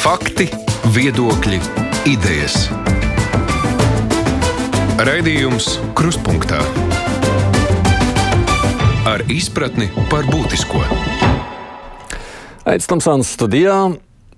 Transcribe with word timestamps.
Fakti, 0.00 0.46
viedokļi, 0.94 1.58
idejas. 2.08 2.54
Raidījums 4.96 5.74
Kruspunkta 5.92 6.62
ar 9.04 9.26
izpratni 9.28 9.90
par 10.08 10.24
būtisko. 10.30 10.80
Aizsmeļamies 12.64 12.88
Tamsānas 12.94 13.34
studijā. 13.36 13.76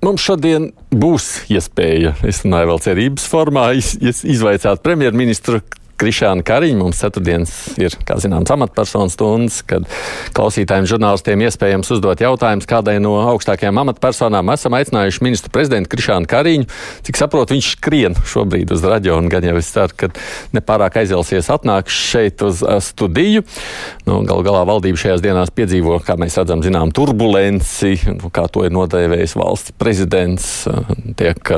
Mums 0.02 0.26
šodien 0.26 0.72
būs 0.90 1.28
iespēja, 1.46 2.16
es 2.26 2.42
runāju 2.42 2.72
vēl 2.72 2.82
cerības 2.88 3.30
formā, 3.30 3.68
iz, 3.78 3.94
iz, 4.02 4.24
izvaicāt 4.34 4.82
premjerministru 4.82 5.62
Krišāna 6.02 6.42
Kariņa. 6.46 6.78
Mums 6.82 6.98
ceturtdienas 7.02 7.54
ir, 7.78 7.94
kā 8.06 8.18
zināms, 8.22 8.50
amatpersonu 8.50 9.12
stundas, 9.12 9.60
kad 9.66 9.86
klausītājiem 10.34 10.88
žurnālistiem 10.90 11.44
iespējams 11.46 11.92
uzdot 11.94 12.22
jautājumus 12.22 12.66
kādai 12.70 12.96
no 13.02 13.14
augstākajām 13.30 13.78
amatpersonām. 13.84 14.50
Esam 14.54 14.74
aicinājuši 14.78 15.24
ministru 15.24 15.52
prezidentu 15.54 15.92
Krišānu 15.92 16.26
Kariņu. 16.30 16.68
Cik 17.06 17.20
saprotu, 17.20 17.54
viņš 17.54 17.70
skrien 17.76 18.16
šobrīd 18.18 18.72
uz 18.74 18.82
raģionu, 18.86 19.30
gan 19.32 19.46
jau 19.46 19.54
es 19.60 19.70
ceru, 19.74 19.94
ka 20.02 20.10
nepārāk 20.56 20.98
aizelsies 21.02 21.50
atnāks 21.52 21.94
šeit 22.10 22.42
uz 22.46 22.64
studiju. 22.88 23.44
Nu, 24.08 24.22
Galu 24.26 24.46
galā 24.46 24.64
valdība 24.66 24.98
šajās 24.98 25.22
dienās 25.22 25.52
piedzīvo, 25.54 25.98
kā 26.06 26.16
mēs 26.20 26.38
redzam, 26.40 26.62
zinām, 26.64 26.90
turbulenci, 26.94 27.94
nu, 28.16 28.30
kā 28.32 28.48
to 28.52 28.64
ir 28.66 28.72
nodēvējis 28.74 29.36
valsts 29.38 29.76
prezidents. 29.78 30.48
Tiek, 31.18 31.52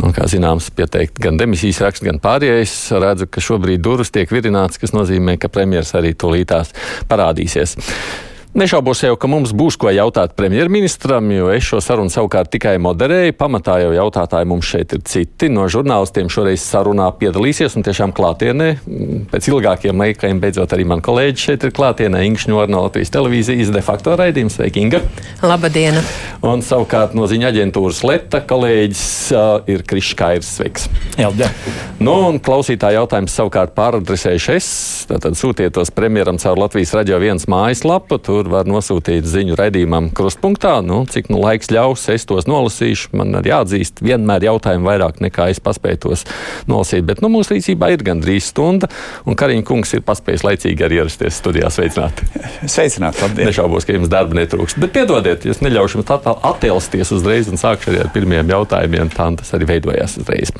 nu, 0.00 0.10
kā 0.16 0.26
zināms, 0.30 0.72
pieteikt 0.74 1.20
gan 1.22 1.38
demisijas 1.40 1.80
raksts, 1.86 2.04
gan 2.04 2.18
pārējais. 2.22 2.74
Redzu, 3.00 3.28
ka 3.30 3.38
šobrīd 3.44 3.69
šobrīd 3.70 3.82
durvis 3.84 4.10
tiek 4.10 4.30
virināts, 4.30 4.78
kas 4.80 4.92
nozīmē, 4.92 5.38
ka 5.38 5.48
premjeras 5.48 5.94
arī 5.94 6.14
tūlītās 6.14 6.74
parādīsies. 7.08 7.76
Nešaubos 8.50 8.98
jau, 8.98 9.12
ka 9.14 9.28
mums 9.30 9.52
būs 9.54 9.76
ko 9.78 9.92
jautāt 9.94 10.32
premjerministram, 10.34 11.28
jo 11.30 11.52
es 11.54 11.62
šo 11.68 11.78
sarunu 11.78 12.10
savukārt 12.10 12.48
tikai 12.50 12.72
moderēju. 12.82 13.36
Pamatā 13.38 13.76
jau 13.78 13.92
jautātāji 13.94 14.48
mums 14.50 14.66
šeit 14.66 14.90
ir 14.96 15.04
citi. 15.06 15.46
No 15.54 15.68
žurnālistiem 15.70 16.26
šoreiz 16.26 16.64
sarunā 16.66 17.06
piedalīsies 17.20 17.76
un 17.78 17.86
tiešām 17.86 18.10
klātienē. 18.16 18.72
Pēc 19.30 19.46
ilgākiem 19.52 20.02
laikiem 20.02 20.40
beidzot 20.42 20.74
arī 20.74 20.88
man 20.90 20.98
kolēģi 20.98 21.44
šeit 21.44 21.66
ir 21.68 21.74
klātienē. 21.76 22.24
Inga 22.26 22.42
Šņora 22.42 22.72
no 22.74 22.80
Latvijas 22.88 23.14
televīzijas 23.14 23.70
de 23.70 23.84
facto 23.86 24.16
raidījums. 24.18 24.58
Sveiki, 24.58 24.82
Inga! 24.82 25.04
Labdien! 25.46 26.00
Un 26.42 26.66
savukārt 26.66 27.14
no 27.14 27.30
ziņa 27.30 27.52
aģentūras 27.52 28.02
Leta 28.02 28.42
kolēģis 28.50 29.06
uh, 29.30 29.70
ir 29.70 29.86
Krišs 29.86 30.18
Kairs. 30.18 30.50
Sveiks! 30.58 30.88
Jā, 31.20 31.30
jā. 31.38 31.52
Nu, 32.02 32.16
un 32.32 32.42
klausītāja 32.42 32.98
jautājums 32.98 33.38
savukārt 33.38 33.76
pāradresējuši 33.78 34.52
es. 34.58 34.68
Tātad 35.06 35.38
sūtiet 35.38 35.78
tos 35.78 35.94
premjeram 35.94 36.42
caur 36.42 36.58
Latvijas 36.64 36.96
radio 36.98 37.22
viens 37.22 37.46
mājaslapu. 37.46 38.18
Tur 38.40 38.48
var 38.48 38.64
nosūtīt 38.64 39.26
ziņu 39.28 39.52
raidījumam 39.58 40.06
krustpunktā. 40.16 40.78
Nu, 40.80 41.02
cik 41.04 41.26
nu 41.28 41.42
laiks 41.42 41.68
ļaus, 41.68 42.06
es 42.08 42.24
tos 42.24 42.46
nolasīšu. 42.48 43.10
Man 43.20 43.36
ir 43.36 43.50
jāatzīst, 43.50 44.00
vienmēr 44.00 44.46
jautājumu 44.46 44.88
vairāk 44.88 45.20
nekā 45.20 45.50
es 45.52 45.60
paspēju 45.60 46.00
tos 46.06 46.24
nolasīt. 46.70 47.04
Bet 47.04 47.20
nu, 47.20 47.28
mūsu 47.34 47.52
rīcībā 47.52 47.90
ir 47.92 48.06
gandrīz 48.06 48.48
stunda, 48.48 48.88
un 49.28 49.36
Kariņš 49.36 49.68
kungs 49.68 49.92
ir 49.92 50.06
paspējis 50.08 50.46
laicīgi 50.48 50.88
arī 50.88 51.02
ierasties 51.02 51.36
studijā. 51.36 51.68
Sveicināti! 51.68 52.32
Sveicināti! 52.64 53.26
Labdien. 53.26 53.52
Nešaubos, 53.52 53.84
ka 53.84 53.98
jums 53.98 54.08
darba 54.08 54.40
netrūks. 54.40 54.80
Bet 54.80 54.96
piedodiet, 54.96 55.44
es 55.44 55.60
neļaušu 55.60 56.00
jums 56.00 56.16
attēlsties 56.16 57.12
uzreiz 57.18 57.52
un 57.52 57.60
sākšu 57.60 57.92
arī 57.92 58.06
ar 58.06 58.14
pirmiem 58.16 58.56
jautājumiem. 58.56 59.12
Tā 59.12 59.28
tas 59.36 59.52
arī 59.58 59.74
veidojās 59.74 60.16
uzreiz. 60.24 60.56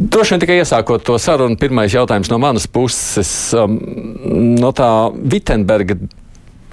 Droši 0.00 0.32
vien 0.32 0.40
tikai 0.40 0.56
iesākot 0.62 1.02
to 1.04 1.18
sarunu, 1.20 1.58
pirmais 1.60 1.92
jautājums 1.92 2.30
no 2.32 2.38
manas 2.40 2.64
puses. 2.70 3.30
Um, 3.52 3.76
no 4.56 4.72
tā 4.76 4.88
Vitsenberga 5.12 5.98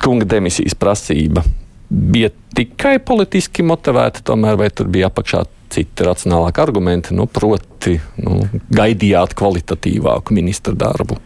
kunga 0.04 0.28
demisijas 0.38 0.78
prasība 0.80 1.44
bija 1.90 2.30
tikai 2.56 2.98
politiski 3.04 3.64
motivēta, 3.68 4.24
tomēr, 4.28 4.58
vai 4.60 4.70
tur 4.72 4.90
bija 4.92 5.10
apakšā 5.12 5.44
citi 5.72 6.08
racionālāki 6.08 6.64
argumenti, 6.64 7.16
nu, 7.16 7.28
proti, 7.32 7.98
nu, 8.24 8.42
gaidījāt 8.76 9.36
kvalitatīvāku 9.40 10.36
ministra 10.36 10.76
darbu? 10.76 11.20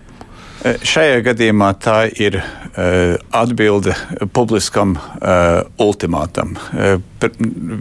Eh, 0.62 0.78
šajā 0.86 1.22
gadījumā 1.26 1.72
tā 1.82 1.96
ir 2.22 2.36
uh, 2.38 3.16
atbilde 3.34 3.96
publiskam 4.30 4.94
uh, 4.94 5.64
ultimātam. 5.82 6.54
Uh, 6.54 7.00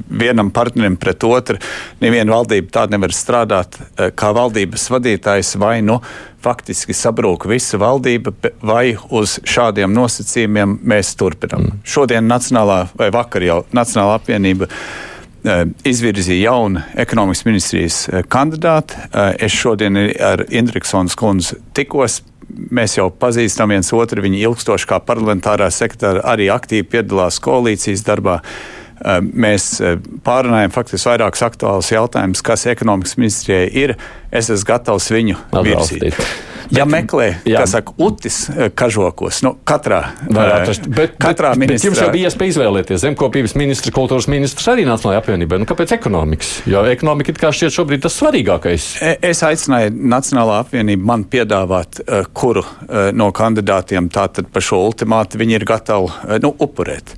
vienam 0.09 0.49
partnerim 0.55 0.97
pret 1.01 1.25
otru. 1.29 1.59
Neviena 2.01 2.39
valdība 2.39 2.73
tāda 2.79 2.97
nevar 2.97 3.13
strādāt, 3.17 3.77
kā 4.17 4.33
valdības 4.37 4.87
vadītājs 4.93 5.55
vai 5.61 5.79
nu 5.85 5.99
faktiski 6.41 6.97
sabrūk 6.97 7.47
visa 7.49 7.81
valdība, 7.81 8.33
vai 8.65 8.95
uz 9.17 9.39
šādiem 9.45 9.93
nosacījumiem 9.97 10.79
mēs 10.93 11.15
turpinām. 11.21 11.69
Mm. 11.69 11.85
Šodien 11.85 12.29
Nacionālā 12.29 12.83
vai 12.97 13.09
vakar 13.13 13.45
jau 13.45 13.63
Nacionālā 13.77 14.17
apvienība 14.21 14.69
izvirzīja 15.89 16.51
jaunu 16.51 16.85
ekonomikas 17.01 17.47
ministrijas 17.49 18.03
kandidātu. 18.29 19.01
Es 19.41 19.57
šodien 19.57 19.97
ar 20.21 20.45
Indriksons 20.53 21.17
kundzi 21.17 21.57
tikos 21.77 22.21
mēs 22.71 22.99
jau 22.99 23.09
pazīstam 23.11 23.73
viens 23.75 23.93
otru, 23.97 24.25
viņa 24.25 24.43
ilgstoši 24.45 24.91
kā 24.91 25.01
parlamentārā 25.05 25.71
sekretāra 25.75 26.25
arī 26.33 26.51
aktīvi 26.53 26.89
piedalās 26.97 27.41
koalīcijas 27.45 28.05
darbā. 28.07 28.41
Mēs 29.33 29.79
pārunājam 30.27 30.75
faktiski 30.75 31.09
vairākus 31.09 31.45
aktuālus 31.47 31.89
jautājumus, 31.95 32.43
kas 32.45 32.67
ekonomikas 32.69 33.17
ministrijai 33.17 33.71
ir. 33.83 33.95
Es 34.29 34.51
esmu 34.53 34.69
gatavs 34.75 35.09
viņu 35.15 35.39
virzīt. 35.65 36.21
Ja 36.75 36.85
meklē, 36.87 37.33
kā 37.43 37.65
saka, 37.69 37.95
utis 37.99 38.45
eh, 38.51 38.69
kažokos, 38.75 39.43
nu, 39.47 39.55
katrā, 39.67 40.01
atrast, 40.31 40.87
eh, 40.87 40.93
bet, 40.95 41.17
katrā 41.21 41.53
bet, 41.55 41.65
ministrā. 41.65 41.79
Bet 41.81 41.87
jums 41.89 42.03
jau 42.03 42.11
bija 42.15 42.31
iespēja 42.31 42.55
izvēlēties 42.55 43.03
zemkopības 43.03 43.57
ministru, 43.59 43.95
kultūras 43.97 44.29
ministrs 44.31 44.69
arī 44.71 44.85
Nacionālajā 44.87 45.23
apvienībā. 45.25 45.59
Nu, 45.61 45.67
kāpēc 45.71 45.95
ekonomikas? 45.99 46.53
Jo 46.71 46.85
ekonomika 46.91 47.35
kā 47.41 47.51
šķiet 47.55 47.75
šobrīd 47.75 48.05
tas 48.05 48.19
svarīgākais. 48.21 48.87
E, 49.03 49.17
es 49.33 49.43
aicināju 49.47 49.95
Nacionālā 50.11 50.61
apvienību 50.65 51.11
man 51.11 51.25
piedāvāt, 51.31 52.03
uh, 52.05 52.29
kuru 52.37 52.63
no 53.15 53.29
kandidātiem 53.35 54.09
tātad 54.13 54.49
par 54.53 54.65
šo 54.65 54.81
ultimātu 54.89 55.39
viņi 55.41 55.57
ir 55.59 55.65
gatavi 55.69 56.39
nu, 56.43 56.51
upurēt. 56.63 57.13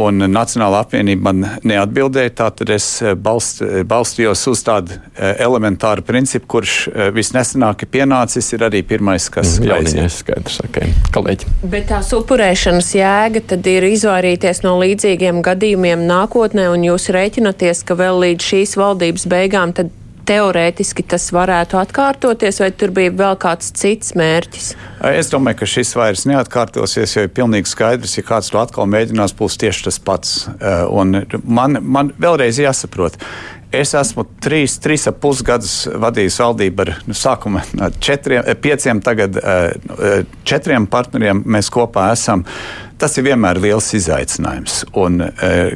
Un 0.00 0.24
Nacionālā 0.30 0.82
apvienība 0.84 1.30
man 1.30 1.46
neatbildēja, 1.66 2.32
tātad 2.42 2.72
es 2.74 2.88
balst, 3.20 3.62
balstījos 3.88 4.44
uz 4.50 4.62
tādu 4.66 4.98
elementāru 5.16 6.04
principu, 6.06 6.48
kurš 6.56 6.76
visnesenāk 7.16 7.84
ir 7.86 7.92
pienācis. 7.94 8.52
Ir 8.54 8.69
arī 8.70 8.82
pirmais, 8.86 9.28
kas 9.32 9.58
mm, 9.58 9.68
jauniņais 9.70 10.18
skaidrs, 10.24 10.58
okay. 10.64 10.94
kolēģi. 11.14 11.50
Bet 11.70 11.90
tās 11.92 12.12
upurēšanas 12.16 12.90
jēga 12.96 13.44
tad 13.52 13.66
ir 13.70 13.90
izvairīties 13.90 14.64
no 14.66 14.76
līdzīgiem 14.80 15.42
gadījumiem 15.46 16.06
nākotnē, 16.08 16.70
un 16.72 16.88
jūs 16.88 17.10
rēķinaties, 17.14 17.84
ka 17.86 17.98
vēl 18.00 18.22
līdz 18.26 18.52
šīs 18.52 18.76
valdības 18.80 19.28
beigām 19.30 19.74
tad 19.76 19.92
teorētiski 20.30 21.04
tas 21.10 21.28
varētu 21.34 21.78
atkārtoties, 21.80 22.60
vai 22.62 22.70
tur 22.76 22.92
bija 22.94 23.12
vēl 23.16 23.38
kāds 23.40 23.72
cits 23.76 24.14
mērķis? 24.18 24.72
Es 25.10 25.30
domāju, 25.32 25.62
ka 25.62 25.70
šis 25.74 25.94
vairs 25.98 26.26
neatkārtosies, 26.30 27.16
jo 27.16 27.24
ir 27.26 27.32
pilnīgi 27.34 27.70
skaidrs, 27.70 28.18
ja 28.18 28.26
kāds 28.26 28.52
to 28.52 28.60
atkal 28.60 28.88
mēģinās, 28.90 29.34
būs 29.38 29.58
tieši 29.60 29.88
tas 29.88 29.98
pats. 30.04 30.36
Un 30.90 31.22
man, 31.44 31.80
man 31.82 32.12
vēlreiz 32.20 32.60
jāsaprot, 32.62 33.18
Es 33.70 33.92
esmu 33.94 34.24
trīs, 34.42 34.80
trīs 34.82 35.06
ap 35.06 35.20
pus 35.22 35.44
gadus 35.46 35.74
vadījis 36.02 36.40
valdību 36.42 36.82
ar 36.82 36.92
nu, 37.06 37.14
sākuma 37.14 37.62
četriem, 38.02 38.48
pieciem, 38.58 39.02
tagad 39.04 39.38
četriem 40.42 40.88
partneriem. 40.90 41.44
Mēs 41.46 41.70
kopā 41.70 42.10
esam 42.16 42.42
tas 43.00 43.16
ir 43.16 43.24
vienmēr 43.30 43.58
liels 43.60 43.88
izaicinājums. 43.96 44.82
Un, 45.00 45.22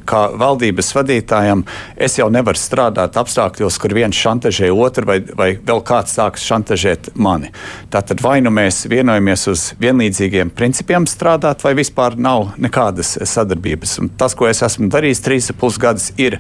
kā 0.09 0.23
valdības 0.41 0.91
vadītājam, 0.97 1.65
es 1.97 2.19
jau 2.19 2.29
nevaru 2.33 2.61
strādāt 2.61 3.17
apstākļos, 3.21 3.79
kur 3.81 3.95
viens 3.97 4.19
šantažē 4.19 4.69
otru, 4.73 5.07
vai, 5.09 5.19
vai 5.37 5.49
vēl 5.57 5.81
kāds 5.87 6.17
sāks 6.19 6.45
šantažēt 6.45 7.15
mani. 7.17 7.51
Tātad 7.93 8.21
vai 8.25 8.37
nu 8.45 8.53
mēs 8.55 8.85
vienojamies 8.91 9.47
uz 9.53 9.67
vienlīdzīgiem 9.81 10.53
principiem 10.55 11.09
strādāt, 11.11 11.65
vai 11.65 11.75
vispār 11.79 12.19
nav 12.21 12.53
nekādas 12.61 13.17
sadarbības. 13.31 13.99
Un 14.03 14.13
tas, 14.21 14.37
ko 14.37 14.49
es 14.51 14.63
esmu 14.67 14.91
darījis 14.93 15.25
trīs 15.25 15.53
pus 15.59 15.81
gadus, 15.81 16.11
ir 16.21 16.39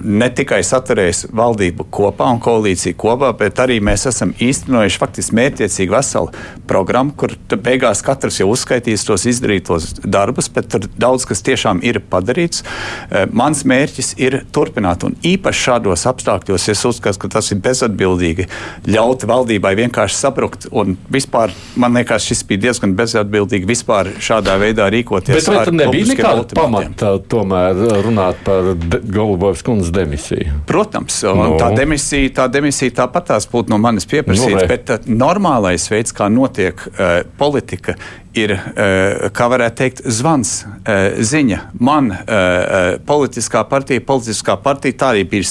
ne 0.00 0.30
tikai 0.32 0.62
saturējis 0.66 1.26
valdību 1.36 1.88
kopā 1.92 2.30
un 2.32 2.40
koalīciju 2.42 2.98
kopā, 2.98 3.32
bet 3.38 3.60
arī 3.62 3.80
mēs 3.84 4.06
esam 4.10 4.34
īstenojuši 4.42 5.02
faktiski 5.02 5.38
mērķiecīgu 5.38 5.96
veselu 5.96 6.32
programmu, 6.70 7.16
kur 7.18 7.34
beigās 7.52 8.04
katrs 8.04 8.40
jau 8.40 8.50
uzskaitīs 8.52 9.04
tos 9.08 9.26
izdarītos 9.28 9.72
tos 9.72 9.92
darbus, 10.04 10.48
bet 10.52 10.68
tur 10.72 10.86
daudz 10.98 11.26
kas 11.28 11.42
tiešām 11.44 11.82
ir 11.86 12.00
padarīts. 12.10 12.62
Eh, 13.10 13.26
mans 13.32 13.64
mērķis 13.68 14.14
ir 14.20 14.42
turpināt, 14.54 15.04
un 15.06 15.16
īpaši 15.26 15.64
šādos 15.68 16.06
apstākļos 16.10 16.68
es 16.72 16.84
uzskatu, 16.88 17.18
ka 17.22 17.32
tas 17.36 17.50
ir 17.52 17.60
bezatbildīgi 17.64 18.48
ļaut 18.90 19.26
valdībai 19.28 19.74
vienkārši 19.78 20.18
sabrukt. 20.18 20.68
Vispār 21.12 21.52
man 21.76 21.98
liekas, 21.98 22.26
šis 22.28 22.44
bija 22.48 22.66
diezgan 22.68 22.96
bezatbildīgi 22.98 23.68
vispār 23.68 24.12
šādā 24.22 24.58
veidā 24.60 24.88
rīkoties. 24.92 25.38
Bet 25.38 25.50
vai 25.50 25.64
tur 25.66 25.78
nebija 25.78 26.10
nekāda 26.12 26.58
pamata 26.58 27.14
tomēr 27.32 28.02
runāt 28.06 28.42
par 28.46 28.72
Golubovas 29.02 29.62
kundzes 29.82 29.92
demisiju. 29.92 30.50
Protams, 30.66 31.22
no. 31.22 31.56
tā 31.58 31.72
demisija, 31.76 32.30
tā 32.36 32.48
demisija 32.52 32.94
tāpat 33.02 33.26
tās 33.32 33.48
būtu 33.50 33.72
no 33.72 33.78
manis 33.78 34.06
pieprasīta, 34.06 34.62
no, 34.62 34.68
bet 34.68 34.90
uh, 34.90 35.06
normālais 35.06 35.88
veids, 35.90 36.12
kā 36.12 36.28
notiek 36.30 36.76
uh, 36.76 37.22
politika, 37.38 37.96
ir, 38.34 38.54
uh, 38.54 39.28
kā 39.34 39.48
varētu 39.50 39.76
teikt, 39.76 40.04
zvans, 40.06 40.62
uh, 40.64 41.18
ziņa. 41.18 41.60
Man 41.80 42.12
uh, 42.12 42.98
politiskā 43.06 43.64
partija, 43.68 44.00
politiskā 44.00 44.56
partija 44.62 44.98
tā 44.98 45.12
arī 45.16 45.26
bija 45.28 45.50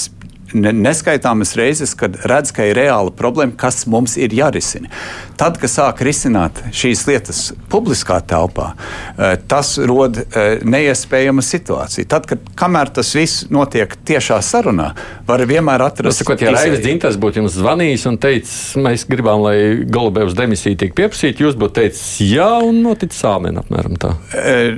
neskaitāmas 0.54 1.56
reizes, 1.60 1.94
kad 1.98 2.18
redz, 2.28 2.52
ka 2.56 2.66
ir 2.70 2.78
reāla 2.80 3.12
problēma, 3.16 3.56
kas 3.60 3.86
mums 3.90 4.18
ir 4.20 4.34
jārisina. 4.36 4.92
Tad, 5.40 5.58
kad 5.62 5.72
sāk 5.72 6.04
risināt 6.06 6.60
šīs 6.76 7.06
lietas 7.08 7.40
publiskā 7.72 8.20
telpā, 8.28 8.72
eh, 9.18 9.38
tas 9.50 9.74
rod 9.90 10.20
eh, 10.22 10.60
neiespējamu 10.62 11.42
situāciju. 11.46 12.08
Tad, 12.12 12.28
kad 12.30 12.52
kamēr 12.60 12.92
tas 12.94 13.10
viss 13.18 13.48
notiek 13.50 13.96
tiešā 14.06 14.38
sarunā, 14.46 14.92
var 15.28 15.46
vienmēr 15.50 15.86
atrast. 15.88 16.22
Tas, 16.28 16.44
ja 16.44 16.54
Raivis 16.54 16.84
Dzintas 16.84 17.18
būtu 17.22 17.42
jums 17.42 17.58
zvanījis 17.58 18.06
un 18.12 18.20
teicis, 18.22 18.60
mēs 18.82 19.08
gribam, 19.10 19.42
lai 19.48 19.56
Golubevs 19.90 20.38
demisija 20.38 20.78
tiek 20.84 20.94
pieprasīta, 20.98 21.46
jūs 21.46 21.58
būtu 21.60 21.80
teicis 21.80 22.22
jā 22.26 22.52
un 22.66 22.84
noticis 22.86 23.24
āmen 23.28 23.58
apmēram 23.64 23.98
tā. 24.02 24.14
Eh, 24.38 24.76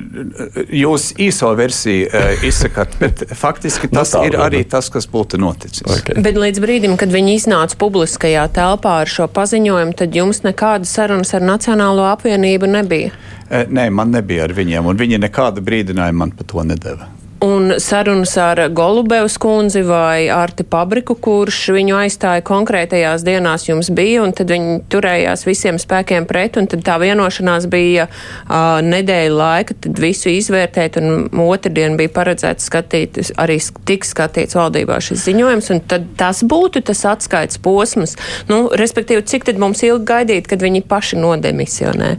jūs 0.84 1.12
īso 1.22 1.52
versiju 1.58 2.08
izsakat, 2.46 2.96
bet 3.02 3.26
faktiski 3.36 3.90
nu 3.92 4.00
tas 4.00 4.14
no 4.16 4.24
ir 4.28 4.38
arī 4.40 4.64
tas, 4.70 4.88
kas 4.94 5.08
būtu 5.10 5.40
noticis. 5.42 5.63
Okay. 5.64 6.22
Bet 6.24 6.40
līdz 6.40 6.60
brīdim, 6.64 6.98
kad 7.00 7.12
viņi 7.12 7.38
iznāca 7.38 7.78
publiskajā 7.80 8.48
telpā 8.56 9.00
ar 9.04 9.12
šo 9.12 9.30
paziņojumu, 9.32 9.96
tad 10.00 10.16
jums 10.16 10.44
ne 10.44 10.54
nekādas 10.54 10.94
sarunas 10.94 11.34
ar 11.34 11.42
Nacionālo 11.42 12.06
apvienību 12.12 12.70
nebija? 12.70 13.12
E, 13.50 13.66
nē, 13.68 13.90
man 13.90 14.14
nebija 14.14 14.48
ar 14.48 14.54
viņiem, 14.54 14.86
un 14.86 14.98
viņi 14.98 15.20
nekādu 15.26 15.64
brīdinājumu 15.66 16.24
man 16.24 16.32
par 16.38 16.48
to 16.50 16.64
nedeva. 16.64 17.10
Un 17.44 17.74
sarunas 17.78 18.38
ar 18.40 18.60
Golubevs 18.72 19.36
kundzi 19.38 19.82
vai 19.84 20.30
Arti 20.32 20.64
Pabriku, 20.64 21.18
kurš 21.20 21.58
viņu 21.76 21.98
aizstāja 22.00 22.44
konkrētajās 22.48 23.26
dienās, 23.28 23.66
jums 23.68 23.90
bija, 23.92 24.22
un 24.24 24.32
tad 24.32 24.54
viņi 24.54 24.78
turējās 24.94 25.44
visiem 25.44 25.80
spēkiem 25.82 26.24
pret, 26.30 26.56
un 26.62 26.70
tad 26.72 26.86
tā 26.88 26.96
vienošanās 27.04 27.68
bija 27.68 28.06
uh, 28.08 28.80
nedēļa 28.88 29.36
laika, 29.36 29.76
tad 29.76 30.00
visu 30.00 30.32
izvērtēt, 30.32 31.02
un 31.04 31.28
otrdien 31.44 32.00
bija 32.00 32.14
paredzēts 32.16 32.72
skatīt, 32.72 33.20
arī 33.36 33.60
tiks 33.92 34.16
skatīts 34.16 34.56
valdībā 34.56 35.02
šis 35.04 35.28
ziņojums, 35.28 35.72
un 35.76 35.84
tad 35.84 36.08
tas 36.16 36.46
būtu 36.48 36.86
tas 36.88 37.04
atskaits 37.12 37.60
posms. 37.60 38.16
Nu, 38.48 38.70
respektīvi, 38.72 39.28
cik 39.28 39.52
tad 39.52 39.60
mums 39.60 39.84
ilgi 39.84 40.08
gaidīt, 40.16 40.48
kad 40.48 40.64
viņi 40.64 40.86
paši 40.88 41.20
nodemisionē? 41.20 42.16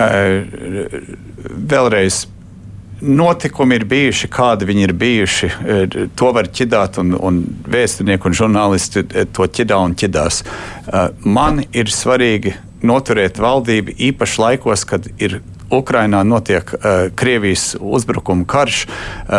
Uh, 0.00 0.48
vēlreiz 1.60 2.24
notikumi 3.00 3.78
ir 3.78 3.84
bijuši, 3.88 4.28
kādi 4.32 4.68
viņi 4.68 4.84
ir 4.86 4.92
bijuši. 4.96 5.50
E, 5.50 6.06
to 6.16 6.32
var 6.36 6.48
ķidāt, 6.52 7.00
un, 7.02 7.14
un 7.16 7.40
vēsturnieki 7.70 8.28
un 8.28 8.36
žurnālisti 8.36 9.04
e, 9.04 9.24
to 9.32 9.46
ķidā 9.46 9.78
un 9.84 9.96
ķidās. 9.98 10.42
E, 10.42 11.06
man 11.24 11.62
ir 11.72 11.92
svarīgi 11.92 12.54
noturēt 12.86 13.40
valdību 13.40 13.96
īpaši 14.10 14.40
laikos, 14.40 14.84
kad 14.88 15.08
ir 15.20 15.40
Ukrainā 15.70 16.24
notiek 16.26 16.66
Krievijas 17.14 17.76
uzbrukuma 17.78 18.42
karš. 18.48 18.86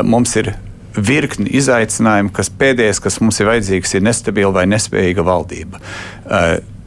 Mums 0.07 0.37
ir 0.39 0.53
virkni 0.95 1.49
izaicinājumu, 1.59 2.31
kas 2.35 2.51
pēdējais, 2.61 3.01
kas 3.03 3.17
mums 3.19 3.41
ir 3.41 3.49
vajadzīgs, 3.49 3.95
ir 3.97 4.05
nestabila 4.05 4.53
vai 4.61 4.63
nespējīga 4.71 5.25
valdība. 5.27 5.81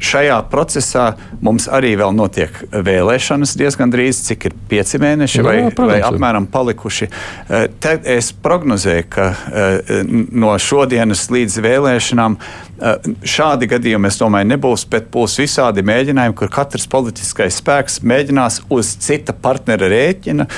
Šajā 0.05 0.37
procesā 0.53 1.05
mums 1.45 1.67
arī 1.73 1.95
vēl 2.01 2.13
notiek 2.17 2.59
vēlēšanas 2.73 3.55
diezgan 3.59 3.93
drīz, 3.93 4.21
cik 4.29 4.49
ir 4.51 4.57
pieci 4.69 5.01
mēneši 5.01 5.45
vai, 5.45 5.57
Jā, 5.63 5.73
vai 5.79 5.99
apmēram 6.05 6.49
palikuši. 6.53 7.09
Eh, 7.09 7.67
te 7.81 7.97
es 8.17 8.33
prognozēju, 8.45 9.07
ka 9.15 9.31
eh, 9.33 10.05
no 10.35 10.53
šodienas 10.61 11.27
līdz 11.33 11.61
vēlēšanām 11.65 12.39
šādi 12.79 13.69
gadījumi, 13.71 14.11
es 14.11 14.19
domāju, 14.21 14.49
nebūs, 14.55 14.87
bet 14.91 15.07
būs 15.15 15.39
visādi 15.43 15.85
mēģinājumi, 15.87 16.37
kur 16.39 16.51
katrs 16.53 16.89
politiskais 16.91 17.61
spēks 17.61 18.01
mēģinās 18.03 18.65
uz 18.75 18.97
cita 19.05 19.37
partnera 19.37 19.91
rēķina 19.93 20.49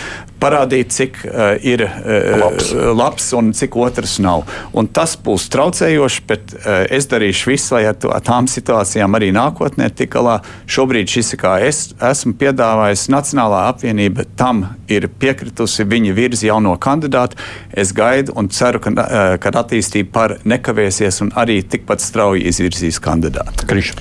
parādīt, 0.41 0.93
cik 0.93 1.19
uh, 1.25 1.55
ir 1.65 1.83
uh, 1.87 2.37
labs. 2.41 2.71
labs 2.97 3.29
un 3.37 3.51
cik 3.57 3.77
otrs 3.81 4.19
nav. 4.23 4.45
Un 4.77 4.89
tas 4.93 5.17
būs 5.17 5.49
traucējoši, 5.53 6.25
bet 6.29 6.55
uh, 6.59 6.85
es 6.93 7.09
darīšu 7.11 7.51
visu, 7.53 7.75
lai 7.77 7.87
ar, 7.91 7.97
to, 8.01 8.11
ar 8.13 8.25
tām 8.25 8.49
situācijām 8.51 9.17
arī 9.17 9.33
nākotnē 9.37 9.89
tik 9.97 10.13
galā. 10.17 10.39
Šobrīd 10.71 11.11
šis, 11.13 11.35
kā 11.41 11.57
es 11.65 11.83
esmu 11.97 12.37
piedāvājis, 12.41 13.09
Nacionālā 13.13 13.67
apvienība 13.71 14.27
tam 14.37 14.65
ir 14.93 15.09
piekritusi, 15.09 15.87
viņi 15.89 16.15
virza 16.17 16.51
jauno 16.51 16.75
kandidātu. 16.81 17.41
Es 17.73 17.95
gaidu 17.97 18.37
un 18.37 18.51
ceru, 18.53 18.83
ka, 18.85 18.93
uh, 18.93 19.25
ka 19.41 19.55
attīstība 19.63 20.13
par 20.13 20.37
nekavēsies 20.45 21.23
un 21.25 21.33
arī 21.39 21.63
tikpat 21.65 22.05
strauji 22.07 22.47
izvirzīs 22.51 23.01
kandidātu. 23.03 23.67
Kriš. 23.69 23.93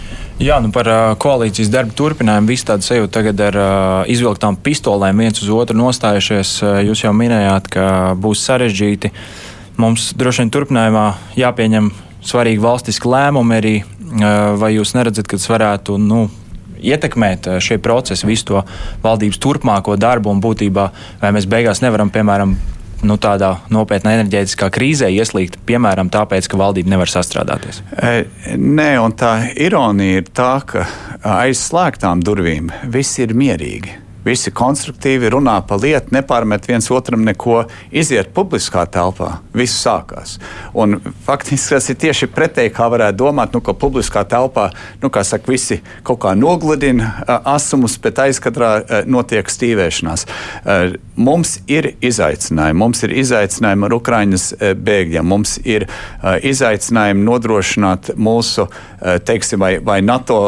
Jā, 0.41 0.57
nu 0.59 0.67
par 0.75 0.87
uh, 0.91 1.01
koalīcijas 1.21 1.71
darbu 1.71 1.95
turpinājumu. 1.95 2.49
Viss 2.51 2.67
tāds 2.67 2.89
sajūta 2.89 3.21
tagad 3.21 3.43
ar 3.45 3.57
uh, 3.59 3.67
izvilktām 4.11 4.57
pistolēm 4.59 5.23
viens 5.23 5.39
uz 5.39 5.51
otru 5.55 5.77
nostājušies. 5.79 6.55
Uh, 6.59 6.79
jūs 6.89 7.05
jau 7.05 7.13
minējāt, 7.15 7.69
ka 7.71 7.85
būs 8.19 8.43
sarežģīti. 8.43 9.13
Mums 9.79 10.11
droši 10.19 10.43
vien 10.43 10.51
turpinājumā 10.55 11.05
jāpieņem 11.39 11.91
svarīgi 12.25 12.63
valstiski 12.63 13.11
lēmumi 13.11 13.59
arī. 13.61 13.75
Uh, 13.85 14.55
vai 14.59 14.75
jūs 14.75 14.91
neredzat, 14.97 15.27
ka 15.31 15.39
tas 15.39 15.47
varētu 15.51 15.95
nu, 16.03 16.25
ietekmēt 16.83 17.47
šie 17.63 17.79
procesi, 17.83 18.27
visu 18.27 18.51
to 18.51 18.63
valdības 19.03 19.39
turpmāko 19.41 19.95
darbu 19.99 20.33
un 20.35 20.43
būtībā, 20.43 20.89
vai 21.23 21.31
mēs 21.35 21.47
beigās 21.49 21.81
nevaram, 21.83 22.11
piemēram, 22.13 22.57
nu, 23.03 23.17
tādā 23.21 23.51
nopietnā 23.73 24.15
enerģētiskā 24.19 24.69
krīzē 24.73 25.09
ieslīgt, 25.11 25.59
piemēram, 25.67 26.11
tāpēc, 26.13 26.47
ka 26.51 26.59
valdība 26.61 26.93
nevar 26.95 27.11
sastrādāties? 27.11 27.81
E, 27.97 28.55
nē, 28.55 28.89
un 29.03 29.17
tā 29.17 29.33
ironija 29.51 30.23
ir 30.23 30.31
tā, 30.35 30.53
ka 30.69 30.87
aiz 31.35 31.59
slēgtām 31.67 32.23
durvīm 32.25 32.71
viss 32.93 33.19
ir 33.19 33.35
mierīgi 33.37 34.04
visi 34.25 34.51
konstruktīvi 34.55 35.29
runā 35.33 35.59
par 35.67 35.81
lietu, 35.83 36.13
nepārmet 36.15 36.65
viens 36.69 36.89
otram 36.93 37.23
neko, 37.25 37.63
iziet 37.95 38.31
publiskā 38.35 38.85
telpā. 38.91 39.39
Viss 39.55 39.77
sākās. 39.85 40.37
Un 40.73 40.97
faktiski 41.25 41.75
tas 41.75 41.89
ir 41.91 41.99
tieši 42.01 42.29
pretēji, 42.33 42.73
kā 42.75 42.89
varētu 42.91 43.19
domāt, 43.21 43.53
nu, 43.55 43.61
ka 43.65 43.75
publiskā 43.77 44.25
telpā, 44.29 44.69
nu, 45.03 45.11
saka, 45.15 45.51
visi 45.51 45.79
kaut 46.05 46.21
kā 46.25 46.33
nogludina 46.37 47.11
asumus, 47.55 47.97
bet 48.01 48.19
aizkadrā 48.25 49.03
notiek 49.09 49.49
stīvēšanās. 49.49 50.25
Mums 51.15 51.59
ir 51.71 51.93
izaicinājumi. 52.03 52.79
Mums 52.79 53.05
ir 53.07 53.13
izaicinājumi 53.21 53.87
ar 53.87 53.95
Ukraiņas 53.95 54.47
bēgļiem. 54.75 55.29
Mums 55.29 55.57
ir 55.63 55.87
izaicinājumi 56.23 57.23
nodrošināt 57.23 58.11
mūsu, 58.19 58.67
teiksim, 59.27 59.61
vai, 59.63 59.77
vai 59.85 60.01
NATO 60.03 60.39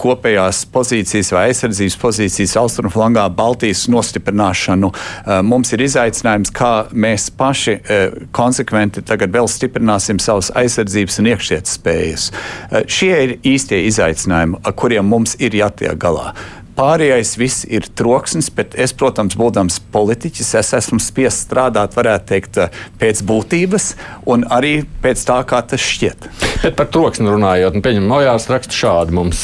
kopējās 0.00 0.64
pozīcijas 0.72 1.30
vai 1.36 1.46
aizsardzības 1.50 1.98
pozīcijas 2.00 2.56
austrumu 2.60 2.90
flangā 2.94 3.09
flangā 3.10 3.28
Baltijas 3.34 3.88
nostiprināšanu. 3.88 4.92
Eh, 5.26 5.42
mums 5.42 5.72
ir 5.72 5.82
izaicinājums, 5.82 6.52
kā 6.52 6.88
mēs 6.92 7.30
paši 7.30 7.78
eh, 7.80 8.10
konsekventi 8.32 9.02
tagad 9.02 9.32
vēl 9.32 9.48
stiprināsim 9.48 10.20
savas 10.20 10.50
aizsardzības 10.54 11.18
un 11.18 11.30
iekšietas 11.32 11.78
spējas. 11.78 12.30
Eh, 12.70 12.84
šie 12.86 13.12
ir 13.24 13.36
īstie 13.42 13.86
izaicinājumi, 13.86 14.60
ar 14.64 14.72
kuriem 14.72 15.04
mums 15.04 15.36
ir 15.38 15.50
jātiek 15.50 15.98
galā. 15.98 16.34
Pārējais 16.80 17.34
viss 17.36 17.66
ir 17.68 17.84
troksnis, 17.92 18.46
bet 18.56 18.72
es, 18.80 18.94
protams, 18.96 19.34
būdams 19.36 19.74
politiķis, 19.92 20.54
es 20.56 20.70
esmu 20.78 20.96
spiests 21.04 21.44
strādāt, 21.44 21.92
varētu 21.92 22.28
teikt, 22.30 22.56
pēc 22.96 23.20
būtības 23.28 23.90
un 24.32 24.46
arī 24.48 24.86
pēc 25.02 25.20
tā, 25.28 25.36
kā 25.44 25.60
tas 25.60 25.84
šķiet. 25.84 26.28
Bet 26.62 26.78
par 26.78 26.88
troksni 26.92 27.28
runājot, 27.28 27.76
nu, 27.76 27.82
pieņemam, 27.84 28.08
Mojārs 28.14 28.48
raksta 28.48 28.76
šādi 28.76 29.16
mums. 29.16 29.42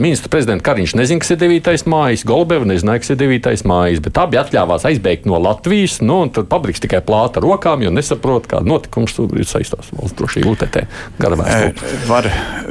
Ministra 0.00 0.32
prezidenta 0.32 0.64
Kariņš 0.70 0.94
nezina, 0.96 1.20
kas 1.20 1.34
ir 1.34 1.42
9. 1.42 1.84
mājas, 1.92 2.24
Golbeva 2.28 2.64
nezināja, 2.68 3.02
kas 3.04 3.12
ir 3.12 3.20
9. 3.20 3.66
mājas, 3.68 4.00
bet 4.04 4.22
abi 4.22 4.40
atļāvās 4.40 4.88
aizbēgt 4.88 5.28
no 5.28 5.42
Latvijas, 5.44 5.98
nu, 6.00 6.22
un 6.24 6.32
tad 6.32 6.48
pabriks 6.52 6.80
tikai 6.84 7.02
plāta 7.04 7.44
rokām, 7.44 7.84
jo 7.84 7.92
nesaprot, 7.92 8.48
kāda 8.48 8.68
notikums 8.68 9.16
tur 9.18 9.32
ir 9.36 9.48
saistās 9.48 9.92
valsts 9.92 10.16
drošība 10.16 10.56
UTT 10.56 10.80
garavēs. 11.20 11.84
Var 12.08 12.30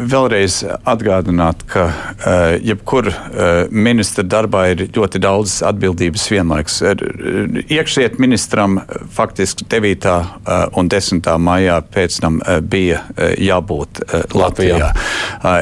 vēlreiz 0.09 0.59
atgādināt, 0.89 1.65
ka 1.69 1.87
jebkur 2.65 3.13
uh, 3.13 3.69
ministra 3.91 4.23
darbā 4.23 4.65
ir 4.71 4.85
ļoti 4.95 5.21
daudz 5.21 5.59
atbildības 5.67 6.27
vienlaiks. 6.31 6.79
Iekšliet 7.67 8.17
ministram 8.21 8.79
faktiski 9.11 9.67
9. 9.69 10.07
Uh, 10.11 10.65
un 10.79 10.89
10. 10.91 11.27
maijā 11.41 11.81
pēc 11.93 12.19
tam 12.23 12.39
uh, 12.41 12.59
bija 12.63 13.03
uh, 13.03 13.31
jābūt 13.37 14.03
Latvijā. 14.33 14.79
Latvijā. 14.81 14.91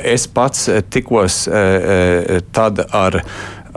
Es 0.09 0.27
pats 0.27 0.67
eh, 0.69 0.81
tikos 0.91 1.45
tad 2.55 2.81
ar 2.95 3.19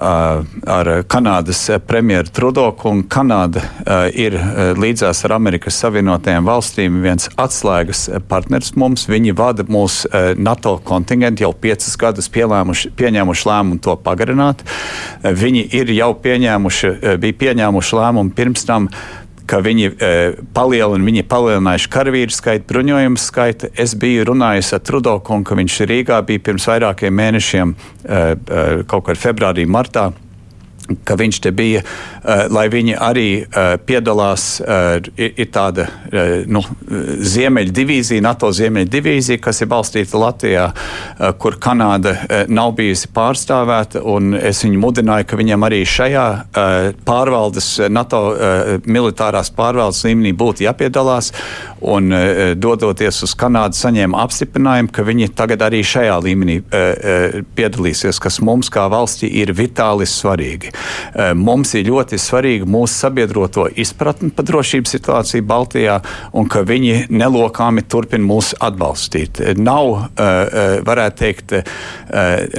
ar 0.02 0.90
Kanādas 1.08 1.60
premjeru 1.86 2.30
Trudoku, 2.34 2.90
un 2.90 3.02
Kanāda 3.08 3.62
uh, 3.62 4.08
ir 4.10 4.36
līdzās 4.78 5.22
ar 5.26 5.36
Amerikas 5.36 5.78
Savienotajām 5.82 6.46
valstīm 6.48 7.00
viens 7.04 7.28
atslēgas 7.40 8.08
partners 8.28 8.72
mums. 8.78 9.06
Viņi 9.10 9.34
vada 9.38 9.66
mūsu 9.68 10.10
uh, 10.10 10.32
NATO 10.38 10.76
kontingentu 10.84 11.46
jau 11.46 11.52
piecus 11.54 11.94
gadus 12.00 12.30
pieņēmuši 12.32 13.48
lēmumu 13.48 13.80
to 13.84 13.96
pagarināt. 14.04 14.64
Uh, 14.66 15.32
viņi 15.38 15.66
ir 15.80 15.94
jau 15.96 16.12
pieņēmuši, 16.24 16.94
bija 17.22 17.40
pieņēmuši 17.46 18.00
lēmumu 18.00 18.36
pirms 18.36 18.66
tam 18.68 18.90
ka 19.52 19.60
viņi 19.60 19.92
palielina, 20.56 21.04
viņi 21.04 21.26
palielinājuši 21.28 21.92
karavīru 21.92 22.32
skaitu, 22.32 22.68
bruņojumu 22.72 23.20
skaitu. 23.20 23.68
Es 23.76 23.92
biju 23.98 24.24
runājis 24.32 24.72
ar 24.72 24.82
Trudo 24.86 25.18
kungu, 25.20 25.50
ka 25.50 25.58
viņš 25.60 25.78
Rīgā 25.92 26.22
bija 26.24 26.44
pirms 26.48 26.68
vairākiem 26.70 27.16
mēnešiem, 27.20 27.74
kaut 28.88 29.08
kad 29.10 29.20
februārī, 29.20 29.68
martā 29.68 30.10
ka 31.04 31.16
viņš 31.18 31.40
te 31.44 31.52
bija, 31.54 31.82
uh, 31.82 32.46
lai 32.52 32.66
viņi 32.72 32.96
arī 32.98 33.28
uh, 33.42 33.74
piedalās. 33.86 34.60
Uh, 34.62 34.98
ir, 35.16 35.48
tāda 35.52 35.84
nu, 36.48 36.62
ziemeļu 37.32 37.72
divīzija, 37.74 38.22
NATO 38.24 38.48
ziemeļu 38.54 38.88
divīzija, 38.90 39.40
kas 39.42 39.60
ir 39.62 39.68
balstīta 39.68 40.18
Latvijā, 40.20 40.68
kur 41.42 41.58
Kanāda 41.60 42.14
nav 42.48 42.72
bijusi 42.78 43.10
pārstāvēta. 43.12 44.00
Es 44.40 44.62
viņu 44.64 44.80
mudināju, 44.80 45.26
ka 45.28 45.38
viņam 45.40 45.66
arī 45.66 45.82
šajā 45.88 46.26
pārvaldes, 47.06 47.68
NATO 47.92 48.22
militārās 48.86 49.52
pārvaldes 49.56 50.04
līmenī 50.08 50.32
būtu 50.38 50.66
jāpiedalās. 50.66 51.32
Un, 51.82 52.14
dodoties 52.62 53.22
uz 53.26 53.34
Kanādu, 53.38 53.76
saņēma 53.78 54.22
apstiprinājumu, 54.22 54.92
ka 54.94 55.04
viņi 55.06 55.32
tagad 55.36 55.66
arī 55.66 55.82
šajā 55.86 56.18
līmenī 56.22 56.60
piedalīsies, 57.58 58.20
kas 58.22 58.40
mums 58.44 58.70
kā 58.72 58.86
valstī 58.92 59.30
ir 59.42 59.52
vitāli 59.56 60.08
svarīgi. 60.08 60.72
Eh, 61.14 61.32
mums 61.36 61.74
ir 61.76 61.88
ļoti 61.90 62.16
svarīga 62.20 62.66
mūsu 62.68 63.04
sabiedroto 63.04 63.66
izpratne 63.76 64.30
par 64.32 64.46
drošības 64.48 64.94
situāciju 64.96 65.44
Baltijā 65.48 65.98
un 66.32 66.48
ka 66.48 66.62
viņi 66.64 67.08
nelokāmi 67.12 67.84
turpina 67.84 68.24
mūs 68.24 68.52
atbalstīt. 68.60 69.40
Eh, 69.40 69.54
nav, 69.60 70.08
eh, 70.16 70.80
varētu 70.82 71.16
teikt, 71.22 71.52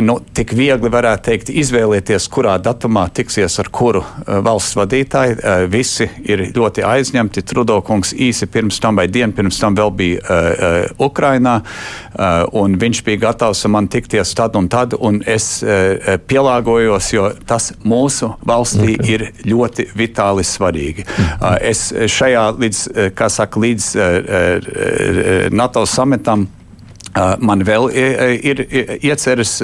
nu, 0.01 0.19
tik 0.33 0.53
viegli 0.53 0.89
varētu 0.89 1.23
teikt, 1.23 1.49
izvēlēties, 1.49 2.27
kurā 2.29 2.55
datumā 2.61 3.07
tiksies 3.13 3.59
ar 3.59 3.69
kuru 3.71 4.03
valsts 4.25 4.75
vadītāju. 4.77 5.67
Visi 5.69 6.09
ir 6.25 6.45
ļoti 6.53 6.83
aizņemti. 6.85 7.43
Trudokungs 7.43 8.13
īsi 8.13 8.47
pirms 8.47 8.79
tam 8.79 8.95
vai 8.95 9.07
dienu 9.07 9.33
pirms 9.33 9.59
tam 9.59 9.75
vēl 9.75 9.91
bija 9.95 10.19
Ukrainā, 10.99 11.61
un 12.53 12.77
viņš 12.77 13.03
bija 13.03 13.21
gatavs 13.27 13.65
ar 13.65 13.71
mani 13.71 13.87
tikties 13.87 14.33
tad 14.33 14.55
un 14.55 14.69
tad, 14.69 14.93
un 14.99 15.21
es 15.25 15.63
pielāgojos, 15.63 17.11
jo 17.13 17.31
tas 17.45 17.73
mūsu 17.83 18.02
mūsu 18.03 18.33
valstī 18.45 18.97
okay. 18.97 19.13
ir 19.15 19.25
ļoti 19.47 19.87
vitāli 19.97 20.43
svarīgi. 20.47 21.07
Mhm. 21.07 21.55
Es 21.71 21.87
šajā 22.17 22.45
līdz, 22.59 22.83
kā 23.17 23.29
saka, 23.31 23.63
līdz 23.63 23.89
NATO 25.53 25.85
samitam 25.89 26.47
Man 27.13 27.61
vēl 27.65 27.89
ir 27.93 28.61
ieceres 29.03 29.57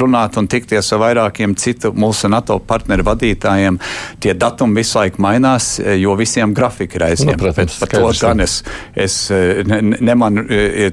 runāt 0.00 0.36
un 0.36 0.48
tikties 0.50 0.90
ar 0.92 1.00
vairākiem 1.00 1.54
citu 1.56 1.94
mūsu 1.96 2.28
NATO 2.28 2.58
partneru 2.60 3.06
vadītājiem. 3.06 3.78
Tie 4.20 4.34
datumi 4.36 4.82
visu 4.82 4.98
laiku 4.98 5.22
mainās, 5.24 5.78
jo 5.80 6.12
visiem 6.18 6.52
grafiki 6.56 6.98
ir 6.98 7.06
aizņemti. 7.08 7.32
Nu, 7.32 7.40
protams, 7.40 7.78
par 7.80 7.92
to 7.94 8.10
gan 8.20 8.44
es, 8.44 8.58
es 8.92 9.16
ne, 9.30 9.80
ne 9.80 10.16
man 10.18 10.42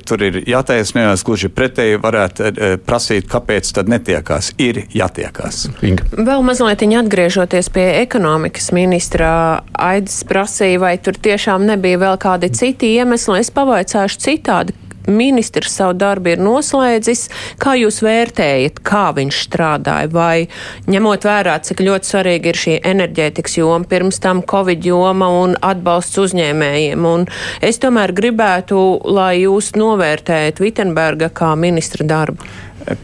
tur 0.08 0.24
ir 0.24 0.42
jātaisnējās, 0.48 1.26
gluži 1.28 1.52
pretēji 1.52 2.00
varētu 2.04 2.52
prasīt, 2.88 3.28
kāpēc 3.32 3.74
tad 3.76 3.92
netiekās. 3.92 4.54
Ir 4.62 4.84
jātiekās. 4.96 5.66
Inga. 5.86 6.08
Vēl 6.16 6.46
mazliet 6.48 6.86
atgriežoties 7.02 7.68
pie 7.74 7.88
ekonomikas 8.02 8.72
ministra, 8.76 9.32
Aidis 9.76 10.22
prasīja, 10.28 10.80
vai 10.82 10.96
tur 11.04 11.20
tiešām 11.20 11.68
nebija 11.68 12.00
vēl 12.02 12.22
kādi 12.22 12.52
citi 12.56 12.96
iemesli. 12.96 13.42
Es 13.42 13.52
pavaicāšu 13.54 14.24
citādi 14.24 14.81
ministrs 15.08 15.76
savu 15.80 15.96
darbu 15.98 16.34
ir 16.34 16.42
noslēdzis. 16.44 17.28
Kā 17.62 17.76
jūs 17.80 18.02
vērtējat, 18.06 18.82
kā 18.86 19.10
viņš 19.18 19.42
strādāja? 19.48 20.12
Vai 20.14 20.48
ņemot 20.92 21.28
vērā, 21.28 21.58
cik 21.66 21.84
ļoti 21.86 22.12
svarīga 22.12 22.52
ir 22.52 22.62
šī 22.64 22.78
enerģētikas 22.94 23.58
joma, 23.62 23.88
pirms 23.90 24.22
tam 24.24 24.44
Covid 24.48 24.86
joma 24.86 25.30
un 25.42 25.56
atbalsts 25.62 26.22
uzņēmējiem? 26.26 27.08
Un 27.08 27.28
es 27.62 27.82
tomēr 27.82 28.16
gribētu, 28.18 28.82
lai 29.12 29.44
jūs 29.44 29.74
novērtējat 29.80 30.62
Vitenberga 30.62 31.32
kā 31.34 31.54
ministra 31.60 32.08
darbu. 32.08 32.50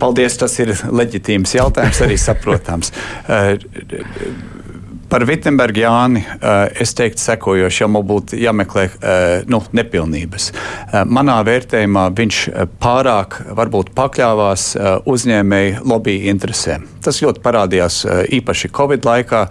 Paldies, 0.01 0.33
tas 0.41 0.55
ir 0.57 0.71
leģitīms 0.73 1.53
jautājums, 1.59 1.99
arī 2.01 2.17
saprotams. 2.17 2.93
Par 5.07 5.23
Vitsenbergu 5.23 5.79
Jāni 5.79 6.19
eh, 6.19 6.81
es 6.83 6.91
teiktu 6.97 7.21
sekojoši, 7.23 7.83
ja 7.83 7.87
man 7.87 8.03
būtu 8.07 8.35
jāmeklē 8.41 8.83
eh, 8.87 9.45
nu, 9.47 9.61
nepilnības. 9.79 10.47
Eh, 10.51 11.05
manā 11.07 11.37
vērtējumā 11.47 12.09
viņš 12.17 12.39
pārāk 12.83 13.37
varbūt 13.55 13.93
pakļāvās 13.95 14.65
uzņēmēju 15.07 15.85
lobby 15.87 16.17
interesēm. 16.31 16.83
Tas 17.03 17.21
ļoti 17.23 17.39
parādījās 17.43 18.01
īpaši 18.35 18.71
Covid 18.75 19.07
laikā, 19.07 19.45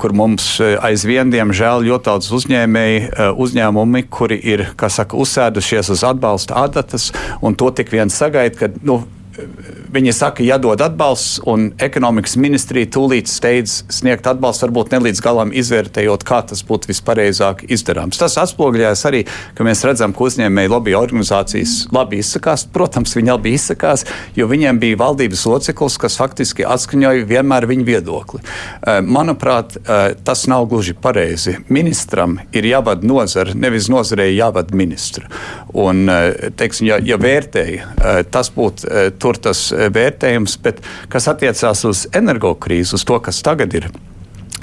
kur 0.00 0.14
mums 0.16 0.46
aizvien, 0.64 1.28
diemžēl, 1.34 1.84
ļoti 1.84 2.08
daudz 2.08 2.30
uzņēmēju 2.38 3.34
uzņēmumi, 3.44 4.06
kuri 4.08 4.40
ir, 4.54 4.64
saka, 4.80 5.18
uzsēdušies 5.20 5.92
uz 5.92 6.06
atbalsta 6.08 6.56
adatas, 6.62 7.10
un 7.44 7.58
to 7.58 7.68
tik 7.76 7.92
vien 7.92 8.12
sagaida, 8.12 8.56
ka 8.62 8.72
nu, 8.80 9.02
Viņi 9.92 10.12
saka, 10.16 10.42
jādod 10.42 10.80
atbalsts, 10.82 11.38
un 11.46 11.68
ekonomikas 11.82 12.36
ministrija 12.40 12.88
tūlīt 12.96 13.30
steidz 13.30 13.82
sniegt 13.92 14.26
atbalstu, 14.26 14.66
varbūt 14.66 14.94
ne 14.94 15.00
līdz 15.06 15.20
galam 15.22 15.52
izvērtējot, 15.54 16.24
kā 16.26 16.40
tas 16.50 16.62
būtu 16.66 16.90
vispareizāk 16.90 17.64
izdarāms. 17.70 18.18
Tas 18.18 18.38
atspoguļojas 18.42 19.04
arī, 19.08 19.22
ka 19.56 19.66
mēs 19.66 19.84
redzam, 19.86 20.14
ka 20.16 20.26
uzņēmēji 20.26 20.72
lobby 20.72 20.96
organizācijas 20.98 21.76
labi 21.94 22.20
izsakās. 22.22 22.66
Protams, 22.72 23.14
viņi 23.16 23.32
labi 23.32 23.54
izsakās, 23.56 24.06
jo 24.36 24.48
viņiem 24.50 24.80
bija 24.82 24.98
valdības 25.04 25.44
loceklis, 25.50 25.98
kas 26.02 26.18
faktiski 26.18 26.66
atskaņoja 26.66 27.28
vienmēr 27.30 27.68
viņu 27.70 27.86
viedokli. 27.86 28.42
Eh, 28.42 29.00
manuprāt, 29.02 29.76
eh, 29.76 30.14
tas 30.24 30.46
nav 30.50 30.66
gluži 30.70 30.94
pareizi. 30.94 31.56
Ministram 31.68 32.38
ir 32.52 32.64
jāvada 32.64 33.06
nozara, 33.06 33.54
nevis 33.54 33.88
nozarei 33.92 34.34
jāvada 34.36 34.74
ministru. 34.74 35.26
Un, 35.74 36.08
eh, 36.08 36.50
teiksim, 36.56 36.86
ja, 36.86 36.98
ja 37.02 37.16
vērtēja, 37.16 38.24
tas 38.30 38.50
būtu 38.50 39.12
tur 39.18 39.34
tas 39.34 39.72
vērtējums, 39.76 40.58
bet 40.64 40.82
kas 41.12 41.28
attiecās 41.32 41.84
uz 41.88 42.04
energokrīzi, 42.16 42.96
uz 42.98 43.06
to, 43.06 43.20
kas 43.22 43.42
tagad 43.46 43.76
ir. 43.78 43.90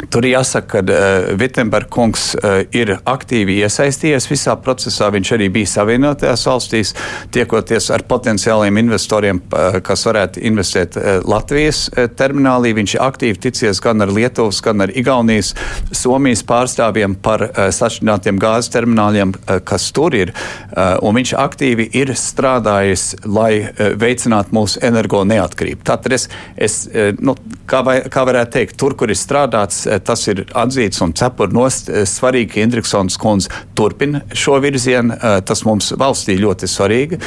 Tur 0.10 0.26
jāsaka, 0.26 0.68
ka 0.68 0.82
uh, 0.82 0.94
eh, 0.94 1.36
Vitsenberga 1.40 1.90
kungs 1.94 2.34
uh, 2.36 2.64
ir 2.76 2.96
aktīvi 3.10 3.60
iesaistījies 3.64 4.28
visā 4.30 4.56
procesā. 4.60 5.10
Viņš 5.14 5.32
arī 5.38 5.48
bija 5.54 5.70
Savienotajās 5.70 6.46
valstīs, 6.50 6.94
tiekoties 7.34 7.90
ar 7.94 8.04
potenciāliem 8.10 8.82
investoriem, 8.82 9.40
uh, 9.54 9.80
kas 9.86 10.06
varētu 10.08 10.44
investēt 10.50 10.98
uh, 10.98 11.22
Latvijas 11.30 11.86
uh, 11.94 12.08
terminālī. 12.10 12.74
Viņš 12.78 12.96
aktīvi 13.06 13.42
ticies 13.48 13.82
gan 13.84 14.04
ar 14.04 14.12
Lietuvas, 14.14 14.60
gan 14.66 14.84
ar 14.86 14.94
Igaunijas, 14.94 15.54
Somijas 15.94 16.44
pārstāvjiem 16.50 17.16
par 17.24 17.46
uh, 17.48 17.70
sašķinātiem 17.74 18.42
gāzes 18.42 18.74
termināliem, 18.74 19.36
uh, 19.38 19.62
kas 19.64 19.92
tur 19.96 20.18
ir. 20.18 20.34
Uh, 20.74 20.98
viņš 21.14 21.36
aktīvi 21.40 21.88
ir 22.02 22.14
strādājis, 22.18 23.08
lai 23.30 23.52
uh, 23.62 23.94
veicinātu 24.00 24.58
mūsu 24.58 24.82
energo 24.84 25.24
neatkarību. 25.30 25.86
Tātad 25.88 26.18
es, 26.18 26.28
es 26.58 26.84
uh, 26.90 27.14
nu, 27.24 27.38
kā, 27.70 27.84
vai, 27.86 28.00
kā 28.12 28.26
varētu 28.28 28.58
teikt, 28.58 28.78
tur, 28.82 28.98
kur 29.00 29.14
ir 29.14 29.20
strādāts, 29.20 29.83
tas 30.06 30.28
ir 30.32 30.44
atzīts 30.58 31.02
un 31.04 31.14
cepur 31.18 31.54
nost. 31.54 31.90
Eh, 31.90 32.06
svarīgi, 32.10 32.50
ka 32.54 32.64
Indriksons 32.64 33.18
kundze 33.22 33.52
turpina 33.78 34.22
šo 34.34 34.60
virzienu. 34.64 35.16
Eh, 35.16 35.40
tas 35.46 35.64
mums 35.68 35.92
valstī 36.00 36.38
ļoti 36.40 36.70
svarīgi. 36.70 37.20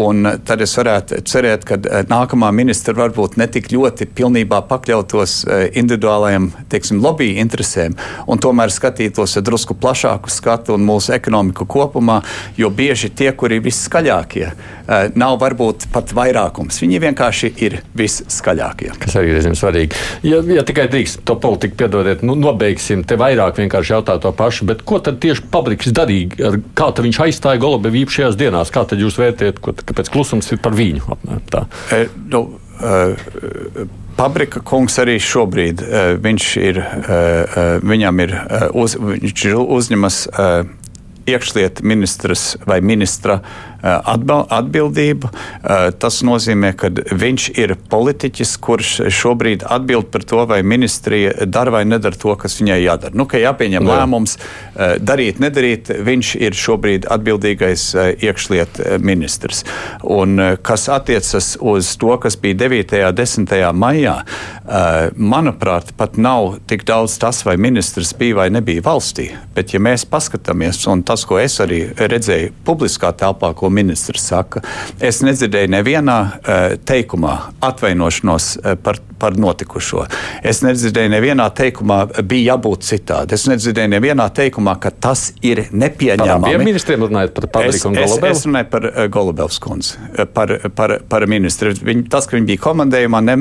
Un 0.00 0.26
tad 0.44 0.60
es 0.60 0.74
varētu 0.76 1.20
cerēt, 1.28 1.64
ka 1.64 1.76
nākamā 2.08 2.50
ministra 2.54 2.94
varbūt 2.94 3.36
netik 3.40 3.68
ļoti 3.72 4.06
pilnībā 4.16 4.60
pakļautos 4.68 5.34
individuālajiem, 5.76 6.50
teiksim, 6.70 7.00
lobby 7.02 7.34
interesēm 7.40 7.96
un 8.26 8.38
tomēr 8.38 8.72
skatītos 8.72 9.36
ar 9.38 9.44
drusku 9.46 9.76
plašāku 9.78 10.32
skatu 10.32 10.74
un 10.74 10.84
mūsu 10.86 11.14
ekonomiku 11.16 11.66
kopumā, 11.70 12.20
jo 12.56 12.70
bieži 12.70 13.10
tie, 13.14 13.30
kuri 13.32 13.58
ir 13.60 13.64
visskaļākie, 13.66 14.50
nav 15.14 15.38
varbūt 15.42 15.88
pat 15.94 16.12
vairākums. 16.16 16.80
Viņi 16.82 17.00
vienkārši 17.08 17.52
ir 17.64 17.78
visskaļākie. 17.96 18.92
Tas 19.04 19.16
arī 19.20 19.36
ir 19.38 19.58
svarīgi. 19.58 20.00
Ja, 20.26 20.40
ja 20.58 20.64
tikai 20.66 20.86
drīkst 20.92 21.24
to 21.28 21.36
politiku 21.40 21.73
piedodiet, 21.78 22.22
nu, 22.26 22.36
nobeigsim 22.38 23.04
te 23.06 23.18
vairāk 23.20 23.58
vienkārši 23.60 23.94
jautāt 23.94 24.22
to 24.24 24.32
pašu, 24.36 24.68
bet 24.70 24.84
ko 24.86 25.00
tad 25.02 25.20
tieši 25.22 25.46
Pabriks 25.52 25.92
darīja? 25.94 26.54
Kā 26.76 26.90
viņš 26.96 27.20
aizstāja 27.26 27.62
Golobevu 27.62 28.02
īpašajās 28.04 28.38
dienās? 28.40 28.72
Kā 28.74 28.84
tad 28.88 29.02
jūs 29.02 29.18
vērtējat, 29.20 29.60
ko, 29.64 29.74
kāpēc 29.78 30.12
klusums 30.14 30.50
ir 30.54 30.62
par 30.64 30.76
viņu? 30.78 31.18
Tā. 31.52 31.64
E, 31.94 32.06
nu, 32.32 32.44
uh, 32.80 33.84
Pabrika 34.14 34.62
kungs 34.62 34.96
arī 35.02 35.18
šobrīd 35.22 35.82
uh, 35.82 36.14
viņš 36.22 36.48
ir, 36.62 36.80
uh, 36.80 37.60
viņam 37.82 38.24
ir, 38.26 38.38
uz, 38.72 38.96
viņš 39.00 39.46
ir 39.50 39.60
uzņemas 39.62 40.24
iekšlietu 41.24 41.84
ministrs 41.88 42.54
vai 42.68 42.80
ministra 42.84 43.40
atbildību. 43.84 45.28
Tas 46.00 46.20
nozīmē, 46.24 46.72
ka 46.78 46.88
viņš 46.94 47.48
ir 47.60 47.76
politiķis, 47.92 48.56
kurš 48.64 48.92
šobrīd 49.12 49.66
atbild 49.68 50.08
par 50.12 50.24
to, 50.24 50.40
vai 50.48 50.62
ministrija 50.64 51.46
dara 51.46 51.74
vai 51.76 51.84
nedara 51.88 52.16
to, 52.16 52.32
kas 52.40 52.56
viņai 52.60 52.80
jādara. 52.80 53.14
Nu, 53.16 53.28
ka 53.28 53.40
jāpieņem 53.42 53.84
Jā. 53.84 53.98
lēmums 54.00 54.38
darīt, 55.04 55.40
nedarīt, 55.42 55.92
viņš 56.04 56.34
ir 56.40 56.56
šobrīd 56.58 57.08
atbildīgais 57.12 57.86
iekšliet 58.24 58.80
ministrs. 59.04 59.64
Un 60.02 60.40
kas 60.64 60.88
attiecas 60.92 61.54
uz 61.60 61.92
to, 62.00 62.14
kas 62.22 62.38
bija 62.40 62.56
9. 62.64 62.96
un 63.08 63.18
10. 63.20 63.54
maijā, 63.76 64.16
manuprāt, 65.16 65.92
pat 65.98 66.16
nav 66.16 66.58
tik 66.70 66.86
daudz 66.88 67.18
tas, 67.20 67.42
vai 67.46 67.56
ministrs 67.60 68.14
bija 68.18 68.40
vai 68.42 68.48
nebija 68.54 68.82
valstī. 68.84 69.30
Bet, 69.54 69.74
ja 69.74 69.80
mēs 69.82 70.06
paskatāmies, 70.08 70.80
un 70.90 71.04
tas, 71.06 71.24
ko 71.28 71.38
es 71.40 71.60
arī 71.62 71.84
redzēju 71.98 72.52
publiskā 72.66 73.12
telpā, 73.18 73.52
ko 73.54 73.70
ministrs 73.74 74.28
saka, 74.30 74.62
es 75.02 75.20
nedzirdēju 75.24 75.72
nevienā 75.74 76.18
uh, 76.24 76.76
teikumā 76.86 77.34
atvainošanos 77.64 78.48
uh, 78.56 78.74
par, 78.80 79.00
par 79.20 79.38
notikušo. 79.40 80.06
Es 80.44 80.62
nedzirdēju 80.64 81.12
nevienā 81.14 81.48
teikumā, 81.56 82.00
bija 82.22 82.54
jābūt 82.54 82.86
citādi. 82.86 83.36
Es 83.36 83.46
nedzirdēju 83.50 83.92
nevienā 83.94 84.28
teikumā, 84.34 84.76
ka 84.82 84.92
tas 84.92 85.30
ir 85.44 85.64
nepieņemami. 85.72 86.50
Par 86.50 86.64
ministriem 86.64 87.06
runājot 87.06 87.34
par 87.36 87.48
Pavliku 87.58 87.90
un 87.90 87.98
Golubēvu? 87.98 88.30
Es, 88.30 88.42
es 88.42 88.48
runāju 88.48 88.70
par 88.72 88.88
Golubēvs 89.14 89.60
kundzi, 89.64 89.98
par, 90.36 90.54
par, 90.76 90.96
par 91.10 91.26
ministru. 91.30 91.72
Viņi, 91.74 92.06
tas, 92.12 92.28
ka 92.28 92.38
viņi 92.38 92.50
bija 92.52 92.64
komandējumā, 92.64 93.22
ne, 93.24 93.36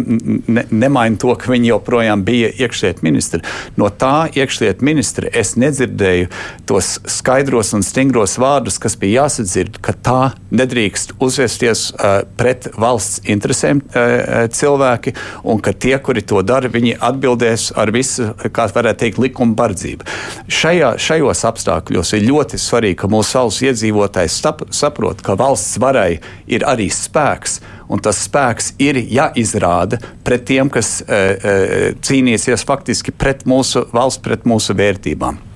ne, 0.48 0.66
nemaina 0.72 1.20
to, 1.20 1.34
ka 1.40 1.52
viņi 1.52 1.72
joprojām 1.74 2.24
bija 2.28 2.52
iekšliet 2.64 3.04
ministri. 3.06 3.44
No 3.80 3.90
tā 3.90 4.30
iekšliet 4.34 4.84
ministra 4.86 5.32
es 5.34 5.56
nedzirdēju 5.60 6.30
tos 6.70 6.96
skaidros 7.10 7.74
un 7.78 7.86
stingros 7.86 8.38
vārdus, 8.42 8.80
kas 8.82 8.98
bija 9.00 9.24
jāsadzird, 9.24 9.80
ka 9.84 9.96
tā 9.96 10.23
nedrīkst 10.54 11.16
uzvesties 11.24 11.90
uh, 11.94 12.22
pret 12.40 12.70
valsts 12.80 13.22
interesēm 13.30 13.82
uh, 13.84 14.46
cilvēki, 14.54 15.16
un 15.50 15.62
ka 15.64 15.74
tie, 15.74 15.96
kuri 16.04 16.24
to 16.26 16.42
dara, 16.46 16.72
viņi 16.72 16.96
atbildēs 17.04 17.72
ar 17.80 17.94
visu, 17.96 18.32
kā 18.54 18.68
varētu 18.74 19.04
teikt, 19.04 19.22
likuma 19.24 19.58
bardzību. 19.60 20.08
Šajā, 20.48 20.96
šajos 21.02 21.46
apstākļos 21.50 22.16
ir 22.18 22.28
ļoti 22.30 22.62
svarīgi, 22.62 23.00
ka 23.04 23.12
mūsu 23.12 23.40
valsts 23.40 23.68
iedzīvotājs 23.70 24.42
saprot, 24.74 25.24
ka 25.26 25.38
valsts 25.40 25.80
varai 25.84 26.20
ir 26.48 26.68
arī 26.70 26.90
spēks 26.94 27.62
un 27.94 28.02
tas 28.04 28.24
spēks 28.26 28.74
ir 28.82 29.00
jāizrāda 29.02 30.00
pret 30.26 30.46
tiem, 30.50 30.72
kas 30.74 31.00
e, 31.04 31.08
e, 31.14 31.56
cīnīsies 32.04 32.66
faktiski 32.68 33.14
pret 33.16 33.48
mūsu 33.50 33.88
valsts, 33.94 34.22
pret 34.24 34.48
mūsu 34.50 34.76
vērtībām. 34.78 35.53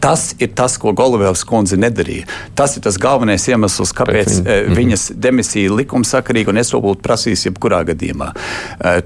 Tas 0.00 0.30
ir 0.40 0.54
tas, 0.56 0.78
ko 0.80 0.94
Golovēvs 0.96 1.42
kundze 1.44 1.76
nedarīja. 1.76 2.24
Tas 2.56 2.76
ir 2.76 2.84
tas 2.86 2.96
galvenais 3.00 3.44
iemesls, 3.48 3.92
kāpēc 3.96 4.30
viņa, 4.30 4.40
mm 4.40 4.48
-hmm. 4.48 4.76
viņas 4.78 5.04
demisija 5.14 5.74
likumsakarīga, 5.76 6.50
un 6.50 6.62
es 6.62 6.72
to 6.72 6.80
būtu 6.80 7.04
prasījis 7.04 7.46
jebkurā 7.46 7.82
gadījumā. 7.92 8.32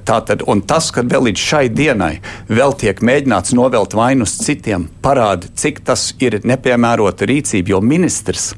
Tātad, 0.05 0.47
un 0.47 0.63
tas, 0.63 0.91
ka 0.95 1.03
vēl 1.03 1.29
līdz 1.31 1.47
šai 1.51 1.69
dienai 1.69 2.21
vēl 2.49 2.77
tiek 2.79 3.03
mēģināts 3.03 3.55
novelt 3.59 3.95
vainu 3.95 4.23
uz 4.23 4.39
citiem, 4.39 4.89
parāda, 5.03 5.51
cik 5.55 5.85
tas 5.85 6.15
ir 6.21 6.41
nepiemērota 6.45 7.27
rīcība, 7.27 7.69
jo 7.69 7.81
ministrs. 7.81 8.55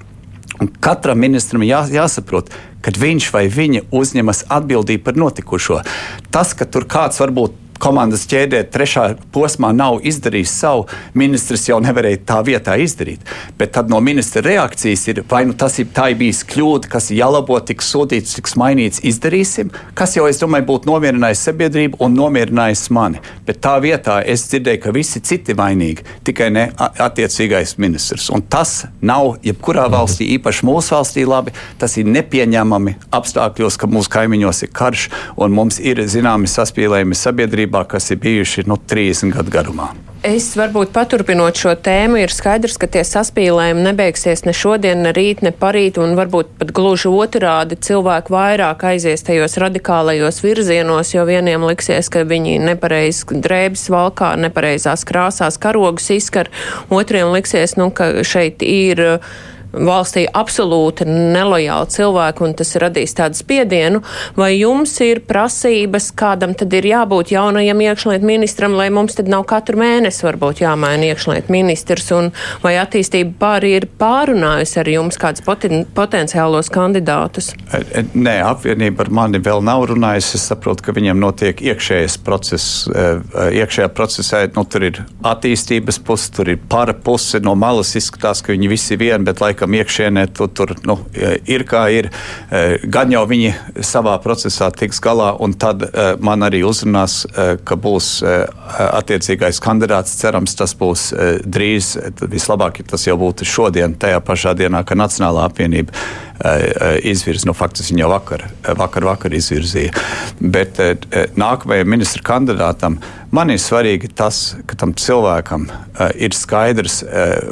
Un 0.60 0.68
katram 0.80 1.18
ministram 1.18 1.62
jā, 1.62 1.82
jāsaprot, 1.92 2.48
ka 2.80 2.90
viņš 2.90 3.32
vai 3.32 3.44
viņa 3.48 3.80
uzņemas 3.90 4.44
atbildību 4.48 5.04
par 5.04 5.16
notikušo. 5.16 5.82
Tas, 6.30 6.54
ka 6.54 6.64
tur 6.64 6.84
kāds 6.88 7.20
varbūt 7.20 7.65
komandas 7.82 8.26
ķēdē 8.30 8.62
trešā 8.72 9.06
posmā 9.34 9.72
nav 9.76 10.00
izdarījis 10.06 10.54
savu, 10.60 10.86
ministrs 11.14 11.68
jau 11.68 11.78
nevarēja 11.84 12.22
tā 12.28 12.40
vietā 12.46 12.76
izdarīt. 12.80 13.24
Bet 13.58 13.74
tad 13.76 13.90
no 13.92 14.00
ministra 14.00 14.42
reakcijas 14.46 15.06
ir, 15.12 15.22
vai 15.30 15.44
nu 15.48 15.56
tas 15.58 15.78
ir 15.82 15.90
tā 15.94 16.08
bijis 16.16 16.42
kļūda, 16.48 16.90
kas 16.92 17.10
ir 17.10 17.20
jālabo, 17.22 17.58
tiks 17.60 17.90
sūtīts, 17.92 18.36
tiks 18.38 18.56
mainīts, 18.60 19.02
izdarīsim, 19.06 19.72
kas 19.98 20.16
jau, 20.16 20.26
es 20.30 20.40
domāju, 20.42 20.66
būtu 20.70 20.90
nomierinājis 20.90 21.44
sabiedrību 21.48 22.00
un 22.04 22.16
nomierinājis 22.16 22.86
mani. 22.94 23.22
Bet 23.46 23.60
tā 23.64 23.76
vietā 23.82 24.18
es 24.26 24.46
dzirdēju, 24.50 24.82
ka 24.82 24.94
visi 24.96 25.22
citi 25.24 25.56
vainīgi, 25.56 26.06
tikai 26.26 26.50
ne 26.54 26.66
attiecīgais 26.76 27.76
ministrs. 27.82 28.30
Un 28.34 28.42
tas 28.42 28.86
nav 29.00 29.36
jebkurā 29.44 29.86
valstī, 29.92 30.28
īpaši 30.36 30.66
mūsu 30.66 30.96
valstī, 30.96 31.26
labi. 31.28 31.54
Tas 31.80 31.96
ir 32.00 32.08
nepieņemami 32.10 32.96
apstākļos, 33.14 33.78
ka 33.80 33.90
mūsu 33.90 34.12
kaimiņos 34.12 34.64
ir 34.66 34.72
karš 34.76 35.08
un 35.36 35.54
mums 35.56 35.78
ir 35.82 36.02
zināmi 36.10 36.50
saspīlējumi 36.50 37.18
sabiedrībā 37.18 37.65
sabiedrībā, 37.66 37.86
kas 37.88 38.10
ir 38.10 38.18
bijuši 38.18 38.66
nu, 38.66 38.76
30 38.76 39.32
gadu 39.34 39.50
garumā. 39.50 39.94
Es 40.26 40.56
varbūt 40.56 40.90
paturpinot 40.90 41.54
šo 41.54 41.76
tēmu, 41.76 42.18
ir 42.18 42.32
skaidrs, 42.32 42.78
ka 42.80 42.88
tie 42.88 43.04
saspīlējumi 43.04 43.84
nebeigsies 43.84 44.44
ne 44.44 44.52
šodien, 44.52 45.04
ne 45.04 45.12
rīt, 45.12 45.42
ne 45.42 45.52
parīt, 45.52 45.98
un 45.98 46.16
varbūt 46.16 46.56
pat 46.58 46.72
gluži 46.74 47.08
otrādi 47.08 47.76
cilvēki 47.76 48.32
vairāk 48.32 48.82
aizies 48.90 49.22
tajos 49.22 49.56
radikālajos 49.60 50.42
virzienos, 50.42 51.14
jo 51.14 51.22
vieniem 51.28 51.62
liksies, 51.68 52.08
ka 52.10 52.24
viņi 52.26 52.58
nepareizi 52.58 53.38
drēbes 53.38 53.86
valkā, 53.92 54.34
nepareizās 54.40 55.06
krāsās 55.06 55.60
karogus 55.62 56.10
izskar, 56.10 56.50
otriem 56.90 57.30
liksies, 57.36 57.76
nu, 57.78 57.92
ka 57.94 58.24
šeit 58.26 58.64
ir 58.66 59.20
valstī 59.76 60.26
absolūti 60.26 61.06
nelojāli 61.08 61.92
cilvēki, 61.96 62.44
un 62.46 62.56
tas 62.58 62.74
radīs 62.80 63.16
tādu 63.16 63.38
spiedienu, 63.38 64.02
vai 64.38 64.52
jums 64.56 64.94
ir 65.04 65.22
prasības, 65.28 66.10
kādam 66.16 66.54
tad 66.58 66.72
ir 66.76 66.88
jābūt 66.90 67.34
jaunajam 67.34 67.82
iekšlietu 67.86 68.26
ministram, 68.26 68.76
lai 68.78 68.88
mums 68.94 69.18
tad 69.18 69.30
nav 69.32 69.46
katru 69.50 69.80
mēnesi 69.80 70.26
varbūt 70.26 70.62
jāmaina 70.64 71.12
iekšlietu 71.12 71.52
ministrs, 71.52 72.10
un 72.16 72.32
vai 72.64 72.76
attīstība 72.80 73.36
pāri 73.40 73.74
ir 73.78 73.88
pārunājusi 74.00 74.80
ar 74.82 74.92
jums 74.96 75.20
kādus 75.20 75.44
poten 75.46 75.84
potenciālos 75.96 76.70
kandidātus? 76.72 77.52
E, 77.72 77.80
e, 78.00 78.04
nē, 78.14 78.36
apvienība 78.46 79.06
ar 79.06 79.12
mani 79.20 79.40
vēl 79.42 79.62
nav 79.64 79.86
runājusi. 79.90 80.36
Es 80.36 80.46
saprotu, 80.50 80.84
ka 80.86 80.94
viņiem 80.96 81.20
notiek 81.20 81.60
iekšējais 81.64 82.18
process. 82.26 82.86
E, 82.90 83.06
iekšējā 83.60 83.88
procesā 83.96 84.42
nu, 84.56 84.64
tur 84.68 84.86
ir 84.88 85.00
attīstības 85.26 86.00
puse, 86.06 86.30
tur 86.36 86.50
ir 86.52 86.60
para 86.70 86.94
puse. 86.94 87.40
No 87.44 87.56
malas 87.58 87.94
izskatās, 87.98 88.42
ka 88.44 88.54
viņi 88.54 88.70
visi 88.70 88.98
vien, 89.00 89.24
bet 89.26 89.42
laikam 89.44 89.65
kam 89.66 89.74
iekšienē 89.74 90.28
tu, 90.30 90.46
tur 90.46 90.76
nu, 90.86 90.94
ir 91.50 91.64
kā 91.66 91.88
ir. 91.90 92.10
E, 92.50 92.78
gan 92.86 93.10
jau 93.10 93.24
viņi 93.26 93.82
savā 93.82 94.14
procesā 94.22 94.70
tiks 94.70 95.00
galā, 95.02 95.32
un 95.42 95.56
tad 95.58 95.82
e, 95.82 96.06
man 96.22 96.46
arī 96.46 96.62
uzrunās, 96.66 97.24
e, 97.26 97.56
ka 97.66 97.74
būs 97.74 98.22
attiecīgais 98.22 99.58
kandidāts. 99.62 100.14
Cerams, 100.20 100.54
tas 100.54 100.76
būs 100.78 101.08
drīz. 101.42 101.96
Vislabāk, 102.30 102.80
ja 102.80 102.92
tas 102.94 103.08
jau 103.08 103.18
būtu 103.18 103.46
šodien, 103.48 103.98
tajā 103.98 104.22
pašā 104.22 104.54
dienā, 104.54 104.84
kad 104.86 105.02
Nacionālā 105.02 105.48
apvienība 105.50 105.94
izvirza. 107.06 107.46
Nu, 107.48 107.54
faktiski 107.56 107.94
viņa 107.94 108.02
jau 108.04 108.10
vakar, 108.12 108.42
vakar, 108.76 109.06
vakar 109.08 109.36
izvirzīja. 109.36 109.92
Bet 110.40 110.80
nākamajam 111.38 111.88
ministra 111.88 112.22
kandidātam 112.26 112.98
man 113.34 113.50
ir 113.52 113.60
svarīgi 113.60 114.10
tas, 114.16 114.56
ka 114.68 114.76
tam 114.78 114.92
cilvēkam 114.96 115.66
ir 116.20 116.36
skaidrs, 116.36 117.00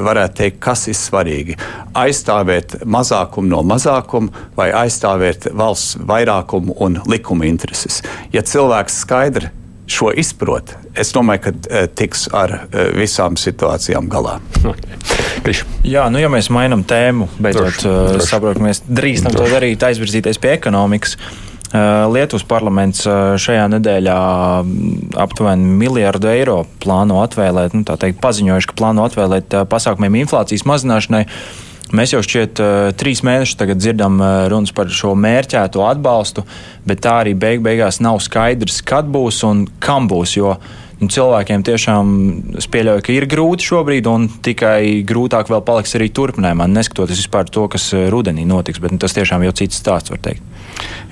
varētu 0.05 0.39
teikt, 0.41 0.61
kas 0.63 0.85
ir 0.91 0.97
svarīgi 0.99 1.57
aizstāvēt 1.97 2.79
mazākumu 2.85 3.51
no 3.51 3.65
mazākuma 3.65 4.47
vai 4.57 4.69
aizstāvēt 4.85 5.49
valsts 5.53 5.99
vairākumu 6.05 6.77
un 6.85 7.01
likuma 7.09 7.49
intereses. 7.49 8.01
Ja 8.33 8.45
cilvēks 8.45 9.01
skaidri 9.05 9.51
šo 9.87 10.09
izprot, 10.17 10.73
es 10.97 11.11
domāju, 11.13 11.45
ka 11.45 11.53
e, 11.53 11.85
tiks 11.93 12.25
ar 12.33 12.53
e, 12.65 12.85
visām 12.97 13.37
situācijām 13.39 14.09
galā. 14.11 14.39
Jā, 15.85 16.07
nu, 16.09 16.21
ja 16.21 16.29
mēs 16.31 16.49
mainām 16.53 16.81
tēmu, 16.87 17.27
beidzot 17.41 17.83
uh, 17.85 18.15
saprotam, 18.25 18.65
mēs 18.65 18.81
drīkstam 18.87 19.35
to 19.35 19.45
darīt, 19.51 19.83
aizvirzīties 19.85 20.39
pie 20.41 20.55
ekonomikas. 20.55 21.19
Uh, 21.75 22.07
Lietuvas 22.09 22.45
parlaments 22.47 23.03
uh, 23.05 23.35
šajā 23.41 23.67
nedēļā 23.75 24.17
aptuveni 25.21 25.77
miljardu 25.81 26.31
eiro 26.31 26.57
plāno 26.81 27.19
atvēlēt, 27.25 27.75
nu, 27.77 27.85
tā 27.85 27.97
teikt, 28.01 28.21
paziņojuši, 28.23 28.71
ka 28.71 28.79
plāno 28.79 29.05
atvēlēt 29.05 29.53
pasākumiem 29.69 30.21
inflācijas 30.23 30.65
mazināšanai. 30.69 31.25
Mēs 31.93 32.15
jau 32.15 32.21
šķiet 32.25 32.61
uh, 32.63 32.87
trīs 32.97 33.21
mēnešus 33.25 33.59
dzirdam 33.75 34.17
uh, 34.17 34.47
runas 34.49 34.73
par 34.73 34.89
šo 34.89 35.13
mērķēto 35.19 35.83
atbalstu, 35.85 36.45
bet 36.87 37.03
tā 37.05 37.19
arī 37.21 37.35
beig 37.37 37.61
beigās 37.65 38.01
nav 38.01 38.17
skaidrs, 38.25 38.81
kad 38.81 39.05
būs 39.11 39.43
un 39.45 39.67
kam 39.83 40.09
būs. 40.09 40.33
Jo 40.39 40.55
nu, 41.01 41.09
cilvēkiem 41.11 41.65
tiešām 41.67 42.15
es 42.57 42.65
pieļauju, 42.73 43.05
ka 43.05 43.13
ir 43.13 43.27
grūti 43.29 43.69
šobrīd, 43.69 44.09
un 44.09 44.25
tikai 44.45 45.03
grūtāk 45.05 45.51
vēl 45.53 45.61
paliks 45.67 45.93
arī 45.99 46.09
turpinājumā, 46.09 46.67
neskatoties 46.73 47.21
vispār 47.21 47.53
to, 47.53 47.67
kas 47.69 47.91
rudenī 48.13 48.47
notiks. 48.49 48.81
Bet 48.81 48.95
nu, 48.95 49.01
tas 49.01 49.13
tiešām 49.17 49.45
jau 49.45 49.53
cits 49.61 49.77
stāsts, 49.83 50.13
var 50.13 50.23
teikt. 50.25 50.41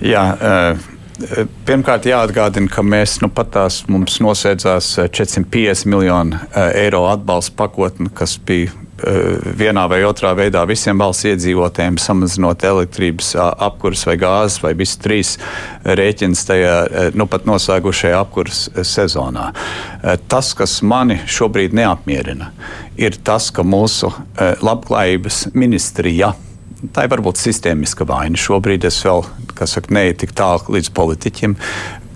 Jā. 0.02 0.26
Pirmkārt, 1.68 2.08
jāatgādina, 2.10 2.72
ka 2.74 2.82
mēs 2.82 3.20
nu 3.22 3.30
pat 3.30 3.52
tās 3.54 3.84
mums 3.92 4.18
nosēdzās 4.24 4.96
450 5.14 5.86
miljonu 5.92 6.40
eiro 6.74 7.04
atbalsta 7.12 7.54
pakotni, 7.60 8.10
kas 8.18 8.40
bija 8.42 8.74
Eh, 9.04 9.40
vienā 9.58 9.84
vai 9.92 10.04
otrā 10.08 10.30
veidā 10.38 10.62
visiem 10.70 11.00
valsts 11.02 11.26
iedzīvotājiem, 11.28 11.98
samazinot 12.00 12.62
elektrības 12.64 13.34
apkurses 13.42 14.06
vai 14.08 14.16
gāzes 14.22 14.62
vai 14.64 14.72
visas 14.80 15.00
trīs 15.02 15.32
rēķinas 15.84 16.44
tajā 16.48 16.76
eh, 16.86 17.10
nu 17.18 17.26
pat 17.28 17.48
noslēgušajā 17.50 18.22
apkurses 18.22 18.94
sezonā. 18.94 19.50
Eh, 19.50 20.16
tas, 20.32 20.54
kas 20.56 20.78
mani 20.88 21.18
šobrīd 21.26 21.76
neapmierina, 21.76 22.54
ir 22.96 23.18
tas, 23.28 23.50
ka 23.52 23.66
mūsu 23.68 24.14
labklājības 24.64 25.48
ministrija 25.58 26.32
tā 26.94 27.06
ir 27.06 27.14
varbūt 27.14 27.40
sistēmiska 27.42 28.08
vaina. 28.10 28.40
Šobrīd 28.40 28.88
es 28.90 29.00
vēl, 29.06 29.24
kas 29.58 29.78
saka, 29.78 29.94
neeju 29.96 30.20
tik 30.24 30.34
tālu 30.38 30.78
līdz 30.78 30.92
politiķim, 30.98 31.58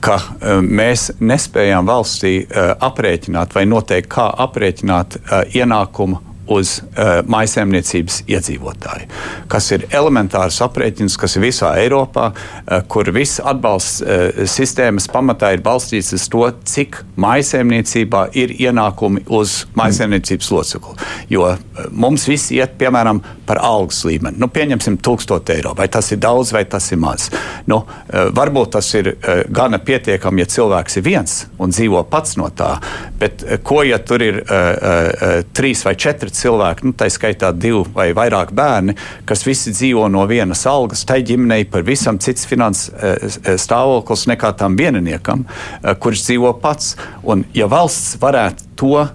ka 0.03 0.19
uh, 0.19 0.59
mēs 0.61 1.09
nespējām 1.19 1.87
valstī 1.89 2.35
uh, 2.43 2.73
aprēķināt 2.89 3.55
vai 3.57 3.65
noteikt, 3.69 4.11
kā 4.13 4.29
aprēķināt 4.47 5.19
uh, 5.21 5.43
ienākumu 5.57 6.26
uz 6.47 6.77
uh, 6.79 7.19
maisaimniecības 7.27 8.21
iedzīvotāju, 8.29 9.07
kas 9.51 9.69
ir 9.75 9.85
elementārs 9.95 10.59
aprēķins, 10.63 11.17
kas 11.19 11.37
ir 11.37 11.45
visā 11.47 11.73
Eiropā, 11.81 12.29
uh, 12.31 12.79
kur 12.89 13.11
viss 13.15 13.41
atbalsts 13.43 14.01
uh, 14.01 14.43
sistēmas 14.47 15.09
pamatā 15.11 15.53
ir 15.55 15.63
balstīts 15.65 16.13
uz 16.15 16.27
to, 16.31 16.45
cik 16.67 17.01
maisaimniecībā 17.19 18.27
ir 18.39 18.53
ienākumi 18.55 19.25
uz 19.33 19.63
maisaimniecības 19.77 20.51
locekli. 20.55 20.95
Jo 21.33 21.49
uh, 21.51 21.59
mums 21.91 22.27
viss 22.29 22.53
iet, 22.55 22.77
piemēram, 22.79 23.21
par 23.47 23.61
algas 23.63 24.01
līmeni. 24.07 24.39
Nu, 24.41 24.49
pieņemsim 24.51 24.99
1000 25.03 25.53
eiro. 25.55 25.73
Vai 25.77 25.87
tas 25.91 26.11
ir 26.11 26.21
daudz 26.23 26.51
vai 26.55 26.63
tas 26.69 26.91
ir 26.91 27.01
maz? 27.01 27.29
Nu, 27.67 27.81
uh, 27.83 28.29
varbūt 28.35 28.75
tas 28.77 28.93
ir 28.99 29.13
uh, 29.15 29.43
gana 29.51 29.79
pietiekami, 29.83 30.43
ja 30.43 30.51
cilvēks 30.57 30.99
ir 30.99 31.07
viens 31.07 31.37
un 31.59 31.75
dzīvo 31.75 32.03
pats 32.11 32.37
no 32.39 32.49
tā, 32.55 32.75
bet 33.19 33.43
uh, 33.43 33.57
ko, 33.63 33.83
ja 33.87 33.99
tur 33.99 34.23
ir 34.23 34.41
uh, 34.43 34.47
uh, 34.47 35.37
trīs 35.55 35.83
vai 35.87 35.95
četri 35.99 36.31
cilvēki, 36.37 36.87
nu, 36.87 36.95
tā 36.97 37.09
skaitā 37.13 37.51
divi 37.55 37.83
vai 37.95 38.09
vairāk 38.17 38.53
bērni, 38.57 38.97
kas 39.27 39.45
visi 39.47 39.73
dzīvo 39.75 40.07
no 40.13 40.25
vienas 40.29 40.65
algas, 40.69 41.05
tai 41.07 41.21
ģimenei 41.27 41.67
pavisam 41.71 42.19
cits 42.23 42.47
finanses 42.49 42.91
eh, 42.93 43.55
stāvoklis 43.59 44.27
nekā 44.31 44.53
tam 44.59 44.77
vieniniekam, 44.79 45.45
eh, 45.47 45.93
kurš 45.99 46.27
dzīvo 46.29 46.53
pats. 46.63 46.95
Un, 47.27 47.45
ja 47.57 47.69
valsts 47.71 48.17
varētu 48.21 48.73
to 48.77 49.07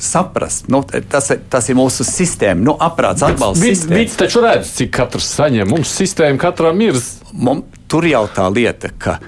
saprast. 0.00 0.68
Nu, 0.72 0.82
tas, 1.08 1.28
tas 1.52 1.68
ir 1.68 1.76
mūsu 1.76 2.06
sistēma, 2.08 2.62
nu, 2.64 2.76
aprāts 2.80 3.24
atbalsts. 3.26 3.84
Viņš 3.90 4.16
taču 4.22 4.44
redz, 4.44 4.72
cik 4.78 4.94
katrs 4.96 5.28
saņem. 5.36 5.68
Mums 5.70 5.92
sistēma 6.00 6.40
katram 6.40 6.80
ir. 6.84 6.96
Mums, 7.32 7.68
tur 7.90 8.06
jau 8.08 8.24
tā 8.32 8.46
lieta, 8.52 8.90
ka 8.98 9.18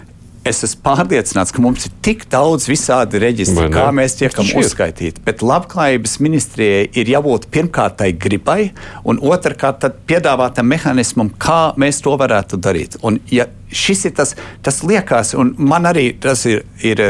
Es 0.43 0.59
esmu 0.67 0.81
pārliecināts, 0.83 1.53
ka 1.55 1.63
mums 1.63 1.85
ir 1.87 1.93
tik 2.03 2.25
daudz 2.31 2.65
visādi 2.67 3.21
reģistri, 3.23 3.69
kā 3.71 3.85
mēs 3.95 4.17
tiekam 4.19 4.49
uzskaitīti. 4.59 5.23
Bet 5.23 5.45
labklājības 5.47 6.17
ministrijai 6.25 6.89
ir 6.99 7.13
jābūt 7.13 7.47
pirmkārt 7.55 8.01
tai 8.01 8.11
gribai, 8.25 8.73
un 9.07 9.21
otrkārt 9.23 9.87
piedāvātam 10.11 10.67
mehānismam, 10.73 11.31
kā 11.39 11.77
mēs 11.79 12.03
to 12.03 12.17
varētu 12.19 12.59
darīt. 12.59 12.99
Un, 13.07 13.21
ja 13.31 13.47
šis 13.71 14.09
ir 14.11 14.17
tas, 14.19 14.35
tas 14.67 14.83
liekas, 14.83 15.37
un 15.39 15.55
man 15.63 15.87
arī 15.93 16.09
tas 16.23 16.43
ir, 16.51 16.67
ir, 16.83 17.05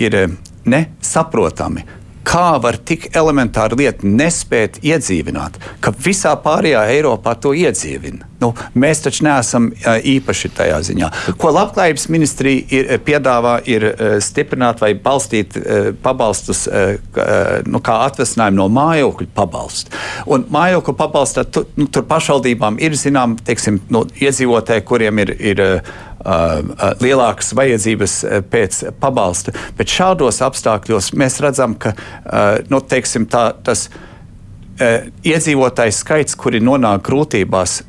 ir 0.00 0.18
nesaprotami 0.64 1.84
kā 2.24 2.56
var 2.62 2.78
tik 2.88 3.10
elementāru 3.16 3.78
lietu 3.80 4.08
nespēt 4.08 4.80
iedzīvināt, 4.84 5.58
ka 5.84 5.92
visā 6.04 6.34
pārējā 6.40 6.86
Eiropā 6.96 7.36
to 7.40 7.52
iedzīvina. 7.56 8.30
Nu, 8.42 8.50
mēs 8.76 9.00
taču 9.04 9.24
neesam 9.24 9.70
īpaši 9.84 10.50
tajā 10.56 10.80
ziņā. 10.88 11.10
Ko 11.40 11.52
Labklājības 11.54 12.08
ministrija 12.12 12.64
ir, 12.76 12.90
piedāvā, 13.06 13.54
ir 13.70 13.86
stiprināt 14.24 14.82
vai 14.84 14.92
balstīt 15.00 15.56
pabalstus, 16.04 16.66
nu, 17.64 17.80
kā 17.84 18.00
atvesinājumu 18.08 18.60
no 18.60 18.68
mājokļu 18.74 19.30
pabalstu. 19.36 19.94
Un 20.28 20.44
mājokļu 20.52 20.96
pabalstā 20.98 21.46
tu, 21.48 21.64
nu, 21.80 21.88
tur 21.88 22.04
pašvaldībām 22.10 22.80
ir 22.84 22.98
zinām, 23.00 23.38
teiksim, 23.46 23.80
nu, 23.94 24.04
iedzīvotāji, 24.20 24.88
kuriem 24.88 25.24
ir. 25.24 25.36
ir 25.54 25.64
lielākas 27.02 27.52
vajadzības 27.56 28.16
pēc 28.50 28.80
pabalsta. 29.00 29.54
Bet 29.78 29.92
šādos 29.92 30.40
apstākļos 30.44 31.12
mēs 31.20 31.40
redzam, 31.44 31.76
ka 31.76 31.94
nu, 32.72 32.80
teiksim, 32.80 33.28
tā, 33.30 33.50
tas 33.64 33.88
iedzīvotājs 34.80 36.00
skaits, 36.02 36.38
kuri 36.38 36.62
nonāk 36.64 37.04
grūtībās, 37.06 37.82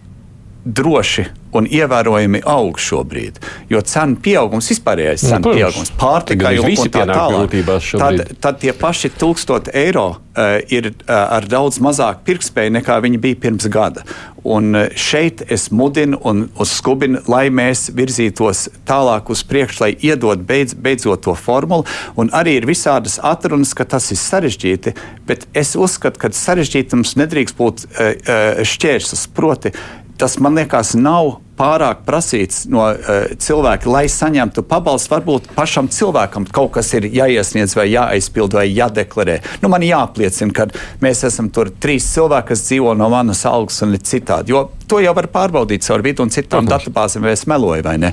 droši 0.65 1.27
un 1.55 1.67
ievērojami 1.71 2.41
aug 2.51 2.79
šobrīd. 2.81 3.39
Jo 3.71 3.79
cenu 3.85 4.19
pieaugums, 4.23 4.67
vispārējais 4.73 5.23
nu, 5.23 5.31
cenu 5.35 5.55
pieaugums, 5.55 5.91
pārtikai 5.99 6.57
un, 6.59 6.67
un 6.73 6.91
tā 6.91 7.05
tālāk, 7.07 7.57
tad, 7.95 8.23
tad 8.43 8.61
tie 8.63 8.73
paši 8.75 9.13
1000 9.15 9.71
eiro 9.85 10.07
uh, 10.09 10.57
ir 10.73 10.91
uh, 10.91 11.15
ar 11.37 11.47
daudz 11.47 11.79
mazāk 11.83 12.25
pirktspēju 12.27 12.75
nekā 12.79 12.99
viņi 13.05 13.21
bija 13.23 13.39
pirms 13.47 13.69
gada. 13.71 14.03
Un 14.45 14.75
uh, 14.75 14.89
šeit 14.99 15.45
es 15.53 15.69
mudinu 15.71 16.19
un 16.27 16.43
skubinu, 16.67 17.23
lai 17.31 17.47
mēs 17.53 17.87
virzītos 17.95 18.67
tālāk 18.89 19.31
uz 19.31 19.45
priekšu, 19.47 19.83
lai 19.85 19.93
iedod 19.95 20.43
beidz, 20.49 20.75
beidzot 20.75 21.23
to 21.29 21.37
formulu. 21.39 21.87
Un 22.19 22.33
arī 22.35 22.59
ir 22.59 22.67
visādas 22.67 23.19
atrunas, 23.23 23.71
ka 23.77 23.87
tas 23.95 24.11
ir 24.11 24.19
sarežģīti, 24.19 24.97
bet 25.29 25.47
es 25.55 25.77
uzskatu, 25.79 26.19
ka 26.19 26.33
sarežģītums 26.35 27.15
nedrīkst 27.21 27.61
būt 27.61 27.85
uh, 27.87 28.65
šķērslis. 28.65 29.29
Proti, 29.35 29.71
tas 30.17 30.39
man 30.39 30.55
liekas 30.57 30.95
nav 30.99 31.37
pārāk 31.55 32.03
prasīts 32.07 32.65
no 32.71 32.83
uh, 32.91 33.27
cilvēka, 33.39 33.89
lai 33.91 34.05
saņemtu 34.11 34.65
pabalstu. 34.67 35.13
Varbūt 35.15 35.49
pašam 35.55 35.87
cilvēkam 35.91 36.47
kaut 36.51 36.73
kas 36.75 36.91
ir 36.97 37.07
jāiesniedz, 37.07 37.75
vai 37.77 37.87
jāaizpild, 37.93 38.57
vai 38.57 38.67
jādeklarē. 38.69 39.39
Nu, 39.63 39.71
man 39.71 39.85
jāapliecina, 39.85 40.51
ka 40.55 40.67
mēs 41.03 41.23
esam 41.29 41.49
tur 41.55 41.71
trīs 41.71 42.07
cilvēki, 42.11 42.49
kas 42.51 42.65
dzīvo 42.67 42.95
no 42.99 43.09
manas 43.13 43.45
algas 43.47 43.81
un 43.85 43.95
citādi. 43.95 44.51
Jo 44.51 44.65
to 44.89 44.99
jau 45.01 45.15
var 45.17 45.29
pārbaudīt 45.31 45.85
caur 45.87 46.03
vidu 46.05 46.25
un 46.25 46.33
citām 46.33 46.67
datubāzēm, 46.69 47.25
vai 47.25 47.33
es 47.37 47.47
meloju 47.49 47.87
vai 47.87 47.95
ne. 48.03 48.11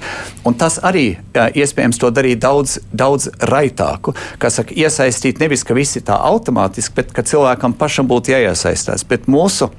Un 0.48 0.56
tas 0.58 0.78
arī 0.82 1.08
uh, 1.16 1.48
iespējams 1.50 2.00
to 2.02 2.12
darīt 2.14 2.42
daudz, 2.46 2.78
daudz 2.94 3.30
raitāku. 3.50 4.14
Kā 4.42 4.54
saka, 4.54 4.74
iesaistīt 4.78 5.42
nevis, 5.42 5.66
ka 5.66 5.76
visi 5.76 6.04
tā 6.06 6.18
automātiski, 6.30 6.94
bet 7.02 7.14
ka 7.16 7.26
cilvēkam 7.26 7.74
pašam 7.78 8.10
būtu 8.10 8.36
jāiesaistās. 8.36 9.06
Bet 9.08 9.26
mūsu 9.30 9.72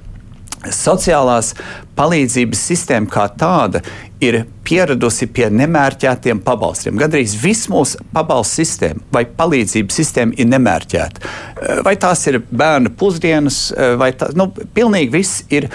sociālās 0.71 1.53
palīdzības 1.97 2.61
sistēma 2.69 3.11
kā 3.11 3.27
tāda 3.39 3.83
ir 4.23 4.43
pieradusi 4.63 5.27
pie 5.35 5.49
nemērķētiem 5.51 6.39
pabalstiem. 6.45 6.95
Gandrīz 6.99 7.35
viss 7.41 7.67
mūsu 7.71 7.99
pabalstu 8.15 8.61
sistēma 8.61 9.03
vai 9.13 9.25
palīdzības 9.27 9.99
sistēma 9.99 10.37
ir 10.39 10.47
nemērķēta. 10.53 11.33
Vai 11.85 11.95
tās 11.99 12.23
ir 12.31 12.39
bērnu 12.47 12.93
pusdienas, 12.99 13.65
vai 13.99 14.13
tā, 14.17 14.31
nu, 14.39 14.47
pilnīgi 14.75 15.11
viss 15.13 15.43
ir 15.53 15.67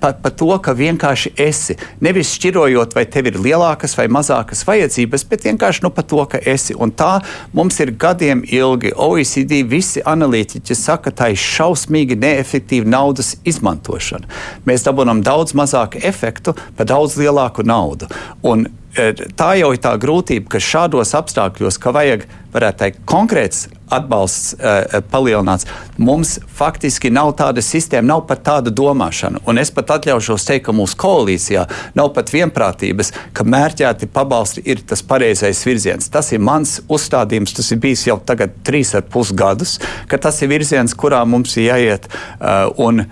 par 0.00 0.16
pa 0.22 0.30
to, 0.30 0.50
ka 0.62 0.74
vienkārši 0.76 1.32
esi. 1.40 1.76
Nevis 2.00 2.32
šķirojot, 2.36 2.94
vai 2.94 3.04
tev 3.10 3.30
ir 3.30 3.38
lielākas 3.42 3.96
vai 3.98 4.06
mazākas 4.12 4.64
vajadzības, 4.68 5.24
bet 5.30 5.44
vienkārši 5.48 5.84
nu, 5.84 5.90
par 5.94 6.06
to, 6.10 6.22
ka 6.30 6.38
esi. 6.38 6.74
Un 6.78 6.92
tā 6.92 7.20
mums 7.56 7.80
ir 7.80 7.92
gadiem 7.92 8.44
ilgi. 8.46 8.92
OECD 8.96 9.62
visi 9.66 10.02
analītiķi 10.06 10.76
saka, 10.76 11.10
ka 11.10 11.16
tā 11.22 11.30
ir 11.32 11.40
šausmīgi 11.40 12.18
neefektīva 12.20 12.88
naudas 12.88 13.34
izmantošana. 13.48 14.28
Mēs 14.68 14.84
dabūjam 14.86 15.22
daudz 15.24 15.56
mazāku 15.58 16.02
efektu 16.04 16.54
par 16.76 16.88
daudz 16.90 17.16
lielāku 17.20 17.64
naudu. 17.66 18.10
Un, 18.46 18.68
Tā 18.90 19.50
jau 19.54 19.70
ir 19.70 19.78
tā 19.82 19.92
grūtība, 20.02 20.48
ka 20.50 20.58
šādos 20.58 21.14
apstākļos, 21.14 21.78
ka 21.78 21.92
vajag, 21.94 22.24
varētu 22.50 22.82
teikt, 22.82 23.04
konkrēts 23.06 23.68
atbalsts 23.90 24.54
uh, 24.54 25.00
palielināts. 25.10 25.66
Mums 25.98 26.36
faktiski 26.54 27.10
nav 27.10 27.32
tāda 27.38 27.62
sistēma, 27.62 28.06
nav 28.12 28.24
pat 28.28 28.42
tāda 28.46 28.72
domāšana. 28.74 29.42
Un 29.50 29.58
es 29.62 29.72
pat 29.74 29.90
atļaušos 29.96 30.46
teikt, 30.46 30.64
ka 30.68 30.74
mūsu 30.74 30.98
koalīcijā 31.00 31.64
nav 31.98 32.12
pat 32.14 32.30
vienprātības, 32.34 33.12
ka 33.34 33.46
mērķēti 33.46 34.10
pabalsti 34.14 34.62
ir 34.70 34.82
tas 34.86 35.02
pareizais 35.06 35.62
virziens. 35.66 36.10
Tas 36.10 36.30
ir 36.34 36.42
mans 36.42 36.78
uzstādījums, 36.90 37.54
tas 37.56 37.70
ir 37.74 37.80
bijis 37.82 38.06
jau 38.08 38.18
tagad 38.26 38.54
trīs 38.66 38.94
ar 38.98 39.06
pus 39.10 39.34
gadus, 39.34 39.78
ka 40.10 40.18
tas 40.22 40.38
ir 40.42 40.50
virziens, 40.50 40.94
kurā 40.94 41.22
mums 41.26 41.56
ir 41.58 41.68
jāiet. 41.70 42.10
Uh, 42.38 42.70
un 42.86 43.02
uh, 43.02 43.10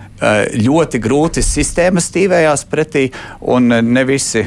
ļoti 0.55 1.03
grūti 1.03 1.43
sistēmas 1.43 2.07
stīvējās 2.11 2.65
pretī, 2.71 3.09
un 3.39 3.67
ne 3.69 4.03
visi 4.07 4.45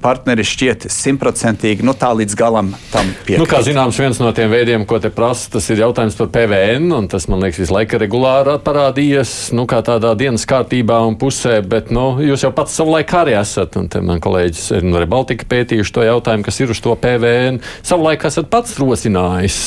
partneri 0.00 0.44
šķiet 0.46 0.65
simtprocentīgi 0.92 1.84
nu, 1.86 1.94
tā 1.96 2.10
līdz 2.16 2.36
galam 2.38 2.72
tam 2.92 3.08
piekrīt. 3.26 3.40
Nu, 3.42 3.48
kā 3.50 3.62
zināms, 3.66 3.98
viens 4.00 4.20
no 4.22 4.32
tiem 4.36 4.50
veidiem, 4.52 4.86
ko 4.88 4.98
te 5.02 5.10
prasa, 5.14 5.50
tas 5.56 5.68
ir 5.72 5.82
jautājums 5.84 6.16
par 6.18 6.30
PVN, 6.34 6.88
un 6.96 7.08
tas 7.12 7.28
man 7.30 7.44
liekas 7.44 7.62
visu 7.62 7.76
laiku 7.76 8.00
regulāri 8.02 8.56
parādījies, 8.66 9.34
nu, 9.56 9.66
kā 9.70 9.82
tādā 9.86 10.14
dienas 10.18 10.46
kārtībā 10.48 10.98
un 11.06 11.18
pusē, 11.20 11.58
bet, 11.66 11.92
nu, 11.94 12.16
jūs 12.24 12.46
jau 12.46 12.52
pats 12.56 12.76
savulaik 12.78 13.14
arī 13.16 13.36
esat, 13.40 13.78
un 13.80 13.90
te 13.92 14.02
man 14.04 14.22
kolēģis 14.24 14.66
ir 14.78 14.86
no 14.86 15.00
Rebaltika 15.02 15.48
pētījuši 15.50 15.94
to 15.96 16.06
jautājumu, 16.06 16.46
kas 16.46 16.60
ir 16.62 16.72
uz 16.74 16.82
to 16.84 16.94
PVN. 17.00 17.60
Savulaik 17.86 18.26
esat 18.28 18.50
pats 18.52 18.76
rosinājis. 18.80 19.58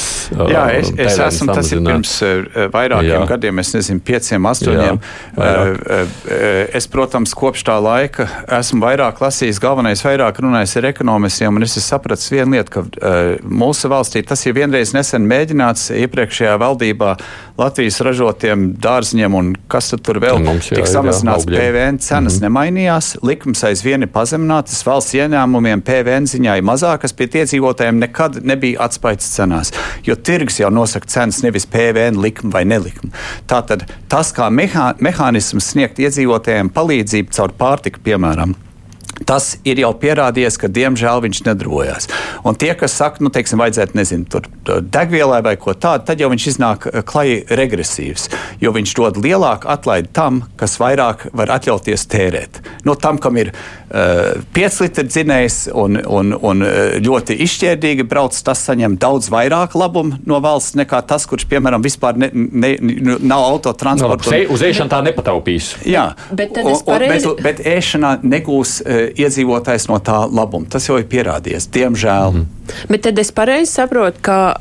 Jā, 0.49 0.65
es, 0.77 0.91
es 0.93 1.15
PVN 1.15 1.27
esmu, 1.27 1.49
tas 1.57 1.71
ir 1.73 1.83
pirms 1.85 2.15
uh, 2.25 2.65
vairākiem 2.73 3.15
Jā. 3.15 3.23
gadiem, 3.29 3.61
es 3.63 3.73
nezinu, 3.77 4.03
pieciem, 4.05 4.49
astoņiem. 4.51 4.99
Jā, 4.99 5.53
uh, 5.55 5.73
uh, 5.79 6.77
es, 6.77 6.89
protams, 6.91 7.33
kopš 7.37 7.65
tā 7.69 7.77
laika 7.81 8.27
esmu 8.59 8.83
vairāk 8.83 9.21
lasījis, 9.23 9.61
galvenais 9.63 10.03
vairāk 10.05 10.41
runājis 10.43 10.77
ar 10.79 10.88
ekonomistiem, 10.89 11.55
un 11.55 11.65
es 11.65 11.77
sapratu 11.83 12.33
vienu 12.33 12.57
lietu, 12.57 12.73
ka 12.73 12.83
uh, 12.83 13.31
mūsu 13.43 13.89
valstī 13.91 14.23
tas 14.27 14.43
jau 14.45 14.53
vienreiz 14.57 14.93
nesen 14.95 15.25
mēģināts 15.29 15.89
iepriekšējā 15.95 16.55
valdībā 16.61 17.15
Latvijas 17.59 17.99
ražotiem 18.05 18.69
dārziņiem 18.79 19.35
un 19.35 19.51
kas 19.71 19.91
tur 20.03 20.19
vēl 20.23 20.41
tika 20.63 20.85
samazināts 20.87 21.47
PVN 21.49 21.99
cenas 21.99 22.37
mm 22.37 22.37
-hmm. 22.37 22.43
nemainījās, 22.45 23.11
likums 23.23 23.63
aizvien 23.67 24.05
ir 24.05 24.11
pazeminātas, 24.13 24.85
valsts 24.85 25.17
ieņēmumiem 25.17 25.81
PVN 25.81 26.29
ziņā 26.29 26.57
ir 26.57 26.67
mazākas, 26.67 27.13
pie 27.13 27.27
iedzīvotājiem 27.41 27.99
nekad 28.05 28.39
nebija 28.43 28.85
atspaids 28.85 29.27
cenās, 29.35 29.73
jo 30.05 30.15
tirgus 30.15 30.59
jau 30.59 30.71
nosaka 30.71 31.07
cenas 31.07 31.43
nevis 31.43 31.65
PVN 31.65 32.21
likuma 32.21 32.53
vai 32.53 32.65
nelikuma. 32.65 33.11
Tātad 33.47 33.85
tas 34.07 34.33
kā 34.33 34.49
mehā, 34.49 34.93
mehānisms 34.99 35.71
sniegt 35.73 35.99
iedzīvotājiem 35.99 36.71
palīdzību 36.73 37.35
caur 37.35 37.53
pārtiku, 37.59 37.99
piemēram. 38.03 38.55
Tas 39.27 39.57
ir 39.67 39.81
jau 39.81 39.91
pierādījies, 39.99 40.57
ka 40.59 40.69
diemžēl 40.71 41.23
viņš 41.25 41.41
nedrojas. 41.47 42.07
Un 42.47 42.55
tie, 42.59 42.71
kas 42.77 42.95
saka, 42.95 43.23
nu, 43.23 43.31
teiksim, 43.33 43.59
vajadzētu, 43.59 43.97
nezinu, 43.99 44.27
tur 44.29 44.47
degvielai 44.79 45.41
vai 45.45 45.55
ko 45.59 45.73
tādu, 45.75 46.05
tad 46.07 46.21
jau 46.21 46.29
viņš 46.31 46.47
iznāk 46.53 46.87
eh, 46.89 47.01
klajīgi 47.05 47.57
regresīvs. 47.59 48.29
Jo 48.63 48.73
viņš 48.75 48.95
dod 48.99 49.19
lielāku 49.23 49.69
atlaidi 49.71 50.11
tam, 50.15 50.43
kas 50.59 50.77
vairāk 50.79 51.27
var 51.35 51.51
atļauties 51.57 52.07
tērēt. 52.11 52.61
No 52.87 52.95
tam, 52.99 53.19
kam 53.21 53.37
ir 53.41 53.51
uh, 53.51 54.39
eh, 54.39 54.39
5 54.55 54.79
litru 54.85 55.07
dzinējs 55.09 55.59
un, 55.73 55.99
un, 55.99 56.33
un 56.35 56.65
eh, 56.65 56.97
ļoti 57.03 57.37
izšķērdīgi 57.45 58.07
brauc, 58.09 58.37
tas 58.45 58.63
saņem 58.69 58.97
daudz 59.01 59.29
vairāk 59.33 59.75
labumu 59.79 60.19
no 60.29 60.39
valsts 60.43 60.77
nekā 60.79 61.01
tas, 61.09 61.27
kurš, 61.29 61.47
piemēram, 61.51 61.83
vispār 61.83 62.19
ne, 62.19 62.31
ne, 62.33 62.73
nav 63.19 63.45
autotransports. 63.49 64.31
No, 64.31 64.41
uz 64.55 64.63
ēšanu 64.65 64.91
tā 64.91 65.01
nepataupīs. 65.09 65.73
Jā, 65.89 66.09
bet, 66.31 66.55
pareizi... 66.87 67.33
bet, 67.39 67.45
bet 67.59 67.63
ēšanā 67.77 68.15
negūs 68.23 68.79
uh, 68.83 69.08
iedzīvotājs 69.15 69.89
no 69.91 69.99
tā 70.03 70.21
labumu. 70.31 70.69
Tas 70.69 70.87
jau 70.89 70.97
ir 70.99 71.07
pierādījies, 71.09 71.69
diemžēl. 71.73 72.31
Mm 72.31 72.45
-hmm. 72.45 72.87
Bet 72.89 73.01
tad 73.01 73.19
es 73.19 73.31
pareizi 73.31 73.71
saprotu, 73.71 74.17
ka 74.21 74.55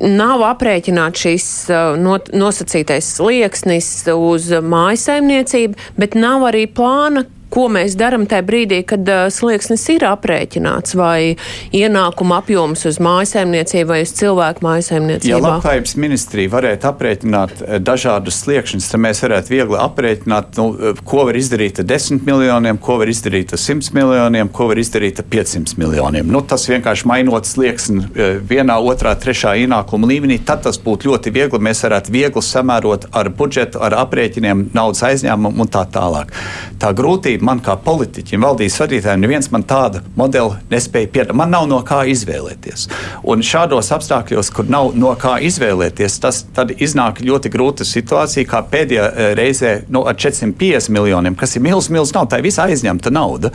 nav 0.00 0.42
aprēķināts 0.44 1.22
šīs 1.24 1.46
uh, 1.72 2.18
nosacītais 2.32 3.08
slieksnis 3.16 3.88
uz 4.12 4.50
mājasaimniecību, 4.50 5.74
bet 5.96 6.14
nav 6.14 6.44
arī 6.50 6.66
plāna, 6.66 7.24
ko 7.56 7.66
mēs 7.72 7.96
darām 7.96 8.26
tajā 8.28 8.44
brīdī, 8.46 8.82
kad 8.88 9.08
uh, 9.08 9.26
slieksnis 9.32 9.86
ir 9.94 10.04
aprēķināts, 10.06 10.96
vai 10.98 11.36
ienākuma 11.74 12.42
apjoms 12.42 12.84
uz 12.90 13.00
mājsaimniecību 13.02 13.88
vai 13.94 14.00
uz 14.04 14.12
cilvēku 14.18 14.64
mājsaimniecību. 14.66 15.30
Ja 15.30 15.40
labklājības 15.40 15.96
ministrija 16.02 16.52
varētu 16.52 16.90
aprēķināt 16.90 17.62
dažādus 17.86 18.42
sliekšņus, 18.44 18.90
tad 18.92 19.02
mēs 19.06 19.22
varētu 19.24 19.54
viegli 19.54 19.80
aprēķināt, 19.80 20.60
nu, 20.60 20.94
ko 21.08 21.24
var 21.28 21.38
izdarīt 21.40 21.80
ar 21.80 21.88
10 21.88 22.26
miljoniem, 22.26 22.80
ko 22.82 22.98
var 23.00 23.12
izdarīt 23.12 23.54
ar 23.56 23.62
100 23.62 23.94
miljoniem, 23.96 24.50
ko 24.52 24.68
var 24.70 24.82
izdarīt 24.82 25.22
ar 25.22 25.28
500 25.32 25.80
miljoniem. 25.80 26.28
Nu, 26.32 26.42
tas 26.44 26.66
vienkārši 26.68 27.08
mainot 27.08 27.48
slieksni 27.48 28.04
vienā, 28.50 28.76
otrā, 28.92 29.14
trešā 29.20 29.54
ienākuma 29.62 30.10
līmenī, 30.10 30.38
tad 30.44 30.64
tas 30.66 30.80
būtu 30.82 31.12
ļoti 31.12 31.32
viegli. 31.32 31.62
Mēs 31.62 31.82
varētu 31.86 32.12
viegli 32.12 32.44
samērot 32.44 33.08
ar 33.16 33.32
budžetu, 33.32 33.80
ar 33.86 33.96
aprēķiniem, 34.04 34.68
naudas 34.76 35.04
aizņēmumu 35.08 35.64
un 35.64 35.72
tā 35.72 35.86
tālāk. 35.92 36.34
Tā 36.82 36.92
grūtība 36.96 37.45
man 37.46 37.60
kā 37.64 37.76
politiķim, 37.82 38.42
valdības 38.42 38.78
vadītājiem, 38.82 39.22
neviens 39.22 39.50
man 39.54 39.64
tādu 39.68 40.02
modeli 40.18 40.58
nespēja 40.72 41.10
piedāvāt. 41.12 41.38
Man 41.38 41.52
nav 41.54 41.68
no 41.70 41.80
kā 41.86 42.02
izvēlēties. 42.10 42.86
Un 43.28 43.44
šādos 43.46 43.92
apstākļos, 43.94 44.50
kur 44.54 44.70
nav 44.72 44.92
no 44.98 45.12
kā 45.20 45.36
izvēlēties, 45.46 46.18
tas 46.22 46.42
iznāk 46.76 47.22
ļoti 47.26 47.52
grūta 47.52 47.86
situācija, 47.86 48.48
kā 48.50 48.62
pēdējā 48.72 49.06
eh, 49.06 49.30
reizē 49.38 49.74
nu, 49.92 50.04
ar 50.08 50.18
450 50.18 50.92
miljoniem, 50.96 51.38
kas 51.38 51.56
ir 51.56 51.64
milzīgs, 51.66 51.92
milzīgs 51.94 52.16
nauda, 52.16 52.34
tā 52.34 52.42
ir 52.42 52.48
visa 52.48 52.66
aizņemta 52.66 53.12
nauda, 53.14 53.52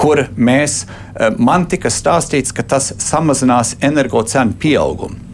kur 0.00 0.26
mēs, 0.36 0.84
eh, 0.86 1.30
man 1.38 1.68
tika 1.70 1.92
stāstīts, 1.92 2.54
ka 2.56 2.66
tas 2.76 2.92
samazinās 3.02 3.76
energo 3.84 4.24
cenu 4.26 4.56
pieaugumu. 4.60 5.25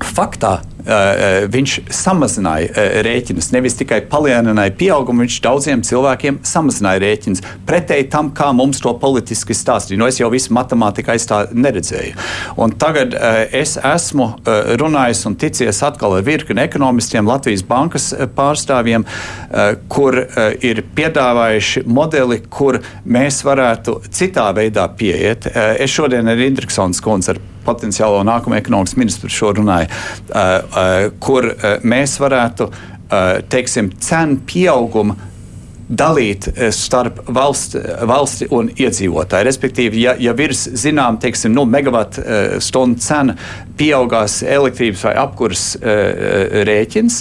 Faktā 0.00 0.50
uh, 0.60 1.44
viņš 1.52 1.74
samazināja 1.92 2.70
uh, 2.70 2.94
rēķinus, 3.04 3.50
nevis 3.54 3.76
tikai 3.78 4.00
palielināja 4.10 4.72
pieaugumu, 4.80 5.24
viņš 5.24 5.36
daudziem 5.44 5.82
cilvēkiem 5.86 6.40
samazināja 6.46 7.02
rēķinus. 7.04 7.42
Pretēji 7.68 8.08
tam, 8.12 8.30
kā 8.36 8.50
mums 8.56 8.80
to 8.80 8.94
politiski 9.02 9.56
stāstīja. 9.56 10.00
Nu, 10.00 10.08
es 10.08 10.20
jau 10.20 10.30
visu 10.32 10.54
matemātiku 10.56 11.12
aiz 11.14 11.26
tā 11.28 11.42
neredzēju. 11.52 12.16
Un 12.60 12.74
tagad 12.80 13.14
uh, 13.16 13.42
es 13.56 13.76
esmu 13.76 14.30
runājis 14.80 15.22
un 15.28 15.36
ticies 15.40 15.82
atkal 15.84 16.16
ar 16.18 16.24
virkni 16.26 16.62
ekonomistiem, 16.64 17.28
Latvijas 17.28 17.62
bankas 17.66 18.10
pārstāvjiem, 18.36 19.04
kur 19.92 20.16
ir 20.64 20.82
piedāvājuši 20.96 21.84
modeli, 21.90 22.40
kur 22.50 22.80
mēs 23.04 23.42
varētu 23.46 24.00
citā 24.10 24.48
veidā 24.56 24.86
pieiet. 24.96 25.48
Es 25.54 25.92
šodien 25.94 26.30
ar 26.30 26.44
Indriksons 26.46 27.02
kundzi 27.04 27.34
ar 27.34 27.42
potenciālo 27.70 28.22
nākamo 28.26 28.58
ekonomikas 28.58 28.98
ministru 28.98 29.30
šo 29.32 29.54
runāju, 29.60 29.90
uh, 29.90 30.36
uh, 30.36 31.08
kur 31.22 31.52
uh, 31.54 31.76
mēs 31.82 32.18
varētu 32.22 32.72
teiksim, 33.50 33.88
cenu 33.98 34.36
pieaugumu 34.46 35.16
dalīt 35.90 36.46
starp 36.70 37.16
valsts, 37.34 37.74
valsti 38.06 38.46
un 38.54 38.68
iedzīvotāju. 38.70 39.46
Respektīvi, 39.48 40.04
ja, 40.04 40.12
ja 40.22 40.30
virs 40.38 40.62
zinām, 40.78 41.18
teiksim, 41.18 41.50
nu, 41.56 41.64
megawatu 41.66 42.22
stundu 42.62 43.02
cena 43.02 43.34
pieaugās 43.80 44.36
elektrības 44.46 45.02
vai 45.08 45.16
apkurs 45.24 45.64
rēķins, 45.82 47.18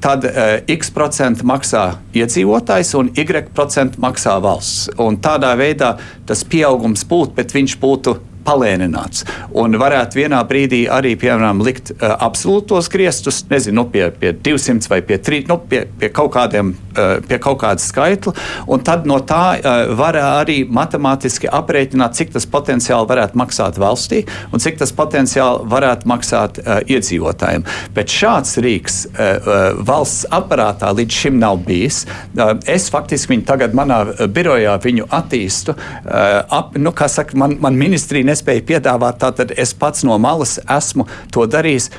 tad 0.00 0.24
x 0.64 0.94
procenti 0.96 1.44
maksā 1.52 1.84
iedzīvotājs 2.16 2.94
un 2.96 3.12
y 3.12 3.44
procenti 3.52 4.00
maksā 4.00 4.38
valsts. 4.40 4.88
Un 5.04 5.20
tādā 5.20 5.52
veidā 5.60 5.98
tas 6.24 6.46
pieaugums 6.48 7.04
būtu, 7.04 7.36
bet 7.36 7.52
viņš 7.52 7.76
būtu 7.84 8.16
palēnināts. 8.48 9.24
Un 9.58 9.76
varētu 9.80 10.22
vienā 10.22 10.40
brīdī 10.48 10.84
arī, 10.92 11.14
piemēram, 11.20 11.62
likt 11.64 11.92
uh, 11.94 12.14
absolūtos 12.24 12.90
griestus, 12.92 13.42
nezinu, 13.50 13.82
nu, 13.82 13.86
pie, 13.92 14.08
pie 14.10 14.32
200 14.32 14.90
vai 14.90 15.00
pie 15.06 15.20
3, 15.22 15.44
nu, 15.50 15.58
pie, 15.70 15.84
pie 16.00 16.10
kaut 16.14 16.32
kādiem, 16.34 16.72
uh, 16.96 17.18
pie 17.28 17.38
kaut 17.42 17.60
kāda 17.62 17.82
skaitla, 17.82 18.34
un 18.70 18.82
tad 18.86 19.06
no 19.08 19.20
tā 19.28 19.42
uh, 19.58 19.92
var 19.98 20.18
arī 20.22 20.62
matemātiski 20.64 21.50
aprēķināt, 21.60 22.16
cik 22.18 22.34
tas 22.36 22.48
potenciāli 22.48 23.08
varētu 23.10 23.38
maksāt 23.38 23.78
valstī 23.80 24.24
un 24.52 24.62
cik 24.62 24.78
tas 24.80 24.92
potenciāli 24.96 25.68
varētu 25.70 26.08
maksāt 26.08 26.60
uh, 26.62 26.78
iedzīvotājiem. 26.88 27.66
Bet 27.96 28.12
šāds 28.12 28.56
rīks 28.64 29.00
uh, 29.10 29.78
valsts 29.86 30.26
aparātā 30.34 30.90
līdz 30.96 31.20
šim 31.22 31.38
nav 31.40 31.60
bijis. 31.66 32.04
Uh, 32.34 32.56
es 32.70 32.88
faktiski 32.92 33.34
viņu 33.34 33.46
tagad 33.48 33.76
manā 33.76 34.00
birojā 34.32 34.78
attīstu. 34.78 35.74
Uh, 35.74 36.40
ap, 36.58 36.76
nu, 36.78 36.92
saka, 37.08 37.36
man, 37.38 37.56
man 37.62 37.78
ministrija 37.78 38.26
nespēju 38.38 38.66
piedāvāt, 38.68 39.18
tad 39.18 39.52
es 39.56 39.74
pats 39.74 40.06
no 40.06 40.18
malas 40.22 40.58
esmu 40.64 41.08
to 41.34 41.46
darījis. 41.50 41.90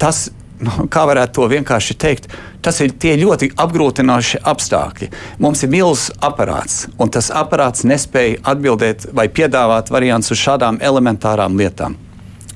Tas, 0.00 0.30
nu, 0.64 0.88
kā 0.92 1.04
varētu 1.08 1.38
to 1.38 1.48
vienkārši 1.52 1.96
teikt, 2.00 2.30
tas 2.64 2.80
ir 2.80 2.96
tie 2.98 3.16
ļoti 3.20 3.52
apgrūtinoši 3.60 4.40
apstākļi. 4.52 5.10
Mums 5.44 5.64
ir 5.64 5.72
milzīgs 5.74 6.14
aparāts, 6.24 6.86
un 6.98 7.12
tas 7.12 7.30
aparāts 7.34 7.84
nespēja 7.84 8.40
atbildēt 8.54 9.10
vai 9.12 9.28
piedāvāt 9.28 9.92
variants 9.94 10.32
uz 10.32 10.40
šādām 10.40 10.80
elementārām 10.82 11.60
lietām 11.60 12.00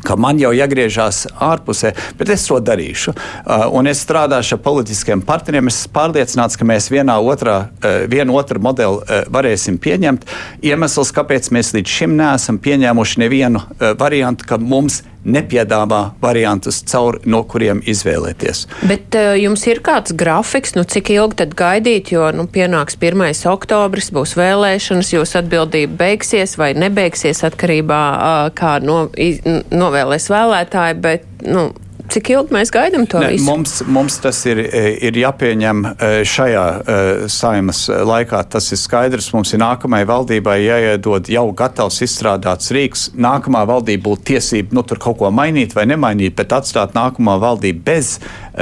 ka 0.04 0.16
man 0.20 0.40
jau 0.40 0.52
jāgriežas 0.56 1.26
ārpusē, 1.42 1.94
bet 2.18 2.32
es 2.34 2.46
to 2.48 2.58
darīšu. 2.62 3.14
Uh, 3.14 3.66
un 3.78 3.90
es 3.90 4.02
strādāšu 4.04 4.56
ar 4.56 4.62
politiskiem 4.64 5.22
partneriem. 5.26 5.70
Es 5.70 5.82
esmu 5.82 5.94
pārliecināts, 5.98 6.58
ka 6.58 6.68
mēs 6.68 6.90
vienā 6.92 7.18
otrā, 7.20 7.58
uh, 7.68 8.00
vienu 8.10 8.38
otru 8.38 8.62
modeli 8.62 9.02
uh, 9.02 9.26
varēsim 9.32 9.78
pieņemt. 9.82 10.26
Iemesls, 10.66 11.12
kāpēc 11.16 11.50
mēs 11.54 11.74
līdz 11.76 11.98
šim 11.98 12.16
neesam 12.18 12.58
pieņēmuši 12.62 13.22
nevienu 13.24 13.62
variantu, 13.98 14.46
ka 14.48 14.58
mums 14.60 15.02
nepiedāvā 15.24 16.02
variantus, 16.22 16.80
caur 16.88 17.18
no 17.26 17.42
kuriem 17.48 17.80
izvēlēties. 17.88 18.64
Bet 18.88 19.16
uh, 19.18 19.32
jums 19.38 19.64
ir 19.68 19.82
kāds 19.84 20.14
grafiks, 20.18 20.76
nu, 20.78 20.84
cik 20.88 21.12
ilgi 21.14 21.40
tad 21.42 21.56
gaidīt, 21.58 22.12
jo 22.14 22.28
nu, 22.34 22.46
pienāks 22.50 22.98
1. 23.00 23.24
oktobris, 23.50 24.12
būs 24.14 24.36
vēlēšanas, 24.38 25.12
jūsu 25.16 25.40
atbildība 25.42 25.98
beigsies 26.04 26.56
vai 26.60 26.72
nebeigsies 26.78 27.44
atkarībā 27.48 28.02
uh, 28.14 28.38
kā 28.56 28.78
no, 28.84 29.06
iz, 29.18 29.42
novēlēs 29.72 30.30
vēlētāji, 30.32 30.98
bet 31.04 31.28
nu, 31.46 31.68
Cik 32.08 32.30
ilgi 32.34 32.54
mēs 32.56 32.72
gaidām 32.74 33.06
to 33.10 33.20
ne, 33.22 33.32
visu? 33.34 33.44
Mums, 33.48 33.74
mums 33.86 34.18
tas 34.24 34.40
ir, 34.48 34.60
e, 34.64 34.82
ir 35.08 35.18
jāpieņem 35.20 35.84
e, 35.88 36.10
šajā 36.28 36.64
uh, 36.64 37.22
saimas 37.32 37.84
laikā. 37.88 38.40
Tas 38.52 38.70
ir 38.72 38.80
skaidrs. 38.80 39.30
Mums 39.36 39.52
ir 39.54 39.62
nākamajai 39.62 40.08
valdībai 40.08 40.58
jāiedod 40.62 41.28
jau 41.32 41.46
gatavs 41.58 42.00
izstrādāts 42.06 42.72
rīks. 42.74 43.08
Nākamā 43.18 43.64
valdība 43.68 44.08
būtu 44.08 44.30
tiesība 44.32 44.76
nu, 44.78 44.84
tur 44.86 45.00
kaut 45.02 45.20
ko 45.20 45.32
mainīt 45.34 45.76
vai 45.76 45.88
nemainīt, 45.90 46.36
bet 46.38 46.54
atstāt 46.56 46.96
nākamā 46.96 47.38
valdību 47.42 47.84
bez 47.86 48.16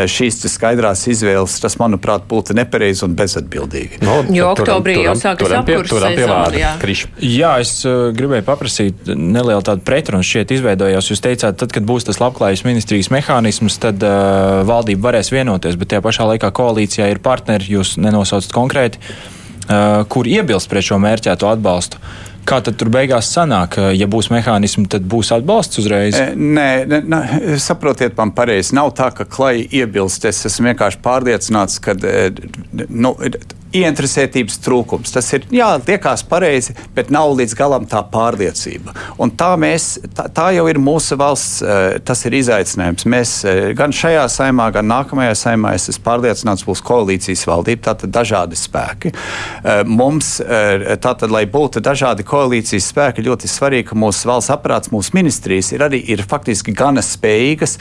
šīs 0.04 0.42
skaidrās 0.52 1.06
izvēles, 1.09 1.56
tas, 1.62 1.76
manuprāt, 1.80 2.26
būtu 2.28 2.56
nepareizi 2.56 3.04
un 3.06 3.14
bezatbildīgi. 3.16 4.00
No, 4.04 4.18
jo 4.35 4.50
oktobrī 4.52 4.98
jau 5.00 5.14
sākas 5.18 5.54
apkurss 5.61 5.94
sezona. 5.94 6.50
Jā. 6.56 6.72
jā, 7.22 7.52
es 7.62 7.72
uh, 7.88 8.11
gribēju 8.16 8.44
paprasīt 8.46 9.09
nelielu 9.09 9.64
tādu 9.66 9.85
pretrunu 9.87 10.26
šeit 10.26 10.52
izveidojās. 10.54 11.11
Jūs 11.12 11.24
teicāt, 11.24 11.59
tad, 11.61 11.72
kad 11.74 11.87
būs 11.88 12.09
tas 12.09 12.20
labklājības 12.20 12.64
ministrijas 12.68 13.11
mehānisms, 13.14 13.36
mehānismus, 13.37 13.79
tad 13.81 14.03
uh, 14.03 14.64
valdība 14.66 15.11
varēs 15.11 15.33
vienoties, 15.33 15.77
bet 15.77 15.92
tajā 15.92 16.05
pašā 16.05 16.27
laikā 16.33 16.51
koalīcijā 16.57 17.11
ir 17.12 17.20
partneri, 17.20 17.68
jūs 17.77 17.96
nenosaucat 18.01 18.53
konkrēti, 18.55 18.99
uh, 19.68 20.05
kur 20.09 20.27
iebilst 20.27 20.70
pret 20.70 20.87
šo 20.87 20.99
mērķēto 21.03 21.51
atbalstu. 21.51 22.01
Kā 22.46 22.61
tad 22.62 22.77
tur 22.79 22.92
beigās 22.94 23.27
sanāk? 23.35 23.75
Ja 23.99 24.07
būs 24.07 24.29
mehānismi, 24.31 24.87
tad 24.87 25.03
būs 25.03 25.33
atbalsts 25.35 25.81
uzreiz? 25.83 26.14
Nē, 26.38 26.87
nē 26.87 27.57
saprotiet 27.59 28.14
man 28.14 28.31
pareizi. 28.37 28.70
Nav 28.79 28.92
tā, 28.94 29.09
ka 29.11 29.27
klai 29.27 29.64
iebilst. 29.66 30.29
Es 30.31 30.44
esmu 30.46 30.70
vienkārši 30.70 31.01
pārliecināts, 31.03 31.81
ka 31.83 31.96
nu, 32.87 33.16
ieinteresētības 33.81 34.59
trūkums. 34.65 35.12
Tas 35.15 35.29
ir, 35.37 35.47
jā, 35.55 35.69
liekas 35.87 36.25
pareizi, 36.29 36.75
bet 36.97 37.11
nav 37.15 37.35
līdz 37.37 37.55
galam 37.59 37.87
tā 37.91 38.03
pārliecība. 38.12 38.95
Un 39.23 39.33
tā, 39.39 39.53
mēs, 39.61 39.97
tā, 40.17 40.29
tā 40.33 40.49
jau 40.57 40.67
ir 40.71 40.81
mūsu 40.83 41.19
valsts, 41.21 41.61
eh, 41.62 41.99
tas 42.07 42.25
ir 42.29 42.37
izaicinājums. 42.41 43.07
Mēs 43.11 43.35
eh, 43.45 43.62
gan 43.77 43.95
šajā 43.95 44.27
saimā, 44.33 44.69
gan 44.75 44.89
nākamajā 44.91 45.35
saimā, 45.43 45.75
es 45.77 45.89
esmu 45.93 46.05
pārliecināts, 46.07 46.67
būs 46.67 46.83
koalīcijas 46.87 47.47
valdība, 47.49 47.89
tātad 47.91 48.15
dažādi 48.15 48.59
spēki. 48.59 49.12
Eh, 49.12 49.83
mums, 49.87 50.37
tātad, 51.03 51.31
lai 51.33 51.45
būtu 51.51 51.81
dažādi 51.85 52.25
koalīcijas 52.27 52.91
spēki, 52.93 53.25
ļoti 53.27 53.49
svarīgi, 53.51 53.89
ka 53.91 53.99
mūsu 53.99 54.29
valsts 54.31 54.53
aparāts, 54.55 54.91
mūsu 54.93 55.15
ministrijas 55.17 55.73
ir 55.75 55.85
arī 55.87 56.01
ir 56.12 56.23
faktiski 56.27 56.75
gana 56.77 57.03
spējīgas 57.05 57.77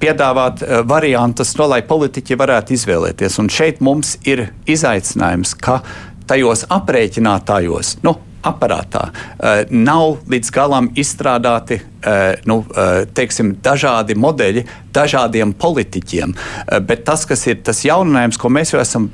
piedāvāt 0.00 0.62
variantus, 0.88 1.54
no, 1.58 1.68
lai 1.70 1.80
politiķi 1.86 2.38
varētu 2.40 2.74
izvēlēties. 2.76 3.38
Un 3.42 3.50
šeit 3.52 3.82
mums 3.84 4.16
ir 4.28 4.46
izaicinājums 4.70 5.23
secinājums, 5.24 5.54
ka 5.60 5.80
tajos 6.26 6.64
aprēķinātājos, 6.72 7.98
nu, 8.04 8.16
aparātā 8.46 9.08
uh, 9.10 9.64
nav 9.70 10.18
līdz 10.30 10.52
galam 10.54 10.90
izstrādāti 10.98 11.80
uh, 11.80 12.38
nu, 12.48 12.60
uh, 12.62 13.04
teiksim, 13.16 13.54
dažādi 13.64 14.16
modeļi 14.18 14.64
dažādiem 14.94 15.52
politiķiem. 15.58 16.34
Bet 16.86 17.04
tas, 17.08 17.24
kas 17.26 17.40
ir 17.50 17.60
tas 17.66 17.80
jauninājums, 17.82 18.38
ko 18.38 18.50
mēs 18.52 18.70
jau 18.74 18.80
esam 18.82 19.08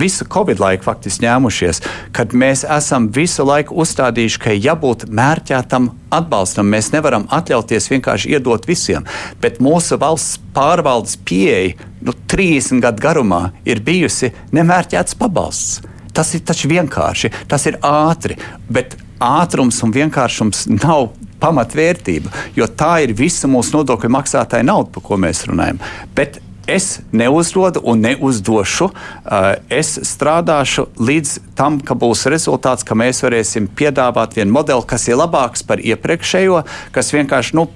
visu 0.00 0.24
Covid 0.32 0.60
laiku 0.62 0.86
faktiski 0.86 1.26
ņēmušies, 1.26 1.82
kad 2.16 2.32
mēs 2.32 2.64
esam 2.64 3.10
visu 3.14 3.44
laiku 3.44 3.76
uzstādījuši, 3.82 4.40
ka 4.40 4.56
jābūt 4.56 5.04
mērķētam 5.12 5.90
atbalstam. 6.14 6.70
Mēs 6.72 6.92
nevaram 6.94 7.28
atļauties 7.34 7.90
vienkārši 7.92 8.32
iedot 8.38 8.64
visiem, 8.68 9.04
bet 9.42 9.60
mūsu 9.64 10.00
valsts 10.00 10.40
pārvaldes 10.56 11.18
pieeja 11.28 11.76
nu, 12.00 12.16
30 12.30 12.82
gadu 12.84 13.04
garumā 13.04 13.42
ir 13.68 13.84
bijusi 13.84 14.32
nemērķēts 14.56 15.18
pabalsts. 15.20 15.82
Tas 16.18 16.34
ir 16.34 16.42
taču 16.42 16.70
vienkārši, 16.72 17.30
tas 17.50 17.68
ir 17.70 17.78
ātri, 17.86 18.34
bet 18.66 18.96
ātrums 19.22 19.78
un 19.86 19.94
vienkāršums 19.94 20.66
nav 20.80 21.12
pamatvērtība, 21.38 22.32
jo 22.58 22.66
tā 22.66 22.96
ir 23.06 23.14
visa 23.14 23.46
mūsu 23.50 23.76
nodokļu 23.78 24.10
maksātāja 24.10 24.66
nauda, 24.66 24.90
par 24.96 25.06
ko 25.06 25.18
mēs 25.22 25.44
runājam. 25.46 25.78
Bet 26.18 26.40
es 26.68 26.98
neuzdodu 27.12 27.80
un 27.88 28.02
neuzdošu. 28.04 28.90
Uh, 28.90 29.54
es 29.72 29.94
strādāšu 30.04 30.88
līdz 31.00 31.38
tam, 31.56 31.78
ka 31.80 31.96
būs 31.96 32.26
rezultāts, 32.28 32.84
ka 32.84 32.98
mēs 32.98 33.22
varēsim 33.24 33.70
piedāvāt 33.78 34.36
vienu 34.36 34.52
modeli, 34.58 34.84
kas 34.88 35.08
ir 35.08 35.16
labāks 35.18 35.64
par 35.66 35.80
iepriekšējo, 35.80 36.60
kas 36.92 37.14
vienkārši 37.14 37.56
nu, 37.56 37.68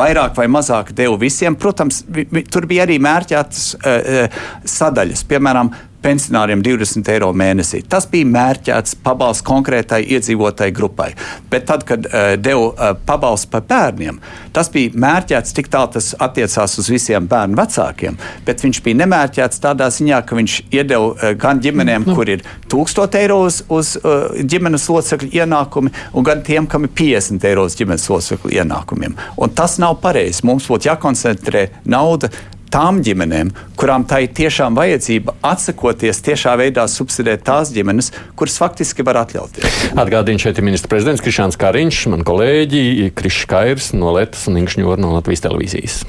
vairāk 0.00 0.34
vai 0.40 0.48
mazāk 0.50 0.90
deva 0.96 1.14
visiem. 1.20 1.54
Protams, 1.54 2.02
tur 2.50 2.66
bija 2.70 2.88
arī 2.88 2.98
mērķētas 3.02 3.70
uh, 3.76 3.86
uh 3.86 4.42
sadaļas, 4.70 5.22
piemēram, 5.30 5.70
pensionāriem 6.02 6.62
20 6.64 7.08
eiro 7.12 7.30
mēnesī. 7.36 7.82
Tas 7.88 8.06
bija 8.10 8.28
mērķēts 8.28 8.96
pabalsts 9.04 9.44
konkrētai 9.46 10.02
iedzīvotāji 10.16 10.74
grupai. 10.76 11.10
Bet 11.50 11.66
tad, 11.70 11.84
kad 11.88 12.06
uh, 12.08 12.34
devu 12.40 12.70
uh, 12.70 12.92
pabalstu 13.06 13.50
par 13.52 13.64
bērniem, 13.70 14.20
tas 14.56 14.70
bija 14.72 14.92
mērķēts 15.00 15.56
tik 15.56 15.70
tālu, 15.72 15.92
tas 15.96 16.12
attiecās 16.18 16.78
uz 16.80 16.90
visiem 16.92 17.28
bērnu 17.30 17.58
vecākiem, 17.60 18.18
bet 18.46 18.64
viņš 18.64 18.82
bija 18.86 19.00
nemērķēts 19.02 19.62
tādā 19.64 19.90
ziņā, 19.94 20.22
ka 20.26 20.38
viņš 20.38 20.58
iedeva 20.70 21.12
uh, 21.12 21.32
gan 21.40 21.62
ģimenēm, 21.62 22.08
nu. 22.08 22.16
kur 22.18 22.30
ir 22.32 22.44
1000 22.72 23.18
eiro 23.20 23.40
uz, 23.46 23.62
uz 23.68 23.94
uh, 24.00 24.30
ģimenes 24.40 24.88
locekļu 24.90 25.32
ienākumi, 25.40 25.94
un 26.14 26.26
gan 26.26 26.44
tiem, 26.46 26.68
kam 26.70 26.88
ir 26.88 26.94
50 26.96 27.48
eiro 27.50 27.66
uz 27.68 27.76
ģimenes 27.78 28.08
locekļu 28.10 28.54
ienākumiem. 28.60 29.18
Un 29.40 29.52
tas 29.56 29.78
nav 29.82 29.98
pareizi. 30.02 30.44
Mums 30.48 30.68
būtu 30.70 30.90
jākoncentrē 30.90 31.68
nauda 31.90 32.30
tām 32.72 33.00
ģimenēm, 33.04 33.50
kurām 33.78 34.06
tā 34.08 34.22
ir 34.24 34.32
tiešām 34.36 34.78
vajadzība, 34.78 35.36
atsakoties 35.46 36.22
tiešā 36.26 36.54
veidā 36.60 36.86
subsidēt 36.90 37.44
tās 37.46 37.72
ģimenes, 37.74 38.12
kuras 38.38 38.58
faktiski 38.62 39.06
var 39.06 39.22
atļauties. 39.24 39.92
Atgādījums 39.98 40.46
šeit 40.46 40.60
ir 40.60 40.66
ministrs 40.66 40.90
prezidents 40.90 41.24
Krišāns 41.24 41.58
Kariņš, 41.60 42.06
man 42.14 42.24
kolēģi 42.26 43.10
Krišs 43.18 43.46
Kairs 43.50 43.92
no 43.96 44.14
Latvijas 44.16 44.48
un 44.50 44.62
Inkšņora 44.62 45.02
no 45.02 45.14
Latvijas 45.18 45.46
televīzijas. 45.46 46.00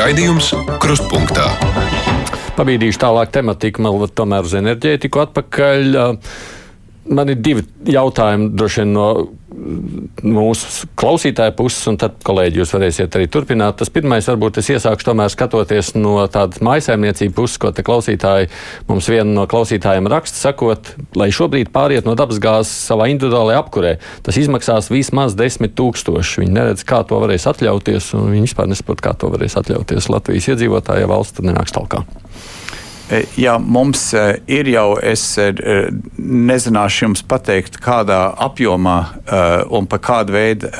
Raidījums 0.00 0.52
Krustpunktā. 0.80 1.48
Pabīdīšu 2.56 3.00
tālāk 3.02 3.30
tematiku, 3.34 3.82
man 3.84 4.08
tomēr 4.16 4.46
uz 4.48 4.54
enerģētiku 4.58 5.22
atpakaļ. 5.22 5.98
Man 7.10 7.32
ir 7.32 7.40
divi 7.42 7.64
jautājumi, 7.90 8.52
droši 8.54 8.84
vien 8.84 8.92
no 8.94 9.06
mūsu 10.22 10.86
klausītāja 10.98 11.52
puses, 11.56 11.82
un 11.90 11.96
tad, 12.00 12.18
kolēģi, 12.26 12.60
jūs 12.60 12.72
varēsiet 12.74 13.16
arī 13.18 13.26
turpināt. 13.32 13.78
Tas 13.80 13.90
pirmais, 13.92 14.28
varbūt 14.30 14.60
es 14.62 14.70
iesākšu 14.74 15.08
tomēr 15.08 15.32
skatoties 15.32 15.92
no 15.96 16.14
tādas 16.32 16.62
maisaimniecības 16.64 17.34
puses, 17.36 17.58
ko 17.60 17.72
te 17.74 17.84
klausītāji 17.86 18.50
mums 18.88 19.10
viena 19.10 19.28
no 19.34 19.46
klausītājiem 19.50 20.08
raksta, 20.12 20.38
sakot, 20.38 20.92
lai 21.18 21.30
šobrīd 21.34 21.72
pāriet 21.74 22.06
no 22.08 22.14
dabasgāzes 22.18 22.72
savā 22.90 23.10
individuālajā 23.12 23.64
apkurē. 23.64 23.96
Tas 24.26 24.38
izmaksās 24.40 24.92
vismaz 24.92 25.36
10 25.38 25.74
tūkstoši. 25.78 26.44
Viņi 26.44 26.56
neredz, 26.56 26.86
kā 26.86 27.02
to 27.08 27.20
varēs 27.22 27.48
atļauties, 27.50 28.12
un 28.18 28.30
viņi 28.36 28.46
vispār 28.48 28.70
nesaprot, 28.70 29.02
kā 29.04 29.16
to 29.18 29.32
varēs 29.34 29.58
atļauties 29.60 30.10
Latvijas 30.14 30.52
iedzīvotāji, 30.54 31.04
ja 31.04 31.10
valsts 31.10 31.40
tur 31.40 31.50
nenāks 31.50 31.74
talkā. 31.74 32.04
E, 33.10 33.24
jā, 33.40 33.56
mums 33.58 34.04
e, 34.14 34.24
ir 34.46 34.68
jau, 34.70 34.94
es 35.02 35.24
e, 35.40 35.50
nezināšu 36.18 37.08
jums 37.08 37.24
pateikt, 37.26 37.80
kādā 37.82 38.20
apjomā 38.46 38.98
un 39.74 39.88
pa 39.90 39.98
kādu 40.02 40.36
veidu 40.36 40.70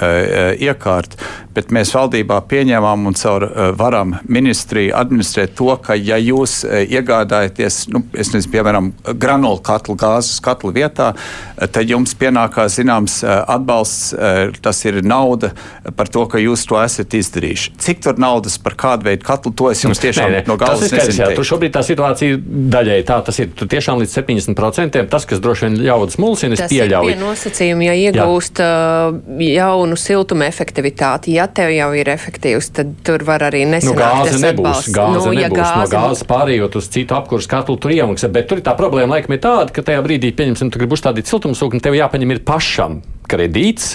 iekārt, 0.63 1.17
bet 1.55 1.73
mēs 1.75 1.93
valdībā 1.97 2.41
pieņēmām 2.51 3.09
un 3.11 3.17
caur 3.19 3.47
varam 3.79 4.17
ministriju 4.29 4.95
administrēt 4.97 5.55
to, 5.59 5.71
ka 5.83 5.97
ja 5.99 6.19
jūs 6.21 6.63
iegādājaties, 6.65 7.83
nu, 7.95 8.03
es 8.15 8.33
nezinu, 8.35 8.53
piemēram, 8.55 8.93
granulu 9.21 9.61
katlu 9.65 9.97
gāzes 10.01 10.41
katlu 10.45 10.73
vietā, 10.77 11.13
tad 11.59 11.91
jums 11.91 12.15
pienākās 12.19 12.79
zināms 12.81 13.21
atbalsts, 13.27 14.15
tas 14.63 14.85
ir 14.87 15.01
nauda 15.07 15.53
par 15.97 16.11
to, 16.13 16.27
ka 16.31 16.41
jūs 16.43 16.67
to 16.69 16.79
esat 16.81 17.15
izdarījuši. 17.19 17.75
Cik 17.81 18.05
tur 18.07 18.21
naudas 18.23 18.59
par 18.63 18.77
kādu 18.79 19.11
veidu 19.11 19.27
katlu, 19.27 19.55
to 19.57 19.71
es 19.73 19.85
jums 19.85 20.01
tiešām 20.03 20.31
nē, 20.31 20.41
nē. 20.41 20.47
no 20.51 20.59
galvas 20.61 20.93
nezinu 20.95 21.91
situācija 21.91 22.39
daļai 22.75 23.01
tā 23.07 23.19
tas 23.27 23.39
ir. 23.43 23.51
Tur 23.57 23.69
tiešām 23.71 24.01
līdz 24.01 24.15
70% 24.21 25.03
tas, 25.11 25.27
kas 25.29 25.43
droši 25.43 25.67
vien 25.67 25.79
ļaudas 25.85 26.19
mulsina, 26.23 26.57
es 26.57 26.71
pieļauju. 26.71 27.11
Tas 27.11 27.17
ir 27.17 27.21
nosacījumi, 27.21 27.89
ja 27.89 27.97
iegūst 28.09 28.63
Jā. 28.63 28.71
Uh, 29.11 29.45
jaunu 29.45 29.99
siltuma 30.01 30.47
efektivitāti. 30.51 31.35
Ja 31.41 31.47
tev 31.49 31.71
jau 31.73 31.89
ir 31.97 32.09
efektīvs, 32.13 32.67
tad 32.77 32.91
tur 33.07 33.23
var 33.25 33.47
arī 33.47 33.63
nesanākt. 33.65 33.97
Nu, 33.97 34.01
gāze 34.01 34.41
nebūs. 34.43 34.89
Gāze 34.93 35.15
nu, 35.15 35.33
nebūs. 35.33 35.41
Ja 35.41 35.49
gāze 35.49 35.79
no 35.79 35.87
gāzes 35.95 36.27
pārējot 36.29 36.77
uz 36.77 36.89
citu 36.93 37.17
apkursu 37.17 37.49
katlu, 37.49 37.79
tur 37.81 37.95
iemaksā. 37.95 38.29
Bet 38.35 38.51
tur 38.51 38.61
ir 38.61 38.67
tā 38.67 38.75
problēma 38.77 39.17
laikam 39.17 39.37
ir 39.37 39.41
tāda, 39.47 39.73
ka 39.73 39.85
tajā 39.87 40.03
brīdī, 40.05 40.35
pieņemsim, 40.37 40.69
tu 40.69 40.83
gribi 40.83 40.99
uzstādīt 40.99 41.31
siltumsūkni, 41.31 41.81
tev 41.81 41.97
jāpaņem 41.97 42.35
ir 42.35 42.43
pašam 42.45 42.99
kredīts. 43.31 43.95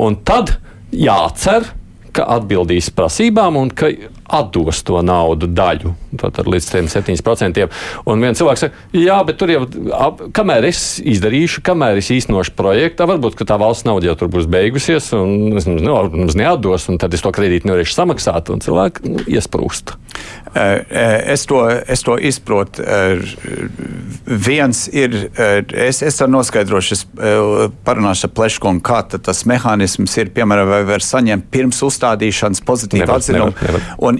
Un 0.00 0.16
tad 0.24 0.54
jācer, 0.96 1.68
ka 2.16 2.24
atbildīs 2.38 2.88
prasībām 2.96 3.60
un 3.60 3.74
ka 3.76 3.92
atdos 4.30 4.82
to 4.86 5.00
naudu 5.04 5.48
daļu. 5.50 5.92
Tātad 6.20 6.48
līdz 6.50 6.68
7%. 6.90 7.66
Un 8.10 8.24
viens 8.24 8.38
cilvēks 8.38 8.64
saka, 8.64 8.84
jā, 8.96 9.18
bet 9.26 9.38
tur 9.40 9.52
jau, 9.52 9.62
ap, 9.96 10.22
kamēr 10.36 10.66
es 10.70 10.82
izdarīšu, 11.02 11.64
kamēr 11.66 12.00
es 12.00 12.10
īstenošu 12.14 12.54
projektu, 12.58 13.06
varbūt 13.10 13.38
tā 13.46 13.58
valsts 13.60 13.86
nauda 13.88 14.10
jau 14.10 14.16
tur 14.20 14.32
būs 14.32 14.48
beigusies, 14.50 15.10
un 15.16 15.58
es 15.58 15.68
mums 15.68 16.36
neatdos, 16.38 16.88
un 16.90 17.00
tad 17.02 17.14
es 17.16 17.24
to 17.24 17.32
kredītu 17.34 17.70
nevarēšu 17.70 17.96
samaksāt, 17.96 18.52
un 18.54 18.62
cilvēki 18.64 19.10
nu, 19.10 19.24
iesprūst. 19.30 19.96
Es 20.50 21.44
to, 21.46 21.60
es 21.70 22.02
to 22.06 22.16
izprotu. 22.18 22.82
Viens 24.26 24.82
ir, 24.90 25.14
es, 25.38 26.00
es 26.02 26.18
tam 26.18 26.34
noskaidrošu, 26.34 26.96
es 26.96 27.04
parunāšu 27.86 28.26
ar 28.26 28.34
Pleškungu, 28.34 28.82
kā 28.86 29.02
tas 29.10 29.44
mehānisms 29.48 30.16
ir, 30.20 30.32
piemēram, 30.34 30.70
vai 30.70 30.80
var 30.88 31.04
saņemt 31.04 31.48
pirms 31.54 31.80
uzstādīšanas 31.86 32.64
pozitīvu 32.66 33.14
atzinumu. 33.14 33.54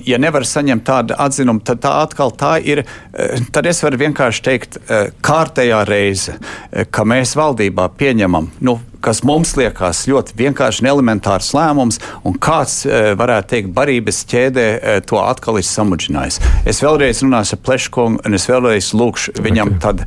Un, 0.01 0.07
ja 0.09 0.19
nevar 0.19 0.45
saņemt 0.47 0.85
tādu 0.87 1.17
atzinumu, 1.19 1.61
tad 1.65 1.81
tā 1.85 1.93
atkal 2.05 2.33
tā 2.33 2.59
ir. 2.65 2.85
Eh, 3.13 3.41
tad 3.53 3.67
es 3.67 3.83
varu 3.83 3.99
vienkārši 4.01 4.43
teikt, 4.43 4.79
eh, 4.89 5.11
kārtējā 5.21 5.85
reize, 5.87 6.39
eh, 6.73 6.85
ka 6.91 7.05
mēs 7.05 7.37
valdībā 7.37 7.91
pieņemam 7.97 8.51
nu, 8.61 8.81
kas 9.05 9.23
mums 9.27 9.55
liekas 9.59 10.05
ļoti 10.11 10.37
vienkārši 10.39 10.85
un 10.85 10.91
elementārs 10.93 11.53
lēmums, 11.57 12.01
un 12.27 12.37
kāds, 12.41 12.83
varētu 13.21 13.55
teikt, 13.55 13.73
barības 13.77 14.23
ķēdē 14.31 14.67
to 15.09 15.21
atkal 15.23 15.61
ir 15.61 15.67
samudžinājis. 15.67 16.41
Es 16.69 16.83
vēlreiz 16.85 17.23
runāšu 17.25 17.57
ar 17.57 17.63
Pleškungu, 17.67 18.23
un 18.27 18.39
es 18.39 18.47
vēlreiz 18.51 18.93
lūkšu 18.97 19.37
viņam 19.41 19.75
tad 19.83 20.05